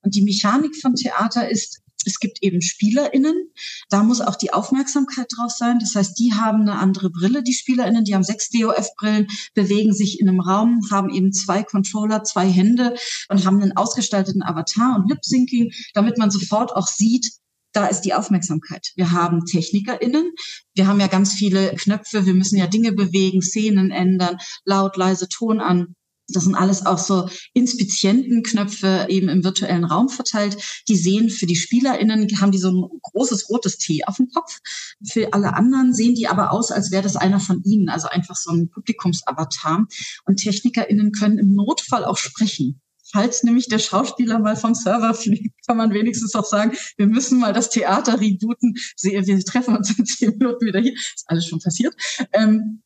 Und 0.03 0.15
die 0.15 0.23
Mechanik 0.23 0.77
von 0.77 0.95
Theater 0.95 1.49
ist, 1.49 1.81
es 2.07 2.19
gibt 2.21 2.43
eben 2.43 2.61
SpielerInnen. 2.61 3.51
Da 3.89 4.03
muss 4.03 4.21
auch 4.21 4.37
die 4.37 4.53
Aufmerksamkeit 4.53 5.27
drauf 5.35 5.51
sein. 5.51 5.79
Das 5.79 5.95
heißt, 5.95 6.19
die 6.19 6.35
haben 6.35 6.61
eine 6.63 6.79
andere 6.79 7.09
Brille, 7.09 7.43
die 7.43 7.55
SpielerInnen. 7.55 8.05
Die 8.05 8.15
haben 8.15 8.23
sechs 8.23 8.51
DOF-Brillen, 8.51 9.29
bewegen 9.55 9.95
sich 9.95 10.21
in 10.21 10.29
einem 10.29 10.41
Raum, 10.41 10.83
haben 10.91 11.09
eben 11.09 11.33
zwei 11.33 11.63
Controller, 11.63 12.23
zwei 12.23 12.47
Hände 12.47 12.95
und 13.31 13.47
haben 13.47 13.63
einen 13.63 13.77
ausgestalteten 13.77 14.43
Avatar 14.43 14.97
und 14.97 15.09
Lip-Syncing, 15.09 15.73
damit 15.95 16.19
man 16.19 16.31
sofort 16.31 16.77
auch 16.77 16.89
sieht, 16.89 17.31
da 17.73 17.87
ist 17.87 18.03
die 18.03 18.15
Aufmerksamkeit. 18.15 18.93
Wir 18.95 19.11
haben 19.11 19.47
TechnikerInnen. 19.47 20.31
Wir 20.75 20.87
haben 20.87 21.01
ja 21.01 21.09
ganz 21.09 21.33
viele 21.33 21.75
Knöpfe. 21.75 22.25
Wir 22.25 22.35
müssen 22.35 22.57
ja 22.57 22.67
Dinge 22.69 22.93
bewegen, 22.93 23.43
Szenen 23.43 23.91
ändern, 23.91 24.37
laut, 24.65 24.97
leise, 24.97 25.29
Ton 25.29 25.61
an. 25.61 25.97
Das 26.29 26.45
sind 26.45 26.55
alles 26.55 26.87
auch 26.87 26.99
so 26.99 27.29
Inspizientenknöpfe 27.53 29.07
eben 29.09 29.29
im 29.29 29.45
virtuellen 29.45 29.85
Raum 29.85 30.09
verteilt. 30.09 30.57
Die 30.89 30.97
sehen 30.97 31.29
für 31.29 31.47
die 31.47 31.57
SpielerInnen, 31.57 32.29
haben 32.41 32.53
die 32.53 32.59
so 32.59 32.71
ein 32.71 33.01
großes 33.03 33.51
rotes 33.51 33.77
T 33.77 34.05
auf 34.05 34.17
dem 34.17 34.29
Kopf. 34.31 34.59
Für 35.07 35.33
alle 35.35 35.55
anderen 35.55 35.93
sehen 35.93 36.15
die 36.15 36.27
aber 36.27 36.53
aus, 36.53 36.71
als 36.71 36.91
wäre 36.91 37.03
das 37.03 37.17
einer 37.17 37.41
von 37.41 37.63
ihnen, 37.63 37.89
also 37.91 38.09
einfach 38.09 38.37
so 38.37 38.53
ein 38.53 38.71
Publikumsavatar. 38.71 39.87
Und 40.25 40.37
TechnikerInnen 40.37 41.13
können 41.13 41.39
im 41.39 41.55
Notfall 41.55 42.05
auch 42.05 42.17
sprechen. 42.17 42.81
Falls 43.13 43.43
nämlich 43.45 43.69
der 43.69 43.79
Schauspieler 43.79 44.39
mal 44.39 44.57
vom 44.57 44.75
Server 44.75 45.15
fliegt, 45.15 45.55
kann 45.67 45.77
man 45.77 45.93
wenigstens 45.93 46.35
auch 46.35 46.45
sagen, 46.45 46.73
wir 46.97 47.07
müssen 47.07 47.39
mal 47.39 47.53
das 47.53 47.71
Theater 47.71 48.21
rebooten. 48.21 48.75
Wir 49.03 49.45
treffen 49.45 49.77
uns 49.77 49.97
in 49.97 50.07
zehn 50.07 50.31
Minuten 50.39 50.67
wieder 50.67 50.81
hier. 50.81 50.95
Ist 50.95 51.25
alles 51.27 51.47
schon 51.47 51.61
passiert. 51.61 51.95
Ähm, 52.33 52.83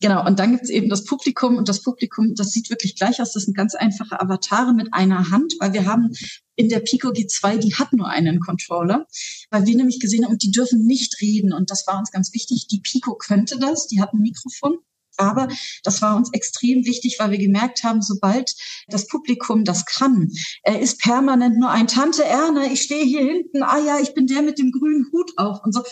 Genau, 0.00 0.26
und 0.26 0.38
dann 0.38 0.52
gibt's 0.52 0.68
eben 0.68 0.90
das 0.90 1.04
Publikum 1.04 1.56
und 1.56 1.70
das 1.70 1.82
Publikum, 1.82 2.34
das 2.34 2.50
sieht 2.50 2.68
wirklich 2.68 2.96
gleich 2.96 3.22
aus. 3.22 3.32
Das 3.32 3.44
sind 3.44 3.56
ganz 3.56 3.74
einfache 3.74 4.20
Avatare 4.20 4.74
mit 4.74 4.92
einer 4.92 5.30
Hand, 5.30 5.54
weil 5.58 5.72
wir 5.72 5.86
haben 5.86 6.12
in 6.54 6.68
der 6.68 6.80
Pico 6.80 7.08
G2, 7.08 7.58
die 7.58 7.74
hat 7.74 7.94
nur 7.94 8.08
einen 8.08 8.40
Controller, 8.40 9.06
weil 9.50 9.64
wir 9.66 9.74
nämlich 9.74 9.98
gesehen 9.98 10.24
haben, 10.24 10.32
und 10.32 10.42
die 10.42 10.50
dürfen 10.50 10.84
nicht 10.84 11.20
reden. 11.22 11.54
Und 11.54 11.70
das 11.70 11.86
war 11.86 11.98
uns 11.98 12.10
ganz 12.10 12.34
wichtig. 12.34 12.66
Die 12.68 12.80
Pico 12.80 13.14
könnte 13.14 13.58
das, 13.58 13.86
die 13.86 14.00
hat 14.00 14.12
ein 14.12 14.20
Mikrofon. 14.20 14.78
Aber 15.16 15.48
das 15.82 16.02
war 16.02 16.14
uns 16.14 16.30
extrem 16.32 16.84
wichtig, 16.84 17.16
weil 17.18 17.30
wir 17.30 17.38
gemerkt 17.38 17.82
haben, 17.82 18.02
sobald 18.02 18.54
das 18.88 19.06
Publikum 19.06 19.64
das 19.64 19.86
kann, 19.86 20.30
er 20.62 20.80
ist 20.80 21.00
permanent 21.00 21.58
nur 21.58 21.70
ein 21.70 21.86
Tante 21.86 22.22
Erna, 22.22 22.66
ich 22.70 22.82
stehe 22.82 23.04
hier 23.04 23.22
hinten, 23.22 23.62
ah 23.62 23.78
ja, 23.78 23.98
ich 23.98 24.12
bin 24.12 24.26
der 24.26 24.42
mit 24.42 24.58
dem 24.58 24.72
grünen 24.72 25.06
Hut 25.12 25.32
auf 25.36 25.64
und 25.64 25.72
so. 25.72 25.82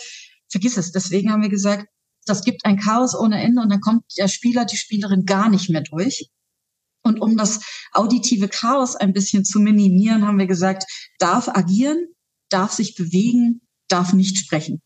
Vergiss 0.49 0.77
es. 0.77 0.91
Deswegen 0.91 1.31
haben 1.31 1.41
wir 1.41 1.49
gesagt, 1.49 1.87
das 2.25 2.43
gibt 2.43 2.65
ein 2.65 2.77
Chaos 2.77 3.15
ohne 3.15 3.41
Ende 3.41 3.61
und 3.61 3.69
dann 3.69 3.81
kommt 3.81 4.03
der 4.17 4.27
Spieler, 4.27 4.65
die 4.65 4.77
Spielerin 4.77 5.25
gar 5.25 5.49
nicht 5.49 5.69
mehr 5.69 5.81
durch. 5.81 6.29
Und 7.03 7.21
um 7.21 7.37
das 7.37 7.61
auditive 7.93 8.47
Chaos 8.47 8.95
ein 8.95 9.13
bisschen 9.13 9.45
zu 9.45 9.59
minimieren, 9.59 10.25
haben 10.25 10.39
wir 10.39 10.47
gesagt, 10.47 10.85
darf 11.19 11.47
agieren, 11.49 12.07
darf 12.49 12.71
sich 12.71 12.95
bewegen, 12.95 13.61
darf 13.87 14.13
nicht 14.13 14.39
sprechen. 14.39 14.81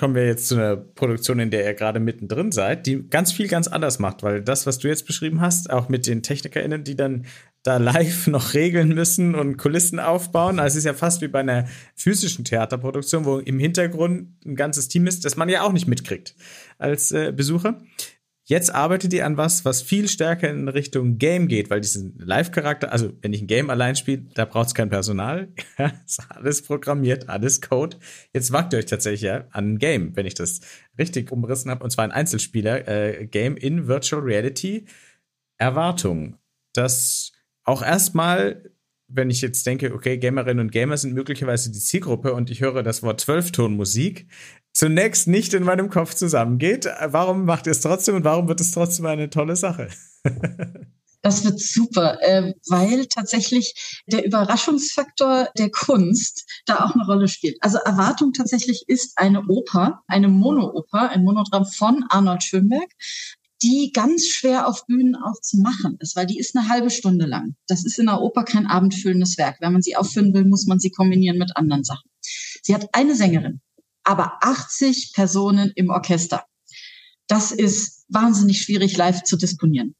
Kommen 0.00 0.14
wir 0.14 0.26
jetzt 0.26 0.48
zu 0.48 0.54
einer 0.54 0.76
Produktion, 0.78 1.40
in 1.40 1.50
der 1.50 1.62
ihr 1.62 1.74
gerade 1.74 2.00
mittendrin 2.00 2.52
seid, 2.52 2.86
die 2.86 3.06
ganz 3.10 3.32
viel 3.32 3.48
ganz 3.48 3.68
anders 3.68 3.98
macht, 3.98 4.22
weil 4.22 4.40
das, 4.40 4.66
was 4.66 4.78
du 4.78 4.88
jetzt 4.88 5.06
beschrieben 5.06 5.42
hast, 5.42 5.68
auch 5.68 5.90
mit 5.90 6.06
den 6.06 6.22
TechnikerInnen, 6.22 6.84
die 6.84 6.96
dann 6.96 7.26
da 7.62 7.76
live 7.76 8.26
noch 8.26 8.54
regeln 8.54 8.94
müssen 8.94 9.34
und 9.34 9.58
Kulissen 9.58 10.00
aufbauen. 10.00 10.58
Also 10.58 10.72
es 10.72 10.78
ist 10.78 10.84
ja 10.86 10.94
fast 10.94 11.20
wie 11.20 11.28
bei 11.28 11.40
einer 11.40 11.68
physischen 11.94 12.46
Theaterproduktion, 12.46 13.26
wo 13.26 13.40
im 13.40 13.58
Hintergrund 13.58 14.42
ein 14.46 14.56
ganzes 14.56 14.88
Team 14.88 15.06
ist, 15.06 15.26
das 15.26 15.36
man 15.36 15.50
ja 15.50 15.64
auch 15.64 15.72
nicht 15.72 15.86
mitkriegt 15.86 16.34
als 16.78 17.12
äh, 17.12 17.30
Besucher. 17.36 17.82
Jetzt 18.50 18.74
arbeitet 18.74 19.12
ihr 19.12 19.26
an 19.26 19.36
was, 19.36 19.64
was 19.64 19.80
viel 19.80 20.08
stärker 20.08 20.50
in 20.50 20.66
Richtung 20.66 21.18
Game 21.18 21.46
geht, 21.46 21.70
weil 21.70 21.80
diesen 21.80 22.18
Live-Charakter, 22.18 22.90
also 22.90 23.12
wenn 23.20 23.32
ich 23.32 23.42
ein 23.42 23.46
Game 23.46 23.70
allein 23.70 23.94
spiele, 23.94 24.22
da 24.34 24.44
braucht 24.44 24.66
es 24.66 24.74
kein 24.74 24.90
Personal. 24.90 25.52
ist 26.04 26.20
alles 26.30 26.60
programmiert, 26.62 27.28
alles 27.28 27.60
Code. 27.60 27.98
Jetzt 28.32 28.50
wagt 28.50 28.72
ihr 28.72 28.80
euch 28.80 28.86
tatsächlich 28.86 29.20
ja 29.20 29.44
an 29.52 29.74
ein 29.74 29.78
Game, 29.78 30.16
wenn 30.16 30.26
ich 30.26 30.34
das 30.34 30.62
richtig 30.98 31.30
umrissen 31.30 31.70
habe, 31.70 31.84
und 31.84 31.90
zwar 31.90 32.02
ein 32.02 32.10
Einzelspieler-Game 32.10 33.56
äh, 33.56 33.60
in 33.60 33.86
Virtual 33.86 34.20
Reality. 34.20 34.84
Erwartung, 35.56 36.36
dass 36.72 37.30
auch 37.62 37.82
erstmal 37.84 38.69
wenn 39.12 39.30
ich 39.30 39.40
jetzt 39.40 39.66
denke, 39.66 39.94
okay, 39.94 40.18
Gamerinnen 40.18 40.66
und 40.66 40.72
Gamer 40.72 40.96
sind 40.96 41.14
möglicherweise 41.14 41.70
die 41.70 41.78
Zielgruppe 41.78 42.32
und 42.34 42.50
ich 42.50 42.60
höre 42.60 42.82
das 42.82 43.02
Wort 43.02 43.20
Zwölftonmusik, 43.20 44.28
zunächst 44.72 45.28
nicht 45.28 45.54
in 45.54 45.64
meinem 45.64 45.90
Kopf 45.90 46.14
zusammengeht. 46.14 46.88
Warum 47.06 47.44
macht 47.44 47.66
ihr 47.66 47.72
es 47.72 47.80
trotzdem 47.80 48.14
und 48.16 48.24
warum 48.24 48.48
wird 48.48 48.60
es 48.60 48.70
trotzdem 48.70 49.06
eine 49.06 49.30
tolle 49.30 49.56
Sache? 49.56 49.88
Das 51.22 51.44
wird 51.44 51.60
super, 51.60 52.18
äh, 52.22 52.54
weil 52.68 53.06
tatsächlich 53.06 54.00
der 54.06 54.24
Überraschungsfaktor 54.24 55.50
der 55.58 55.70
Kunst 55.70 56.46
da 56.64 56.84
auch 56.84 56.94
eine 56.94 57.04
Rolle 57.04 57.28
spielt. 57.28 57.58
Also 57.60 57.76
Erwartung 57.76 58.32
tatsächlich 58.32 58.84
ist 58.86 59.18
eine 59.18 59.42
Oper, 59.46 60.00
eine 60.06 60.28
Monooper, 60.28 61.10
ein 61.10 61.22
Monodramm 61.22 61.66
von 61.66 62.06
Arnold 62.08 62.42
Schönberg, 62.42 62.88
die 63.62 63.92
ganz 63.92 64.26
schwer 64.26 64.66
auf 64.66 64.86
Bühnen 64.86 65.16
auch 65.16 65.40
zu 65.40 65.58
machen 65.58 65.96
ist, 66.00 66.16
weil 66.16 66.26
die 66.26 66.38
ist 66.38 66.56
eine 66.56 66.68
halbe 66.68 66.90
Stunde 66.90 67.26
lang. 67.26 67.56
Das 67.66 67.84
ist 67.84 67.98
in 67.98 68.06
der 68.06 68.20
Oper 68.20 68.44
kein 68.44 68.66
abendfüllendes 68.66 69.36
Werk. 69.38 69.58
Wenn 69.60 69.72
man 69.72 69.82
sie 69.82 69.96
aufführen 69.96 70.32
will, 70.32 70.44
muss 70.44 70.66
man 70.66 70.80
sie 70.80 70.90
kombinieren 70.90 71.38
mit 71.38 71.56
anderen 71.56 71.84
Sachen. 71.84 72.10
Sie 72.62 72.74
hat 72.74 72.88
eine 72.92 73.14
Sängerin, 73.14 73.60
aber 74.02 74.38
80 74.42 75.12
Personen 75.14 75.72
im 75.74 75.90
Orchester. 75.90 76.44
Das 77.26 77.52
ist 77.52 78.04
wahnsinnig 78.08 78.62
schwierig 78.62 78.96
live 78.96 79.22
zu 79.22 79.36
disponieren. 79.36 79.94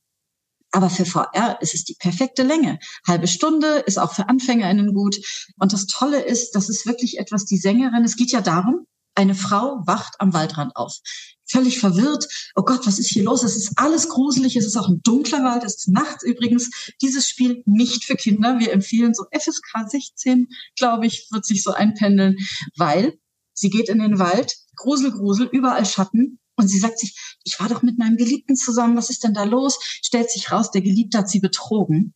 Aber 0.72 0.88
für 0.88 1.04
VR 1.04 1.58
ist 1.60 1.74
es 1.74 1.84
die 1.84 1.96
perfekte 1.98 2.42
Länge. 2.42 2.78
Halbe 3.06 3.26
Stunde 3.26 3.82
ist 3.86 3.98
auch 3.98 4.14
für 4.14 4.28
AnfängerInnen 4.28 4.94
gut. 4.94 5.16
Und 5.58 5.72
das 5.72 5.86
Tolle 5.86 6.22
ist, 6.22 6.52
das 6.52 6.68
ist 6.68 6.86
wirklich 6.86 7.18
etwas, 7.18 7.44
die 7.44 7.56
Sängerin, 7.56 8.04
es 8.04 8.16
geht 8.16 8.30
ja 8.30 8.40
darum, 8.40 8.86
eine 9.20 9.34
Frau 9.34 9.82
wacht 9.86 10.14
am 10.18 10.32
Waldrand 10.32 10.74
auf. 10.76 10.98
Völlig 11.46 11.78
verwirrt. 11.78 12.26
Oh 12.54 12.62
Gott, 12.62 12.86
was 12.86 12.98
ist 12.98 13.10
hier 13.10 13.24
los? 13.24 13.42
Es 13.42 13.56
ist 13.56 13.72
alles 13.76 14.08
gruselig. 14.08 14.56
Es 14.56 14.66
ist 14.66 14.76
auch 14.76 14.88
ein 14.88 15.02
dunkler 15.02 15.44
Wald. 15.44 15.64
Es 15.64 15.76
ist 15.76 15.88
nachts 15.88 16.22
übrigens. 16.22 16.70
Dieses 17.02 17.28
Spiel 17.28 17.62
nicht 17.66 18.04
für 18.04 18.16
Kinder. 18.16 18.58
Wir 18.58 18.72
empfehlen 18.72 19.14
so 19.14 19.24
FSK 19.32 19.88
16, 19.88 20.48
glaube 20.76 21.06
ich, 21.06 21.28
wird 21.30 21.44
sich 21.44 21.62
so 21.62 21.72
einpendeln, 21.72 22.36
weil 22.76 23.18
Sie 23.60 23.68
geht 23.68 23.90
in 23.90 23.98
den 23.98 24.18
Wald, 24.18 24.56
Grusel, 24.74 25.12
Grusel, 25.12 25.46
überall 25.52 25.84
Schatten. 25.84 26.38
Und 26.56 26.68
sie 26.68 26.78
sagt 26.78 26.98
sich, 26.98 27.14
ich 27.44 27.60
war 27.60 27.68
doch 27.68 27.82
mit 27.82 27.98
meinem 27.98 28.16
Geliebten 28.16 28.56
zusammen, 28.56 28.96
was 28.96 29.10
ist 29.10 29.22
denn 29.22 29.34
da 29.34 29.44
los? 29.44 29.78
Stellt 29.82 30.30
sich 30.30 30.50
raus, 30.50 30.70
der 30.70 30.80
Geliebte 30.80 31.18
hat 31.18 31.28
sie 31.28 31.40
betrogen. 31.40 32.14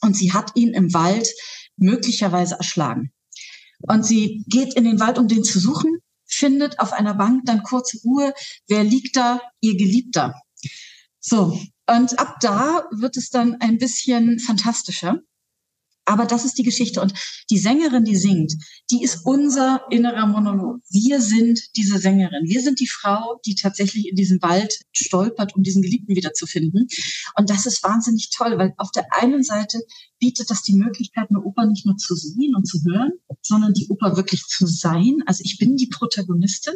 Und 0.00 0.16
sie 0.16 0.32
hat 0.32 0.56
ihn 0.56 0.72
im 0.72 0.94
Wald 0.94 1.28
möglicherweise 1.76 2.54
erschlagen. 2.54 3.12
Und 3.80 4.06
sie 4.06 4.44
geht 4.46 4.74
in 4.74 4.84
den 4.84 4.98
Wald, 4.98 5.18
um 5.18 5.28
den 5.28 5.44
zu 5.44 5.58
suchen, 5.58 5.98
findet 6.32 6.80
auf 6.80 6.92
einer 6.92 7.14
Bank 7.14 7.42
dann 7.44 7.62
kurze 7.62 7.98
Ruhe. 8.04 8.34
Wer 8.66 8.84
liegt 8.84 9.16
da? 9.16 9.40
Ihr 9.60 9.76
Geliebter. 9.76 10.34
So. 11.20 11.58
Und 11.88 12.18
ab 12.18 12.36
da 12.40 12.88
wird 12.92 13.16
es 13.16 13.30
dann 13.30 13.60
ein 13.60 13.78
bisschen 13.78 14.38
fantastischer. 14.38 15.18
Aber 16.04 16.26
das 16.26 16.44
ist 16.44 16.58
die 16.58 16.62
Geschichte. 16.64 17.00
Und 17.00 17.14
die 17.50 17.58
Sängerin, 17.58 18.04
die 18.04 18.16
singt, 18.16 18.54
die 18.90 19.02
ist 19.02 19.20
unser 19.24 19.82
innerer 19.90 20.26
Monolog. 20.26 20.80
Wir 20.90 21.20
sind 21.20 21.60
diese 21.76 21.98
Sängerin. 21.98 22.44
Wir 22.44 22.60
sind 22.60 22.80
die 22.80 22.88
Frau, 22.88 23.40
die 23.46 23.54
tatsächlich 23.54 24.08
in 24.08 24.16
diesem 24.16 24.42
Wald 24.42 24.80
stolpert, 24.92 25.54
um 25.54 25.62
diesen 25.62 25.82
Geliebten 25.82 26.16
wiederzufinden. 26.16 26.88
Und 27.36 27.50
das 27.50 27.66
ist 27.66 27.82
wahnsinnig 27.84 28.30
toll, 28.30 28.58
weil 28.58 28.74
auf 28.78 28.90
der 28.90 29.06
einen 29.12 29.42
Seite 29.42 29.80
bietet 30.18 30.50
das 30.50 30.62
die 30.62 30.74
Möglichkeit, 30.74 31.28
eine 31.30 31.40
Oper 31.40 31.66
nicht 31.66 31.86
nur 31.86 31.96
zu 31.96 32.14
sehen 32.14 32.54
und 32.54 32.66
zu 32.66 32.78
hören, 32.84 33.12
sondern 33.40 33.72
die 33.72 33.88
Oper 33.88 34.16
wirklich 34.16 34.44
zu 34.44 34.66
sein. 34.66 35.18
Also 35.26 35.42
ich 35.44 35.58
bin 35.58 35.76
die 35.76 35.88
Protagonistin. 35.88 36.74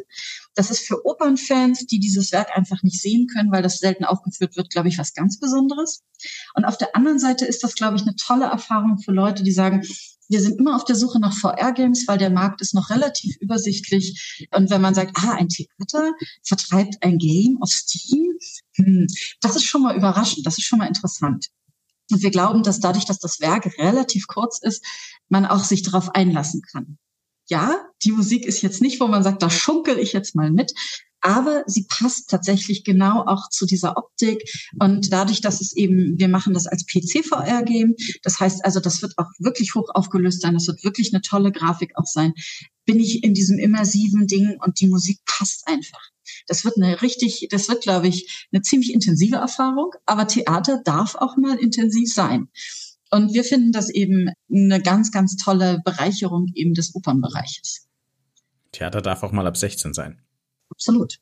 Das 0.56 0.70
ist 0.70 0.80
für 0.80 1.04
Opernfans, 1.06 1.86
die 1.86 2.00
dieses 2.00 2.32
Werk 2.32 2.56
einfach 2.56 2.82
nicht 2.82 3.00
sehen 3.00 3.28
können, 3.28 3.52
weil 3.52 3.62
das 3.62 3.78
selten 3.78 4.04
aufgeführt 4.04 4.56
wird, 4.56 4.70
glaube 4.70 4.88
ich, 4.88 4.98
was 4.98 5.14
ganz 5.14 5.38
Besonderes. 5.38 6.02
Und 6.54 6.64
auf 6.64 6.78
der 6.78 6.96
anderen 6.96 7.18
Seite 7.18 7.44
ist 7.44 7.62
das, 7.62 7.74
glaube 7.74 7.96
ich, 7.96 8.02
eine 8.02 8.16
tolle 8.16 8.46
Erfahrung 8.46 8.98
für 8.98 9.12
Leute, 9.12 9.42
die 9.42 9.52
sagen, 9.52 9.82
wir 10.28 10.40
sind 10.40 10.58
immer 10.58 10.74
auf 10.74 10.84
der 10.84 10.96
Suche 10.96 11.20
nach 11.20 11.36
VR-Games, 11.36 12.08
weil 12.08 12.18
der 12.18 12.30
Markt 12.30 12.60
ist 12.60 12.74
noch 12.74 12.90
relativ 12.90 13.36
übersichtlich. 13.36 14.46
Und 14.50 14.70
wenn 14.70 14.80
man 14.80 14.94
sagt, 14.94 15.16
ah, 15.16 15.32
ein 15.32 15.48
Theater 15.48 16.12
vertreibt 16.42 17.02
ein 17.02 17.18
Game 17.18 17.58
auf 17.60 17.70
Steam, 17.70 18.38
hm, 18.76 19.06
das 19.40 19.56
ist 19.56 19.64
schon 19.64 19.82
mal 19.82 19.96
überraschend, 19.96 20.46
das 20.46 20.58
ist 20.58 20.64
schon 20.64 20.78
mal 20.78 20.88
interessant. 20.88 21.46
Und 22.10 22.22
wir 22.22 22.30
glauben, 22.30 22.62
dass 22.62 22.80
dadurch, 22.80 23.04
dass 23.04 23.18
das 23.18 23.40
Werk 23.40 23.66
relativ 23.78 24.26
kurz 24.26 24.58
ist, 24.62 24.84
man 25.28 25.44
auch 25.44 25.64
sich 25.64 25.82
darauf 25.82 26.14
einlassen 26.14 26.62
kann. 26.62 26.98
Ja, 27.48 27.76
die 28.04 28.12
Musik 28.12 28.44
ist 28.44 28.62
jetzt 28.62 28.82
nicht, 28.82 29.00
wo 29.00 29.06
man 29.06 29.22
sagt, 29.22 29.42
da 29.42 29.50
schunkel 29.50 29.98
ich 29.98 30.12
jetzt 30.12 30.34
mal 30.34 30.50
mit, 30.50 30.72
aber 31.20 31.64
sie 31.66 31.86
passt 31.88 32.30
tatsächlich 32.30 32.84
genau 32.84 33.24
auch 33.26 33.48
zu 33.50 33.66
dieser 33.66 33.96
Optik 33.96 34.42
und 34.78 35.12
dadurch, 35.12 35.40
dass 35.40 35.60
es 35.60 35.74
eben, 35.74 36.18
wir 36.18 36.28
machen 36.28 36.54
das 36.54 36.66
als 36.66 36.86
PC-VR-Game, 36.86 37.94
das 38.22 38.38
heißt 38.38 38.64
also, 38.64 38.80
das 38.80 39.02
wird 39.02 39.14
auch 39.16 39.30
wirklich 39.38 39.74
hoch 39.74 39.88
aufgelöst 39.94 40.42
sein, 40.42 40.54
das 40.54 40.68
wird 40.68 40.84
wirklich 40.84 41.12
eine 41.12 41.22
tolle 41.22 41.52
Grafik 41.52 41.92
auch 41.96 42.06
sein, 42.06 42.32
bin 42.84 43.00
ich 43.00 43.24
in 43.24 43.34
diesem 43.34 43.58
immersiven 43.58 44.26
Ding 44.26 44.56
und 44.64 44.80
die 44.80 44.86
Musik 44.86 45.18
passt 45.26 45.66
einfach. 45.66 46.10
Das 46.46 46.64
wird 46.64 46.76
eine 46.76 47.02
richtig, 47.02 47.48
das 47.50 47.68
wird, 47.68 47.82
glaube 47.82 48.08
ich, 48.08 48.46
eine 48.52 48.62
ziemlich 48.62 48.92
intensive 48.92 49.36
Erfahrung, 49.36 49.92
aber 50.06 50.28
Theater 50.28 50.80
darf 50.84 51.16
auch 51.16 51.36
mal 51.36 51.58
intensiv 51.58 52.12
sein. 52.12 52.48
Und 53.10 53.34
wir 53.34 53.44
finden 53.44 53.72
das 53.72 53.88
eben 53.88 54.30
eine 54.50 54.80
ganz, 54.80 55.12
ganz 55.12 55.36
tolle 55.36 55.80
Bereicherung 55.84 56.50
eben 56.54 56.74
des 56.74 56.94
Opernbereiches. 56.94 57.86
Theater 58.72 59.00
darf 59.00 59.22
auch 59.22 59.32
mal 59.32 59.46
ab 59.46 59.56
16 59.56 59.94
sein. 59.94 60.20
Absolut. 60.70 61.18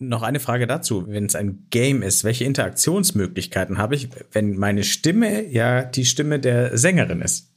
Noch 0.00 0.22
eine 0.22 0.38
Frage 0.38 0.66
dazu. 0.66 1.06
Wenn 1.08 1.26
es 1.26 1.34
ein 1.34 1.66
Game 1.70 2.02
ist, 2.02 2.22
welche 2.22 2.44
Interaktionsmöglichkeiten 2.44 3.78
habe 3.78 3.96
ich, 3.96 4.08
wenn 4.32 4.56
meine 4.56 4.84
Stimme 4.84 5.48
ja 5.48 5.84
die 5.84 6.04
Stimme 6.04 6.38
der 6.38 6.76
Sängerin 6.78 7.20
ist? 7.20 7.52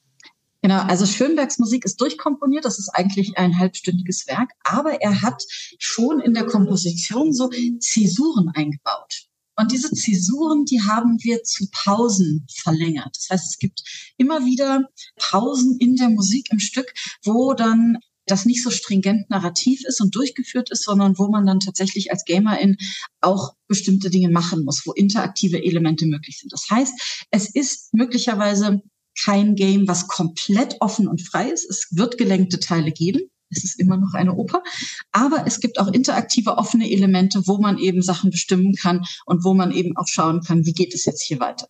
Genau, 0.63 0.81
also 0.81 1.07
Schönbergs 1.07 1.57
Musik 1.57 1.85
ist 1.85 1.99
durchkomponiert, 2.01 2.65
das 2.65 2.77
ist 2.77 2.89
eigentlich 2.89 3.35
ein 3.37 3.57
halbstündiges 3.57 4.27
Werk, 4.27 4.51
aber 4.63 5.01
er 5.01 5.23
hat 5.23 5.43
schon 5.79 6.19
in 6.19 6.35
der 6.35 6.45
Komposition 6.45 7.33
so 7.33 7.49
Zäsuren 7.79 8.49
eingebaut. 8.53 9.30
Und 9.61 9.71
diese 9.71 9.91
Zäsuren, 9.91 10.65
die 10.65 10.81
haben 10.81 11.17
wir 11.21 11.43
zu 11.43 11.67
Pausen 11.71 12.47
verlängert. 12.51 13.15
Das 13.15 13.27
heißt, 13.29 13.51
es 13.51 13.59
gibt 13.59 13.83
immer 14.17 14.43
wieder 14.43 14.89
Pausen 15.17 15.77
in 15.79 15.95
der 15.95 16.09
Musik 16.09 16.47
im 16.51 16.57
Stück, 16.59 16.91
wo 17.23 17.53
dann 17.53 17.99
das 18.25 18.45
nicht 18.45 18.63
so 18.63 18.71
stringent 18.71 19.29
narrativ 19.29 19.81
ist 19.85 20.01
und 20.01 20.15
durchgeführt 20.15 20.71
ist, 20.71 20.83
sondern 20.83 21.19
wo 21.19 21.27
man 21.27 21.45
dann 21.45 21.59
tatsächlich 21.59 22.11
als 22.11 22.25
Gamerin 22.25 22.77
auch 23.19 23.53
bestimmte 23.67 24.09
Dinge 24.09 24.29
machen 24.29 24.63
muss, 24.63 24.81
wo 24.85 24.93
interaktive 24.93 25.63
Elemente 25.63 26.07
möglich 26.07 26.39
sind. 26.39 26.51
Das 26.51 26.67
heißt, 26.69 27.25
es 27.29 27.53
ist 27.53 27.93
möglicherweise 27.93 28.81
kein 29.23 29.55
Game, 29.55 29.87
was 29.87 30.07
komplett 30.07 30.77
offen 30.79 31.07
und 31.07 31.21
frei 31.21 31.49
ist. 31.49 31.69
Es 31.69 31.87
wird 31.91 32.17
gelenkte 32.17 32.59
Teile 32.59 32.91
geben. 32.91 33.29
Es 33.51 33.63
ist 33.63 33.79
immer 33.79 33.97
noch 33.97 34.13
eine 34.13 34.33
Oper. 34.33 34.63
Aber 35.11 35.45
es 35.45 35.59
gibt 35.59 35.79
auch 35.79 35.87
interaktive, 35.87 36.57
offene 36.57 36.89
Elemente, 36.89 37.43
wo 37.45 37.57
man 37.57 37.77
eben 37.77 38.01
Sachen 38.01 38.31
bestimmen 38.31 38.73
kann 38.73 39.05
und 39.25 39.43
wo 39.43 39.53
man 39.53 39.71
eben 39.71 39.95
auch 39.97 40.07
schauen 40.07 40.41
kann, 40.41 40.65
wie 40.65 40.73
geht 40.73 40.93
es 40.93 41.05
jetzt 41.05 41.21
hier 41.21 41.39
weiter. 41.39 41.67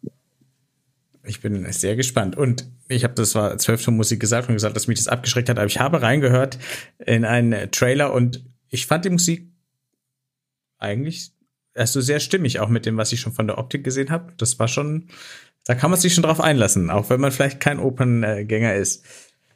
Ich 1.24 1.42
bin 1.42 1.72
sehr 1.72 1.96
gespannt. 1.96 2.38
Und 2.38 2.68
ich 2.88 3.04
habe 3.04 3.14
das 3.14 3.36
war 3.36 3.58
zwölf 3.58 3.82
Stunden 3.82 3.98
Musik 3.98 4.20
gesagt 4.20 4.50
und 4.50 4.56
gesagt, 4.56 4.76
dass 4.76 4.88
mich 4.88 4.98
das 4.98 5.08
abgeschreckt 5.08 5.50
hat, 5.50 5.58
aber 5.58 5.68
ich 5.68 5.80
habe 5.80 6.02
reingehört 6.02 6.58
in 7.06 7.26
einen 7.26 7.72
Trailer 7.72 8.14
und 8.14 8.44
ich 8.70 8.88
fand 8.88 9.06
die 9.06 9.10
Musik 9.10 9.52
eigentlich 10.78 11.32
also 11.76 12.02
sehr 12.02 12.20
stimmig, 12.20 12.60
auch 12.60 12.70
mit 12.70 12.86
dem, 12.86 12.98
was 12.98 13.12
ich 13.12 13.22
schon 13.22 13.34
von 13.34 13.48
der 13.48 13.58
Optik 13.58 13.84
gesehen 13.84 14.10
habe. 14.10 14.34
Das 14.38 14.60
war 14.60 14.68
schon, 14.68 15.08
da 15.66 15.76
kann 15.76 15.92
man 15.92 16.00
sich 16.00 16.14
schon 16.14 16.24
drauf 16.24 16.42
einlassen, 16.42 16.90
auch 16.90 17.10
wenn 17.10 17.22
man 17.22 17.32
vielleicht 17.32 17.60
kein 17.60 17.80
Operngänger 17.80 18.76
ist. 18.76 19.06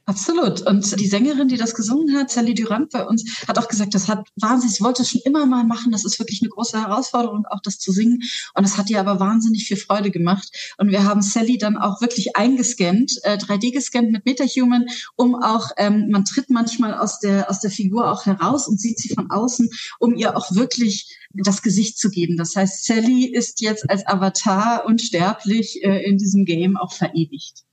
Absolut. 0.08 0.62
Und 0.62 1.00
die 1.00 1.08
Sängerin, 1.08 1.48
die 1.48 1.58
das 1.58 1.74
gesungen 1.74 2.16
hat, 2.16 2.30
Sally 2.30 2.54
Durant 2.54 2.92
bei 2.92 3.08
uns, 3.08 3.26
hat 3.48 3.58
auch 3.58 3.68
gesagt, 3.68 3.96
das 3.96 4.08
hat 4.08 4.28
wahnsinnig, 4.36 4.76
sie 4.76 4.84
wollte 4.84 5.02
es 5.02 5.10
schon 5.10 5.22
immer 5.26 5.48
mal 5.48 5.64
machen. 5.64 5.92
Das 5.92 6.06
ist 6.06 6.20
wirklich 6.20 6.44
eine 6.44 6.50
große 6.50 6.80
Herausforderung, 6.80 7.48
auch 7.50 7.60
das 7.64 7.80
zu 7.80 7.92
singen. 7.92 8.22
Und 8.54 8.66
es 8.66 8.78
hat 8.78 8.92
ihr 8.92 9.00
aber 9.00 9.20
wahnsinnig 9.20 9.66
viel 9.66 9.78
Freude 9.78 10.12
gemacht. 10.12 10.76
Und 10.78 10.92
wir 10.92 11.06
haben 11.06 11.24
Sally 11.24 11.58
dann 11.58 11.76
auch 11.76 12.02
wirklich 12.02 12.36
eingescannt, 12.36 13.14
äh, 13.24 13.38
3D 13.38 13.72
gescannt 13.72 14.12
mit 14.12 14.26
MetaHuman, 14.26 14.86
um 15.16 15.34
auch, 15.42 15.72
ähm, 15.78 16.10
man 16.12 16.24
tritt 16.24 16.52
manchmal 16.52 16.94
aus 16.94 17.20
der, 17.20 17.50
aus 17.50 17.60
der 17.60 17.72
Figur 17.72 18.12
auch 18.12 18.28
heraus 18.28 18.68
und 18.68 18.80
sieht 18.80 19.00
sie 19.00 19.12
von 19.12 19.32
außen, 19.32 19.72
um 19.98 20.14
ihr 20.14 20.38
auch 20.38 20.54
wirklich 20.54 21.18
das 21.34 21.64
Gesicht 21.64 21.98
zu 21.98 22.12
geben. 22.12 22.38
Das 22.38 22.56
heißt, 22.56 22.86
Sally 22.86 23.26
ist 23.26 23.60
jetzt 23.60 23.90
als 23.90 24.06
Avatar 24.06 24.86
unsterblich 24.86 25.84
äh, 25.84 26.04
in 26.04 26.20
diesem 26.20 26.46
Game 26.46 26.78
auch 26.78 26.94
verewigt. 26.94 27.66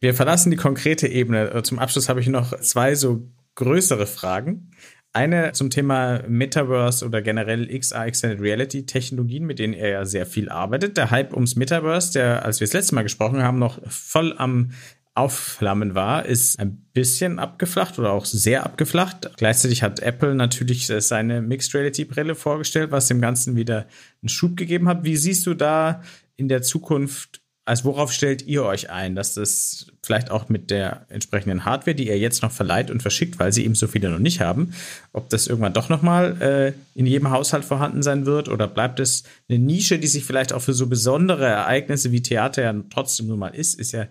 Wir 0.00 0.14
verlassen 0.14 0.50
die 0.50 0.56
konkrete 0.56 1.08
Ebene. 1.08 1.52
Äh, 1.52 1.62
zum 1.62 1.78
Abschluss 1.78 2.08
habe 2.08 2.20
ich 2.20 2.28
noch 2.28 2.58
zwei 2.60 2.94
so 2.94 3.28
größere 3.56 4.06
Fragen. 4.06 4.70
Eine 5.12 5.52
zum 5.52 5.70
Thema 5.70 6.22
Metaverse 6.28 7.04
oder 7.04 7.22
generell 7.22 7.66
XR 7.66 8.06
Extended 8.06 8.40
Reality 8.40 8.86
Technologien, 8.86 9.44
mit 9.44 9.58
denen 9.58 9.72
er 9.72 9.88
ja 9.88 10.04
sehr 10.04 10.26
viel 10.26 10.48
arbeitet. 10.48 10.96
Der 10.96 11.10
Hype 11.10 11.32
ums 11.32 11.56
Metaverse, 11.56 12.12
der, 12.12 12.44
als 12.44 12.60
wir 12.60 12.66
das 12.66 12.74
letzte 12.74 12.94
Mal 12.94 13.02
gesprochen 13.02 13.42
haben, 13.42 13.58
noch 13.58 13.80
voll 13.90 14.34
am 14.36 14.70
Aufflammen 15.14 15.96
war, 15.96 16.26
ist 16.26 16.60
ein 16.60 16.86
bisschen 16.92 17.40
abgeflacht 17.40 17.98
oder 17.98 18.12
auch 18.12 18.24
sehr 18.24 18.64
abgeflacht. 18.64 19.32
Gleichzeitig 19.36 19.82
hat 19.82 19.98
Apple 19.98 20.36
natürlich 20.36 20.86
seine 20.86 21.42
Mixed 21.42 21.74
Reality 21.74 22.04
Brille 22.04 22.36
vorgestellt, 22.36 22.92
was 22.92 23.08
dem 23.08 23.20
Ganzen 23.20 23.56
wieder 23.56 23.88
einen 24.22 24.28
Schub 24.28 24.56
gegeben 24.56 24.88
hat. 24.88 25.02
Wie 25.02 25.16
siehst 25.16 25.44
du 25.46 25.54
da 25.54 26.02
in 26.36 26.46
der 26.46 26.62
Zukunft 26.62 27.40
also 27.68 27.84
worauf 27.84 28.12
stellt 28.12 28.46
ihr 28.46 28.64
euch 28.64 28.88
ein, 28.88 29.14
dass 29.14 29.34
das 29.34 29.92
vielleicht 30.02 30.30
auch 30.30 30.48
mit 30.48 30.70
der 30.70 31.04
entsprechenden 31.10 31.66
Hardware, 31.66 31.94
die 31.94 32.08
ihr 32.08 32.18
jetzt 32.18 32.42
noch 32.42 32.50
verleiht 32.50 32.90
und 32.90 33.02
verschickt, 33.02 33.38
weil 33.38 33.52
sie 33.52 33.62
eben 33.62 33.74
so 33.74 33.86
viele 33.86 34.08
noch 34.08 34.18
nicht 34.18 34.40
haben, 34.40 34.72
ob 35.12 35.28
das 35.28 35.46
irgendwann 35.46 35.74
doch 35.74 35.90
noch 35.90 36.00
mal 36.00 36.40
äh, 36.40 36.72
in 36.98 37.04
jedem 37.04 37.30
Haushalt 37.30 37.66
vorhanden 37.66 38.02
sein 38.02 38.24
wird 38.24 38.48
oder 38.48 38.68
bleibt 38.68 39.00
es 39.00 39.24
eine 39.50 39.58
Nische, 39.58 39.98
die 39.98 40.06
sich 40.06 40.24
vielleicht 40.24 40.54
auch 40.54 40.62
für 40.62 40.72
so 40.72 40.86
besondere 40.86 41.44
Ereignisse 41.44 42.10
wie 42.10 42.22
Theater 42.22 42.62
ja 42.62 42.74
trotzdem 42.88 43.26
nur 43.26 43.36
mal 43.36 43.48
ist, 43.48 43.78
ist 43.78 43.92
ja 43.92 44.08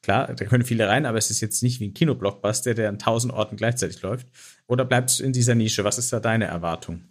klar, 0.00 0.32
da 0.32 0.44
können 0.46 0.64
viele 0.64 0.88
rein, 0.88 1.04
aber 1.04 1.18
es 1.18 1.30
ist 1.30 1.42
jetzt 1.42 1.62
nicht 1.62 1.80
wie 1.80 1.88
ein 1.88 1.94
Kinoblockbuster, 1.94 2.72
der 2.72 2.88
an 2.88 2.98
tausend 2.98 3.34
Orten 3.34 3.56
gleichzeitig 3.56 4.00
läuft. 4.00 4.26
Oder 4.66 4.86
bleibt 4.86 5.10
es 5.10 5.20
in 5.20 5.34
dieser 5.34 5.54
Nische? 5.54 5.84
Was 5.84 5.98
ist 5.98 6.14
da 6.14 6.20
deine 6.20 6.46
Erwartung? 6.46 7.09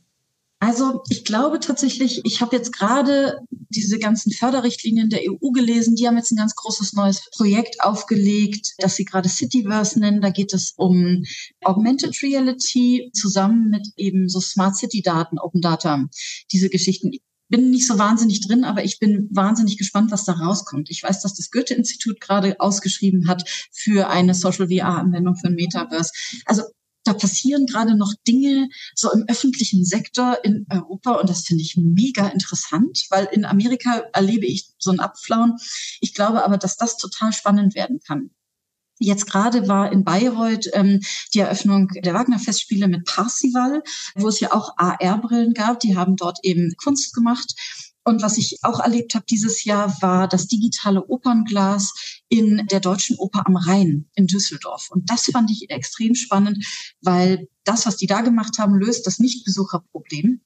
Also 0.62 1.04
ich 1.10 1.24
glaube 1.24 1.60
tatsächlich, 1.62 2.22
ich 2.26 2.42
habe 2.42 2.56
jetzt 2.58 2.74
gerade 2.74 3.40
diese 3.70 3.98
ganzen 3.98 4.32
Förderrichtlinien 4.32 5.10
der 5.10 5.22
EU 5.22 5.52
gelesen. 5.52 5.96
Die 5.96 6.06
haben 6.06 6.18
jetzt 6.18 6.32
ein 6.32 6.38
ganz 6.38 6.54
großes 6.56 6.94
neues 6.94 7.30
Projekt 7.32 7.82
aufgelegt, 7.82 8.74
das 8.80 8.96
sie 8.96 9.06
gerade 9.06 9.30
Cityverse 9.30 10.00
nennen. 10.00 10.20
Da 10.20 10.32
geht 10.32 10.54
es 10.54 10.74
um 10.76 11.24
Augmented 11.64 12.22
Reality 12.22 13.10
zusammen 13.14 13.70
mit 13.70 13.88
eben 13.96 14.28
so 14.28 14.42
Smart 14.42 14.76
City 14.76 15.02
Daten, 15.02 15.40
Open 15.40 15.62
Data, 15.62 16.06
diese 16.52 16.70
Geschichten 16.70 17.12
bin 17.50 17.72
nicht 17.72 17.88
so 17.88 17.98
wahnsinnig 17.98 18.46
drin, 18.46 18.64
aber 18.64 18.84
ich 18.84 19.00
bin 19.00 19.28
wahnsinnig 19.32 19.78
gespannt, 19.78 20.12
was 20.12 20.24
da 20.24 20.34
rauskommt. 20.34 20.90
Ich 20.92 21.02
weiß, 21.02 21.22
dass 21.22 21.34
das 21.34 21.50
Goethe-Institut 21.50 22.22
gerade 22.22 22.60
ausgeschrieben 22.60 23.28
hat 23.28 23.44
für 23.72 24.08
eine 24.08 24.36
Social 24.36 24.68
VR-Anwendung 24.68 25.36
für 25.36 25.48
ein 25.48 25.56
Metaverse. 25.56 26.12
Also 26.46 26.64
da 27.04 27.14
passieren 27.14 27.66
gerade 27.66 27.96
noch 27.96 28.14
Dinge 28.28 28.70
so 28.96 29.12
im 29.12 29.26
öffentlichen 29.28 29.86
Sektor 29.86 30.38
in 30.44 30.66
Europa 30.70 31.14
und 31.14 31.30
das 31.30 31.42
finde 31.42 31.64
ich 31.64 31.78
mega 31.78 32.28
interessant, 32.28 33.06
weil 33.10 33.26
in 33.32 33.46
Amerika 33.46 34.04
erlebe 34.14 34.46
ich 34.46 34.70
so 34.78 34.92
ein 34.92 35.00
Abflauen. 35.00 35.56
Ich 36.02 36.14
glaube 36.14 36.44
aber, 36.44 36.58
dass 36.58 36.78
das 36.78 36.98
total 36.98 37.34
spannend 37.34 37.76
werden 37.76 38.00
kann. 38.06 38.32
Jetzt 39.02 39.28
gerade 39.28 39.70
war 39.70 39.94
in 39.94 40.04
Bayreuth 40.04 40.70
ähm, 40.74 41.00
die 41.34 41.40
Eröffnung 41.40 41.88
der 42.04 42.14
Wagner-Festspiele 42.14 42.90
mit 42.90 43.06
Parsival, 43.06 43.82
wo 44.16 44.28
es 44.28 44.42
ja 44.42 44.52
auch 44.52 44.74
AR-Brillen 44.76 45.54
gab. 45.54 45.80
Die 45.80 45.96
haben 45.96 46.18
dort 46.18 46.40
eben 46.44 46.74
Kunst 46.76 47.14
gemacht. 47.14 47.56
Und 48.04 48.22
was 48.22 48.38
ich 48.38 48.60
auch 48.62 48.82
erlebt 48.82 49.16
habe 49.16 49.26
dieses 49.30 49.64
Jahr, 49.64 50.02
war 50.02 50.28
das 50.28 50.48
digitale 50.48 51.06
Opernglas 51.08 52.19
in 52.30 52.68
der 52.68 52.80
Deutschen 52.80 53.18
Oper 53.18 53.46
am 53.48 53.56
Rhein 53.58 54.10
in 54.14 54.28
Düsseldorf. 54.28 54.90
Und 54.92 55.10
das 55.10 55.26
fand 55.26 55.50
ich 55.52 55.70
extrem 55.70 56.16
spannend, 56.16 56.66
weil 57.02 57.48
das, 57.64 57.86
was 57.86 57.98
die 57.98 58.08
da 58.08 58.22
gemacht 58.22 58.60
haben, 58.60 58.76
löst 58.76 59.06
das 59.08 59.20
Nichtbesucherproblem. 59.20 60.42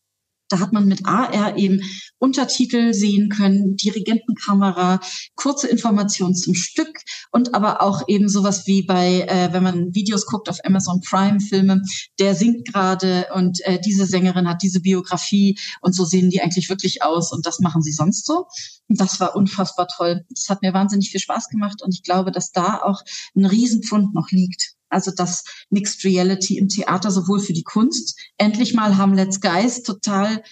Da 0.50 0.60
hat 0.60 0.74
man 0.74 0.86
mit 0.86 1.06
AR 1.06 1.58
eben 1.58 1.82
Untertitel 2.20 2.94
sehen 2.94 3.30
können, 3.30 3.76
Dirigentenkamera, 3.76 5.00
kurze 5.36 5.68
Informationen 5.68 6.36
zum 6.36 6.54
Stück 6.54 7.00
und 7.32 7.54
aber 7.54 7.82
auch 7.82 8.04
eben 8.08 8.30
sowas 8.30 8.68
wie 8.68 8.84
bei, 8.84 9.22
äh, 9.22 9.52
wenn 9.52 9.64
man 9.64 9.94
Videos 9.96 10.26
guckt 10.26 10.50
auf 10.50 10.60
Amazon 10.64 11.02
Prime 11.02 11.40
Filme, 11.40 11.82
der 12.20 12.36
singt 12.36 12.72
gerade 12.72 13.28
und 13.34 13.60
äh, 13.66 13.80
diese 13.80 14.06
Sängerin 14.06 14.48
hat 14.48 14.62
diese 14.62 14.82
Biografie 14.82 15.58
und 15.82 15.96
so 15.96 16.06
sehen 16.06 16.30
die 16.30 16.42
eigentlich 16.42 16.70
wirklich 16.70 17.02
aus 17.04 17.32
und 17.32 17.46
das 17.46 17.60
machen 17.60 17.82
sie 17.82 17.92
sonst 17.92 18.26
so. 18.26 18.48
Und 18.88 19.00
das 19.00 19.20
war 19.20 19.36
unfassbar 19.36 19.88
toll. 19.88 20.26
Das 20.30 20.50
hat 20.50 20.62
mir 20.62 20.74
wahnsinnig 20.74 21.10
viel 21.10 21.20
Spaß 21.20 21.50
gemacht 21.50 21.82
und 21.82 21.94
ich 21.94 22.04
glaube, 22.04 22.32
dass 22.32 22.52
da 22.52 22.82
auch 22.82 23.02
ein 23.36 23.46
Riesenpfund 23.46 24.14
noch 24.14 24.30
liegt. 24.32 24.76
Also 24.94 25.12
das 25.12 25.44
Mixed 25.70 26.04
Reality 26.04 26.58
im 26.58 26.70
Theater 26.70 27.12
sowohl 27.12 27.40
für 27.40 27.54
die 27.54 27.64
Kunst. 27.64 28.20
Endlich 28.38 28.74
mal 28.74 28.98
Hamlets 28.98 29.42
Geist, 29.42 29.86
total 29.86 30.44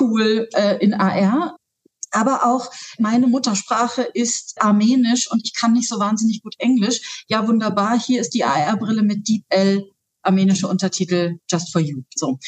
cool 0.00 0.48
äh, 0.54 0.76
in 0.78 0.94
AR. 0.94 1.56
Aber 2.10 2.46
auch 2.46 2.70
meine 2.98 3.26
Muttersprache 3.26 4.02
ist 4.02 4.60
Armenisch 4.60 5.30
und 5.30 5.42
ich 5.44 5.52
kann 5.54 5.72
nicht 5.72 5.88
so 5.88 5.98
wahnsinnig 5.98 6.42
gut 6.42 6.54
Englisch. 6.58 7.24
Ja, 7.28 7.46
wunderbar. 7.46 8.00
Hier 8.00 8.20
ist 8.20 8.34
die 8.34 8.44
AR-Brille 8.44 9.02
mit 9.02 9.28
DeepL, 9.28 9.90
armenische 10.22 10.68
Untertitel, 10.68 11.38
just 11.50 11.72
for 11.72 11.80
you. 11.80 12.02
So. 12.14 12.38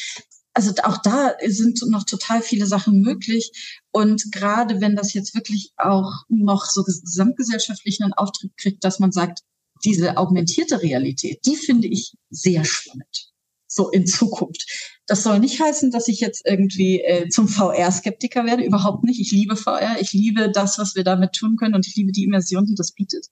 Also 0.53 0.73
auch 0.83 0.97
da 0.97 1.35
sind 1.45 1.79
noch 1.87 2.05
total 2.05 2.41
viele 2.41 2.65
Sachen 2.65 3.01
möglich. 3.01 3.77
Und 3.91 4.31
gerade 4.31 4.81
wenn 4.81 4.95
das 4.95 5.13
jetzt 5.13 5.35
wirklich 5.35 5.71
auch 5.77 6.23
noch 6.29 6.65
so 6.65 6.83
gesamtgesellschaftlich 6.83 8.01
einen 8.01 8.13
Auftritt 8.13 8.57
kriegt, 8.57 8.83
dass 8.83 8.99
man 8.99 9.11
sagt, 9.11 9.41
diese 9.83 10.17
augmentierte 10.17 10.81
Realität, 10.81 11.39
die 11.45 11.55
finde 11.55 11.87
ich 11.87 12.13
sehr 12.29 12.63
spannend. 12.65 13.31
So 13.69 13.89
in 13.89 14.07
Zukunft. 14.07 14.65
Das 15.07 15.23
soll 15.23 15.39
nicht 15.39 15.61
heißen, 15.61 15.91
dass 15.91 16.07
ich 16.07 16.19
jetzt 16.19 16.43
irgendwie 16.45 17.01
äh, 17.01 17.29
zum 17.29 17.47
VR-Skeptiker 17.47 18.45
werde. 18.45 18.63
Überhaupt 18.63 19.03
nicht. 19.03 19.19
Ich 19.19 19.31
liebe 19.31 19.55
VR. 19.55 19.97
Ich 19.99 20.13
liebe 20.13 20.51
das, 20.51 20.79
was 20.79 20.95
wir 20.95 21.03
damit 21.03 21.33
tun 21.33 21.57
können. 21.57 21.75
Und 21.75 21.85
ich 21.85 21.95
liebe 21.95 22.11
die 22.11 22.23
Immersion, 22.23 22.65
die 22.65 22.75
das 22.75 22.93
bietet. 22.93 23.27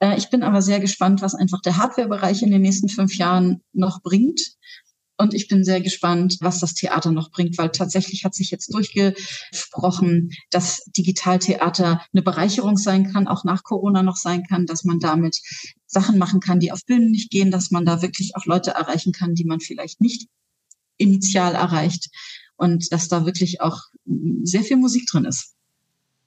Äh, 0.00 0.18
ich 0.18 0.28
bin 0.28 0.42
aber 0.42 0.60
sehr 0.60 0.80
gespannt, 0.80 1.22
was 1.22 1.34
einfach 1.34 1.60
der 1.62 1.76
Hardware-Bereich 1.76 2.42
in 2.42 2.50
den 2.50 2.62
nächsten 2.62 2.88
fünf 2.88 3.16
Jahren 3.16 3.62
noch 3.72 4.02
bringt. 4.02 4.40
Und 5.18 5.32
ich 5.32 5.48
bin 5.48 5.64
sehr 5.64 5.80
gespannt, 5.80 6.36
was 6.40 6.60
das 6.60 6.74
Theater 6.74 7.10
noch 7.10 7.30
bringt, 7.30 7.56
weil 7.56 7.70
tatsächlich 7.70 8.24
hat 8.24 8.34
sich 8.34 8.50
jetzt 8.50 8.72
durchgesprochen, 8.74 10.30
dass 10.50 10.84
Digitaltheater 10.96 12.02
eine 12.12 12.22
Bereicherung 12.22 12.76
sein 12.76 13.10
kann, 13.10 13.26
auch 13.26 13.44
nach 13.44 13.62
Corona 13.62 14.02
noch 14.02 14.16
sein 14.16 14.44
kann, 14.44 14.66
dass 14.66 14.84
man 14.84 14.98
damit 14.98 15.40
Sachen 15.86 16.18
machen 16.18 16.40
kann, 16.40 16.60
die 16.60 16.70
auf 16.70 16.84
Bühnen 16.84 17.10
nicht 17.10 17.30
gehen, 17.30 17.50
dass 17.50 17.70
man 17.70 17.86
da 17.86 18.02
wirklich 18.02 18.36
auch 18.36 18.44
Leute 18.44 18.72
erreichen 18.72 19.12
kann, 19.12 19.34
die 19.34 19.44
man 19.44 19.60
vielleicht 19.60 20.00
nicht 20.00 20.28
initial 20.98 21.54
erreicht 21.54 22.08
und 22.56 22.92
dass 22.92 23.08
da 23.08 23.24
wirklich 23.24 23.60
auch 23.60 23.80
sehr 24.42 24.62
viel 24.62 24.76
Musik 24.76 25.06
drin 25.06 25.24
ist. 25.24 25.55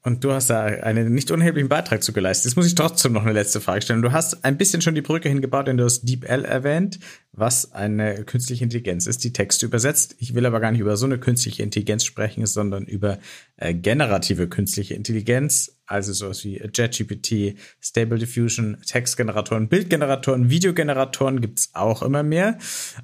Und 0.01 0.23
du 0.23 0.31
hast 0.31 0.49
da 0.49 0.63
einen 0.63 1.13
nicht 1.13 1.29
unerheblichen 1.29 1.67
Beitrag 1.67 2.01
zu 2.03 2.13
geleistet. 2.13 2.45
Jetzt 2.45 2.55
muss 2.55 2.67
ich 2.67 2.75
trotzdem 2.75 3.11
noch 3.11 3.23
eine 3.23 3.33
letzte 3.33 3.59
Frage 3.59 3.81
stellen. 3.81 4.01
Du 4.01 4.13
hast 4.13 4.45
ein 4.45 4.57
bisschen 4.57 4.81
schon 4.81 4.95
die 4.95 5.01
Brücke 5.01 5.27
hingebaut, 5.27 5.67
denn 5.67 5.75
du 5.75 5.83
hast 5.83 6.03
DeepL 6.03 6.45
erwähnt, 6.45 6.99
was 7.33 7.73
eine 7.73 8.23
künstliche 8.23 8.63
Intelligenz 8.63 9.07
ist, 9.07 9.25
die 9.25 9.33
Texte 9.33 9.65
übersetzt. 9.65 10.15
Ich 10.19 10.33
will 10.33 10.45
aber 10.45 10.61
gar 10.61 10.71
nicht 10.71 10.79
über 10.79 10.95
so 10.95 11.05
eine 11.05 11.19
künstliche 11.19 11.63
Intelligenz 11.63 12.05
sprechen, 12.05 12.45
sondern 12.45 12.85
über 12.85 13.19
äh, 13.59 13.73
generative 13.73 14.47
künstliche 14.47 14.93
Intelligenz, 14.93 15.75
also 15.85 16.13
sowas 16.13 16.45
wie 16.45 16.61
JetGPT, 16.73 17.57
Stable 17.81 18.17
Diffusion, 18.17 18.77
Textgeneratoren, 18.85 19.67
Bildgeneratoren, 19.67 20.49
Videogeneratoren 20.49 21.41
gibt's 21.41 21.71
auch 21.73 22.01
immer 22.01 22.23
mehr. 22.23 22.57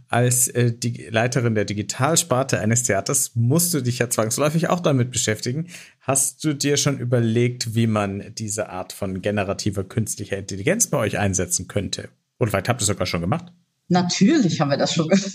Als 0.07 0.47
äh, 0.47 0.71
die 0.71 1.07
Leiterin 1.09 1.55
der 1.55 1.65
Digitalsparte 1.65 2.59
eines 2.59 2.83
Theaters 2.83 3.31
musst 3.35 3.73
du 3.73 3.81
dich 3.81 3.99
ja 3.99 4.09
zwangsläufig 4.09 4.69
auch 4.69 4.79
damit 4.79 5.11
beschäftigen. 5.11 5.67
Hast 5.99 6.43
du 6.45 6.53
dir 6.53 6.77
schon 6.77 6.99
überlegt, 6.99 7.75
wie 7.75 7.87
man 7.87 8.33
diese 8.37 8.69
Art 8.69 8.93
von 8.93 9.21
generativer 9.21 9.83
künstlicher 9.83 10.37
Intelligenz 10.37 10.87
bei 10.87 10.97
euch 10.99 11.17
einsetzen 11.17 11.67
könnte? 11.67 12.09
Oder 12.39 12.51
vielleicht 12.51 12.69
habt 12.69 12.79
ihr 12.79 12.83
es 12.83 12.87
sogar 12.87 13.07
schon 13.07 13.21
gemacht? 13.21 13.51
Natürlich 13.87 14.61
haben 14.61 14.69
wir 14.69 14.77
das 14.77 14.93
schon 14.93 15.09
gemacht. 15.09 15.31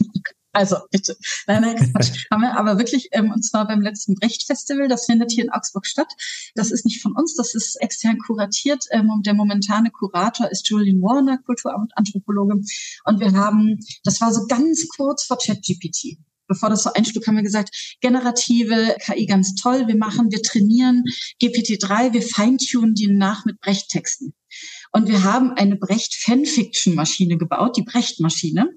Also 0.53 0.79
bitte. 0.91 1.17
Nein, 1.47 1.63
nein, 1.63 1.93
Quatsch. 1.93 2.27
haben 2.31 2.43
wir 2.43 2.59
aber 2.59 2.79
wirklich, 2.79 3.09
ähm, 3.13 3.31
und 3.31 3.43
zwar 3.43 3.69
beim 3.69 3.81
letzten 3.81 4.15
Brecht-Festival, 4.17 4.89
das 4.89 5.07
findet 5.07 5.31
hier 5.31 5.45
in 5.45 5.51
Augsburg 5.51 5.87
statt. 5.87 6.13
Das 6.55 6.73
ist 6.73 6.85
nicht 6.85 7.01
von 7.03 7.13
uns, 7.13 7.37
das 7.37 7.55
ist 7.55 7.77
extern 7.81 8.19
kuratiert. 8.19 8.85
Ähm, 8.91 9.11
und 9.11 9.27
der 9.27 9.35
momentane 9.35 9.91
Kurator 9.91 10.51
ist 10.51 10.69
Julian 10.69 11.01
Warner, 11.01 11.39
Kulturanthropologe. 11.39 12.61
Und 13.05 13.21
wir 13.21 13.33
haben, 13.33 13.79
das 14.03 14.21
war 14.21 14.33
so 14.33 14.47
ganz 14.47 14.89
kurz 14.89 15.25
vor 15.25 15.39
ChatGPT 15.39 16.19
bevor 16.51 16.69
das 16.69 16.83
so 16.83 16.93
einschlug, 16.93 17.29
haben 17.29 17.37
wir 17.37 17.45
gesagt, 17.45 17.97
generative 18.01 18.97
KI 19.01 19.27
ganz 19.27 19.55
toll, 19.55 19.87
wir 19.87 19.97
machen, 19.97 20.33
wir 20.33 20.43
trainieren 20.43 21.05
GPT-3, 21.41 22.13
wir 22.13 22.23
feintunen 22.23 22.95
die 22.95 23.07
nach 23.07 23.45
mit 23.45 23.61
Brechttexten. 23.61 24.35
Und 24.91 25.09
wir 25.09 25.23
haben 25.23 25.53
eine 25.53 25.77
Brecht-Fanfiction-Maschine 25.77 27.39
gebaut, 27.39 27.77
die 27.77 27.85
Brecht-Maschine 27.85 28.69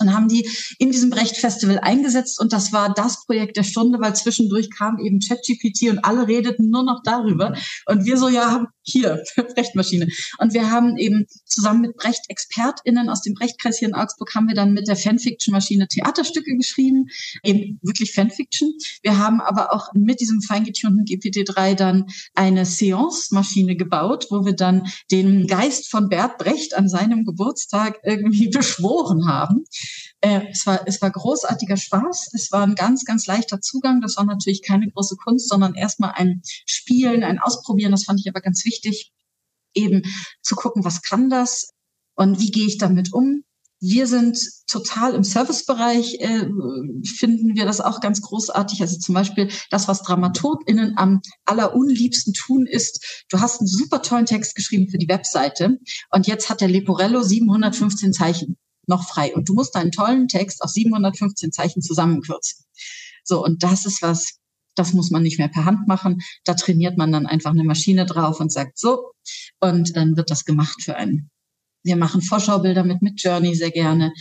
und 0.00 0.14
haben 0.14 0.28
die 0.28 0.48
in 0.78 0.90
diesem 0.90 1.10
Brecht-Festival 1.10 1.78
eingesetzt 1.78 2.40
und 2.40 2.52
das 2.52 2.72
war 2.72 2.92
das 2.92 3.24
Projekt 3.26 3.56
der 3.56 3.62
Stunde, 3.62 4.00
weil 4.00 4.14
zwischendurch 4.14 4.70
kam 4.70 4.98
eben 4.98 5.20
ChatGPT 5.20 5.90
und 5.90 6.04
alle 6.04 6.26
redeten 6.26 6.70
nur 6.70 6.84
noch 6.84 7.02
darüber. 7.04 7.54
Und 7.86 8.04
wir 8.04 8.16
so, 8.16 8.28
ja, 8.28 8.66
hier, 8.84 9.22
Brecht-Maschine. 9.36 10.08
Und 10.38 10.54
wir 10.54 10.70
haben 10.70 10.96
eben 10.96 11.26
zusammen 11.44 11.80
mit 11.82 11.96
Brecht-ExpertInnen 11.96 13.08
aus 13.08 13.22
dem 13.22 13.34
Brechtkreis 13.34 13.78
hier 13.78 13.88
in 13.88 13.94
Augsburg 13.94 14.34
haben 14.34 14.48
wir 14.48 14.54
dann 14.54 14.72
mit 14.72 14.88
der 14.88 14.96
Fanfiction-Maschine 14.96 15.88
Theaterstücke 15.88 16.56
geschrieben, 16.56 17.06
eben 17.42 17.78
wirklich 17.82 18.12
Fanfiction. 18.12 18.72
Wir 19.02 19.18
haben 19.18 19.40
aber 19.40 19.72
auch 19.72 19.92
mit 19.94 20.20
diesem 20.20 20.40
feingetunten 20.40 21.04
GPT-3 21.04 21.74
dann 21.74 22.06
eine 22.34 22.64
Seance-Maschine 22.66 23.76
gebaut, 23.76 24.26
wo 24.30 24.44
wir 24.44 24.54
dann 24.54 24.88
den 25.10 25.46
Geist 25.46 25.90
von 25.90 26.08
Bert 26.08 26.38
Brecht 26.38 26.74
an 26.74 26.88
seinem 26.88 27.24
Geburtstag 27.24 27.98
irgendwie 28.04 28.48
beschworen 28.54 29.26
haben. 29.26 29.64
Äh, 30.20 30.42
es, 30.50 30.66
war, 30.66 30.86
es 30.86 31.02
war 31.02 31.10
großartiger 31.10 31.76
Spaß. 31.76 32.30
Es 32.32 32.50
war 32.50 32.66
ein 32.66 32.74
ganz, 32.74 33.04
ganz 33.04 33.26
leichter 33.26 33.60
Zugang. 33.60 34.00
Das 34.00 34.16
war 34.16 34.24
natürlich 34.24 34.62
keine 34.62 34.90
große 34.90 35.16
Kunst, 35.16 35.48
sondern 35.48 35.74
erstmal 35.74 36.12
ein 36.12 36.42
Spielen, 36.66 37.24
ein 37.24 37.38
Ausprobieren. 37.38 37.92
Das 37.92 38.04
fand 38.04 38.20
ich 38.20 38.28
aber 38.28 38.40
ganz 38.40 38.64
wichtig, 38.64 39.12
eben 39.74 40.02
zu 40.42 40.54
gucken, 40.56 40.84
was 40.84 41.02
kann 41.02 41.28
das 41.28 41.70
und 42.14 42.40
wie 42.40 42.50
gehe 42.50 42.66
ich 42.66 42.78
damit 42.78 43.12
um. 43.12 43.44
Wir 43.80 44.06
sind 44.06 44.38
total 44.66 45.14
im 45.14 45.24
Servicebereich, 45.24 46.18
äh, 46.20 46.48
finden 47.04 47.54
wir 47.54 47.66
das 47.66 47.82
auch 47.82 48.00
ganz 48.00 48.22
großartig. 48.22 48.80
Also 48.80 48.98
zum 48.98 49.14
Beispiel 49.14 49.50
das, 49.68 49.88
was 49.88 50.02
DramaturgInnen 50.02 50.96
am 50.96 51.20
allerunliebsten 51.44 52.32
tun, 52.32 52.66
ist, 52.66 53.24
du 53.28 53.40
hast 53.40 53.60
einen 53.60 53.68
super 53.68 54.00
tollen 54.00 54.24
Text 54.24 54.54
geschrieben 54.54 54.90
für 54.90 54.96
die 54.96 55.08
Webseite 55.08 55.78
und 56.10 56.26
jetzt 56.26 56.48
hat 56.48 56.62
der 56.62 56.68
Leporello 56.68 57.22
715 57.22 58.14
Zeichen 58.14 58.56
noch 58.88 59.08
frei. 59.08 59.34
Und 59.34 59.48
du 59.48 59.54
musst 59.54 59.74
deinen 59.74 59.92
tollen 59.92 60.28
Text 60.28 60.62
auf 60.62 60.70
715 60.70 61.52
Zeichen 61.52 61.82
zusammenkürzen. 61.82 62.64
So, 63.24 63.42
und 63.42 63.62
das 63.62 63.86
ist 63.86 64.02
was, 64.02 64.38
das 64.74 64.92
muss 64.92 65.10
man 65.10 65.22
nicht 65.22 65.38
mehr 65.38 65.48
per 65.48 65.64
Hand 65.64 65.86
machen. 65.88 66.20
Da 66.44 66.54
trainiert 66.54 66.98
man 66.98 67.12
dann 67.12 67.26
einfach 67.26 67.50
eine 67.50 67.64
Maschine 67.64 68.06
drauf 68.06 68.40
und 68.40 68.52
sagt 68.52 68.78
so, 68.78 69.12
und 69.60 69.96
dann 69.96 70.16
wird 70.16 70.30
das 70.30 70.44
gemacht 70.44 70.82
für 70.82 70.96
einen. 70.96 71.30
Wir 71.86 71.96
machen 71.96 72.22
Vorschaubilder 72.22 72.82
mit 72.82 73.02
Midjourney 73.02 73.54
sehr 73.54 73.70
gerne. 73.70 74.12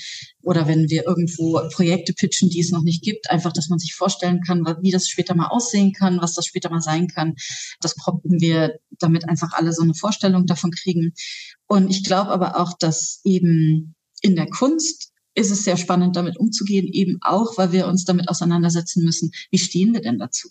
Oder 0.42 0.68
wenn 0.68 0.90
wir 0.90 1.06
irgendwo 1.08 1.62
Projekte 1.72 2.14
pitchen, 2.14 2.50
die 2.50 2.60
es 2.60 2.72
noch 2.72 2.84
nicht 2.84 3.02
gibt, 3.02 3.30
einfach, 3.32 3.54
dass 3.54 3.70
man 3.70 3.80
sich 3.80 3.96
vorstellen 3.96 4.42
kann, 4.42 4.66
wie 4.82 4.92
das 4.92 5.08
später 5.08 5.34
mal 5.34 5.48
aussehen 5.48 5.94
kann, 5.94 6.20
was 6.22 6.34
das 6.34 6.46
später 6.46 6.70
mal 6.70 6.82
sein 6.82 7.08
kann. 7.08 7.36
Das 7.80 7.96
probieren 7.96 8.42
wir, 8.42 8.80
damit 9.00 9.30
einfach 9.30 9.54
alle 9.54 9.72
so 9.72 9.82
eine 9.82 9.94
Vorstellung 9.94 10.46
davon 10.46 10.72
kriegen. 10.72 11.14
Und 11.66 11.90
ich 11.90 12.04
glaube 12.04 12.32
aber 12.32 12.60
auch, 12.60 12.74
dass 12.78 13.22
eben 13.24 13.96
in 14.24 14.36
der 14.36 14.48
Kunst 14.48 15.12
ist 15.36 15.52
es 15.52 15.64
sehr 15.64 15.78
spannend, 15.78 16.16
damit 16.16 16.38
umzugehen, 16.38 16.88
eben 16.88 17.20
auch, 17.22 17.58
weil 17.58 17.72
wir 17.72 17.88
uns 17.88 18.06
damit 18.06 18.30
auseinandersetzen 18.30 19.04
müssen, 19.04 19.32
wie 19.52 19.60
stehen 19.60 19.94
wir 19.94 20.02
denn 20.02 20.18
dazu? 20.18 20.50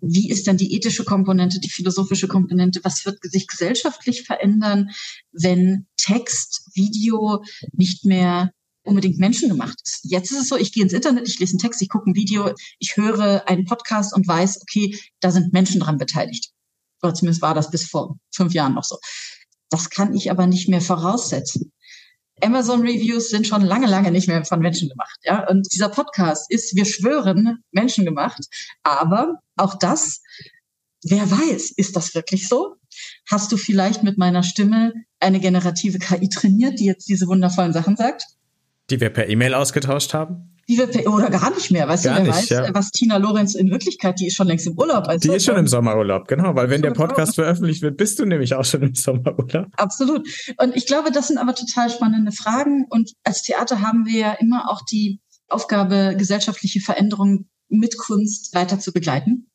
Wie 0.00 0.30
ist 0.30 0.46
denn 0.46 0.58
die 0.58 0.74
ethische 0.74 1.04
Komponente, 1.04 1.58
die 1.58 1.70
philosophische 1.70 2.28
Komponente? 2.28 2.80
Was 2.84 3.06
wird 3.06 3.18
sich 3.22 3.46
gesellschaftlich 3.46 4.22
verändern, 4.22 4.90
wenn 5.32 5.86
Text, 5.96 6.70
Video 6.74 7.42
nicht 7.72 8.04
mehr 8.04 8.52
unbedingt 8.86 9.18
menschengemacht 9.18 9.80
ist. 9.84 10.00
Jetzt 10.04 10.30
ist 10.30 10.42
es 10.42 10.48
so, 10.48 10.56
ich 10.56 10.72
gehe 10.72 10.82
ins 10.82 10.92
Internet, 10.92 11.28
ich 11.28 11.38
lese 11.38 11.54
einen 11.54 11.58
Text, 11.58 11.82
ich 11.82 11.88
gucke 11.88 12.08
ein 12.08 12.14
Video, 12.14 12.54
ich 12.78 12.96
höre 12.96 13.48
einen 13.48 13.64
Podcast 13.64 14.14
und 14.14 14.26
weiß, 14.28 14.62
okay, 14.62 14.96
da 15.20 15.30
sind 15.30 15.52
Menschen 15.52 15.80
dran 15.80 15.98
beteiligt. 15.98 16.52
Oder 17.02 17.12
zumindest 17.12 17.42
war 17.42 17.54
das 17.54 17.70
bis 17.70 17.84
vor 17.88 18.18
fünf 18.32 18.54
Jahren 18.54 18.74
noch 18.74 18.84
so. 18.84 18.98
Das 19.70 19.90
kann 19.90 20.14
ich 20.14 20.30
aber 20.30 20.46
nicht 20.46 20.68
mehr 20.68 20.80
voraussetzen. 20.80 21.72
Amazon-Reviews 22.42 23.30
sind 23.30 23.46
schon 23.46 23.62
lange, 23.62 23.86
lange 23.86 24.10
nicht 24.10 24.28
mehr 24.28 24.44
von 24.44 24.60
Menschen 24.60 24.88
gemacht. 24.88 25.18
Ja? 25.22 25.48
Und 25.48 25.72
dieser 25.72 25.88
Podcast 25.88 26.50
ist, 26.50 26.76
wir 26.76 26.84
schwören, 26.84 27.62
Menschen 27.70 28.04
gemacht. 28.04 28.44
Aber 28.82 29.40
auch 29.56 29.78
das, 29.78 30.22
wer 31.02 31.30
weiß, 31.30 31.72
ist 31.76 31.96
das 31.96 32.14
wirklich 32.14 32.48
so? 32.48 32.76
Hast 33.30 33.52
du 33.52 33.56
vielleicht 33.56 34.02
mit 34.02 34.18
meiner 34.18 34.42
Stimme 34.42 34.92
eine 35.20 35.40
generative 35.40 35.98
KI 35.98 36.28
trainiert, 36.28 36.78
die 36.78 36.86
jetzt 36.86 37.08
diese 37.08 37.26
wundervollen 37.26 37.72
Sachen 37.72 37.96
sagt? 37.96 38.24
Die 38.90 39.00
wir 39.00 39.10
per 39.10 39.28
E-Mail 39.28 39.54
ausgetauscht 39.54 40.14
haben? 40.14 40.55
Die 40.68 40.78
wir, 40.78 41.12
oder 41.12 41.30
gar 41.30 41.54
nicht 41.54 41.70
mehr, 41.70 41.86
weißt 41.86 42.04
gar 42.04 42.18
du, 42.18 42.26
wer 42.26 42.34
nicht, 42.34 42.50
weiß, 42.50 42.66
ja. 42.66 42.74
was 42.74 42.90
Tina 42.90 43.18
Lorenz 43.18 43.54
in 43.54 43.70
Wirklichkeit, 43.70 44.18
die 44.18 44.26
ist 44.26 44.34
schon 44.34 44.48
längst 44.48 44.66
im 44.66 44.76
Urlaub. 44.76 45.06
Also 45.06 45.28
die 45.28 45.36
ist 45.36 45.44
schon 45.44 45.56
im 45.56 45.68
Sommerurlaub, 45.68 46.26
genau, 46.26 46.56
weil 46.56 46.70
wenn 46.70 46.82
der 46.82 46.90
Podcast 46.90 47.36
veröffentlicht 47.36 47.82
wird, 47.82 47.96
bist 47.96 48.18
du 48.18 48.24
nämlich 48.26 48.54
auch 48.54 48.64
schon 48.64 48.82
im 48.82 48.94
Sommerurlaub. 48.94 49.68
Absolut. 49.76 50.26
Und 50.58 50.74
ich 50.74 50.86
glaube, 50.86 51.12
das 51.12 51.28
sind 51.28 51.38
aber 51.38 51.54
total 51.54 51.88
spannende 51.88 52.32
Fragen. 52.32 52.86
Und 52.90 53.12
als 53.22 53.42
Theater 53.42 53.80
haben 53.80 54.06
wir 54.06 54.18
ja 54.18 54.32
immer 54.32 54.68
auch 54.68 54.82
die 54.82 55.20
Aufgabe, 55.48 56.16
gesellschaftliche 56.18 56.80
Veränderungen 56.80 57.48
mit 57.68 57.96
Kunst 57.96 58.54
weiter 58.54 58.80
zu 58.80 58.92
begleiten. 58.92 59.48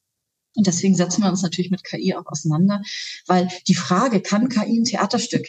Und 0.55 0.67
deswegen 0.67 0.95
setzen 0.95 1.23
wir 1.23 1.29
uns 1.29 1.41
natürlich 1.41 1.71
mit 1.71 1.83
KI 1.83 2.15
auch 2.15 2.25
auseinander, 2.25 2.81
weil 3.27 3.47
die 3.67 3.75
Frage, 3.75 4.21
kann 4.21 4.49
KI 4.49 4.79
ein 4.79 4.83
Theaterstück? 4.83 5.47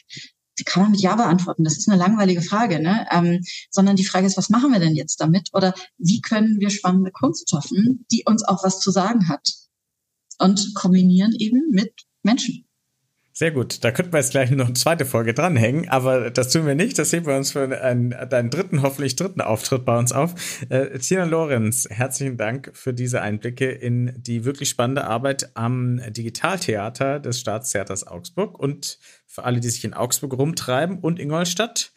Die 0.63 0.71
kann 0.71 0.83
man 0.85 0.93
mit 0.93 1.01
Ja 1.01 1.17
beantworten. 1.17 1.65
Das 1.65 1.77
ist 1.77 1.89
eine 1.89 1.99
langweilige 1.99 2.41
Frage, 2.41 2.81
ne? 2.81 3.07
Ähm, 3.11 3.41
sondern 3.71 3.97
die 3.97 4.05
Frage 4.05 4.27
ist, 4.27 4.37
was 4.37 4.49
machen 4.49 4.71
wir 4.71 4.79
denn 4.79 4.95
jetzt 4.95 5.21
damit? 5.21 5.49
Oder 5.53 5.75
wie 5.99 6.21
können 6.21 6.61
wir 6.61 6.71
spannende 6.71 7.11
Kunst 7.11 7.51
schaffen, 7.51 8.07
die 8.13 8.23
uns 8.27 8.45
auch 8.45 8.63
was 8.63 8.79
zu 8.79 8.93
sagen 8.93 9.29
hat? 9.29 9.49
Und 10.39 10.75
kombinieren 10.75 11.33
eben 11.39 11.71
mit 11.71 11.93
Menschen. 12.23 12.65
Sehr 13.35 13.51
gut. 13.51 13.83
Da 13.83 13.91
könnten 13.93 14.13
wir 14.13 14.19
jetzt 14.19 14.33
gleich 14.33 14.51
noch 14.51 14.67
eine 14.67 14.75
zweite 14.75 15.07
Folge 15.07 15.33
dranhängen, 15.33 15.89
aber 15.89 16.31
das 16.31 16.53
tun 16.53 16.67
wir 16.67 16.75
nicht. 16.75 16.99
Das 16.99 17.13
heben 17.15 17.27
wir 17.27 17.35
uns 17.35 17.53
für 17.53 17.81
einen, 17.83 18.11
deinen 18.29 18.51
dritten, 18.51 18.83
hoffentlich 18.83 19.17
dritten 19.17 19.41
Auftritt 19.41 19.87
bei 19.87 19.99
uns 19.99 20.13
auf. 20.13 20.35
Äh, 20.69 20.99
Tina 20.99 21.25
Lorenz, 21.25 21.89
herzlichen 21.91 22.37
Dank 22.37 22.71
für 22.75 22.93
diese 22.93 23.23
Einblicke 23.23 23.71
in 23.71 24.13
die 24.19 24.45
wirklich 24.45 24.69
spannende 24.69 25.05
Arbeit 25.05 25.51
am 25.55 25.99
Digitaltheater 26.11 27.21
des 27.21 27.41
Staatstheaters 27.41 28.07
Augsburg 28.07 28.59
und 28.59 28.99
für 29.33 29.45
alle, 29.45 29.61
die 29.61 29.71
sich 29.71 29.83
in 29.83 29.95
Augsburg 29.95 30.35
rumtreiben 30.35 30.99
und 30.99 31.19
Ingolstadt. 31.19 31.93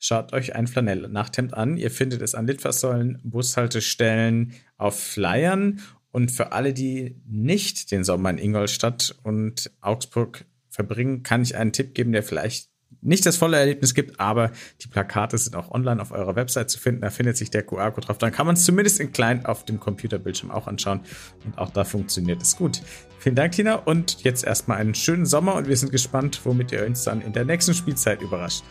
Schaut 0.00 0.32
euch 0.32 0.56
ein 0.56 0.66
Flanell-Nachthemd 0.66 1.54
an. 1.54 1.76
Ihr 1.76 1.92
findet 1.92 2.20
es 2.20 2.34
an 2.34 2.48
Litfaßsäulen, 2.48 3.20
Bushaltestellen, 3.22 4.54
auf 4.76 4.98
Flyern. 4.98 5.80
Und 6.10 6.32
für 6.32 6.50
alle, 6.50 6.72
die 6.74 7.14
nicht 7.28 7.92
den 7.92 8.02
Sommer 8.02 8.30
in 8.30 8.38
Ingolstadt 8.38 9.14
und 9.22 9.70
Augsburg 9.80 10.46
verbringen, 10.68 11.22
kann 11.22 11.42
ich 11.42 11.54
einen 11.54 11.72
Tipp 11.72 11.94
geben, 11.94 12.10
der 12.10 12.24
vielleicht 12.24 12.69
nicht 13.02 13.24
das 13.26 13.36
volle 13.36 13.58
Erlebnis 13.58 13.94
gibt, 13.94 14.20
aber 14.20 14.50
die 14.82 14.88
Plakate 14.88 15.38
sind 15.38 15.56
auch 15.56 15.70
online 15.70 16.00
auf 16.00 16.12
eurer 16.12 16.36
Website 16.36 16.70
zu 16.70 16.78
finden. 16.78 17.00
Da 17.00 17.10
findet 17.10 17.36
sich 17.36 17.50
der 17.50 17.62
QR-Code 17.62 18.06
drauf. 18.06 18.18
Dann 18.18 18.32
kann 18.32 18.46
man 18.46 18.56
es 18.56 18.64
zumindest 18.64 19.00
in 19.00 19.12
klein 19.12 19.46
auf 19.46 19.64
dem 19.64 19.80
Computerbildschirm 19.80 20.50
auch 20.50 20.66
anschauen. 20.66 21.00
Und 21.44 21.58
auch 21.58 21.70
da 21.70 21.84
funktioniert 21.84 22.42
es 22.42 22.56
gut. 22.56 22.82
Vielen 23.18 23.34
Dank, 23.34 23.52
Tina. 23.52 23.74
Und 23.74 24.22
jetzt 24.22 24.44
erstmal 24.44 24.78
einen 24.78 24.94
schönen 24.94 25.26
Sommer 25.26 25.54
und 25.54 25.68
wir 25.68 25.76
sind 25.76 25.92
gespannt, 25.92 26.40
womit 26.44 26.72
ihr 26.72 26.86
uns 26.86 27.04
dann 27.04 27.20
in 27.20 27.32
der 27.32 27.44
nächsten 27.44 27.74
Spielzeit 27.74 28.22
überrascht. 28.22 28.64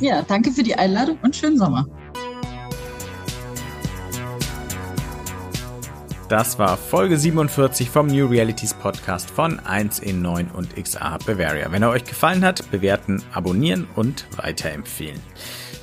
Ja, 0.00 0.22
danke 0.22 0.50
für 0.50 0.62
die 0.62 0.74
Einladung 0.74 1.18
und 1.22 1.36
schönen 1.36 1.58
Sommer. 1.58 1.86
Das 6.34 6.58
war 6.58 6.76
Folge 6.76 7.16
47 7.16 7.88
vom 7.88 8.08
New 8.08 8.26
Realities 8.26 8.74
Podcast 8.74 9.30
von 9.30 9.60
1 9.60 10.00
in 10.00 10.20
9 10.20 10.48
und 10.48 10.74
XA 10.74 11.18
Bavaria. 11.24 11.70
Wenn 11.70 11.84
er 11.84 11.90
euch 11.90 12.02
gefallen 12.02 12.44
hat, 12.44 12.72
bewerten, 12.72 13.22
abonnieren 13.32 13.86
und 13.94 14.26
weiterempfehlen. 14.36 15.20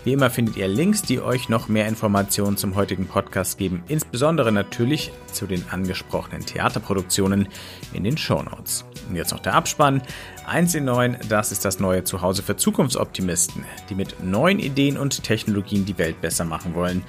Wie 0.04 0.12
immer 0.12 0.30
findet 0.30 0.58
ihr 0.58 0.68
Links, 0.68 1.04
die 1.04 1.22
euch 1.22 1.47
noch 1.47 1.70
mehr 1.70 1.88
Informationen 1.88 2.58
zum 2.58 2.76
heutigen 2.76 3.06
Podcast 3.06 3.60
geben, 3.60 3.84
insbesondere 3.88 4.52
natürlich 4.52 5.14
zu 5.32 5.45
den 5.45 5.64
angesprochenen 5.70 6.45
Theaterproduktionen 6.45 7.47
in 7.93 8.04
den 8.04 8.18
Shownotes. 8.18 8.84
Und 9.08 9.16
jetzt 9.16 9.32
noch 9.32 9.39
der 9.39 9.54
Abspann. 9.54 10.02
1 10.47 10.76
in 10.76 10.86
9, 10.86 11.18
das 11.30 11.52
ist 11.52 11.64
das 11.66 11.80
neue 11.80 12.04
Zuhause 12.04 12.43
für 12.43 12.58
Zukunftsoptimisten, 12.58 13.64
die 13.89 13.95
mit 13.95 14.24
neuen 14.24 14.60
Ideen 14.60 14.97
und 14.97 15.24
Technologien 15.24 15.86
die 15.86 15.97
Welt 15.97 16.20
besser 16.20 16.45
machen 16.45 16.74
wollen. 16.74 17.04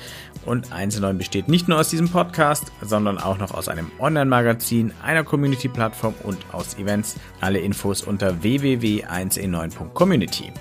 Und 0.45 0.72
1 0.72 0.97
in 0.97 1.03
9 1.03 1.18
besteht 1.18 1.47
nicht 1.49 1.68
nur 1.68 1.78
aus 1.78 1.88
diesem 1.88 2.09
Podcast, 2.09 2.72
sondern 2.80 3.18
auch 3.18 3.38
noch 3.38 3.55
aus 3.55 3.68
einem 3.68 3.93
Online-Magazin, 3.99 4.93
einer 5.03 5.24
Community-Plattform 5.24 6.14
und 6.22 6.38
aus 6.53 6.78
Events. 6.78 7.16
Alle 7.40 7.61
Infos 7.61 8.03
unter 8.03 8.43
www.1in9.community. 8.43 10.53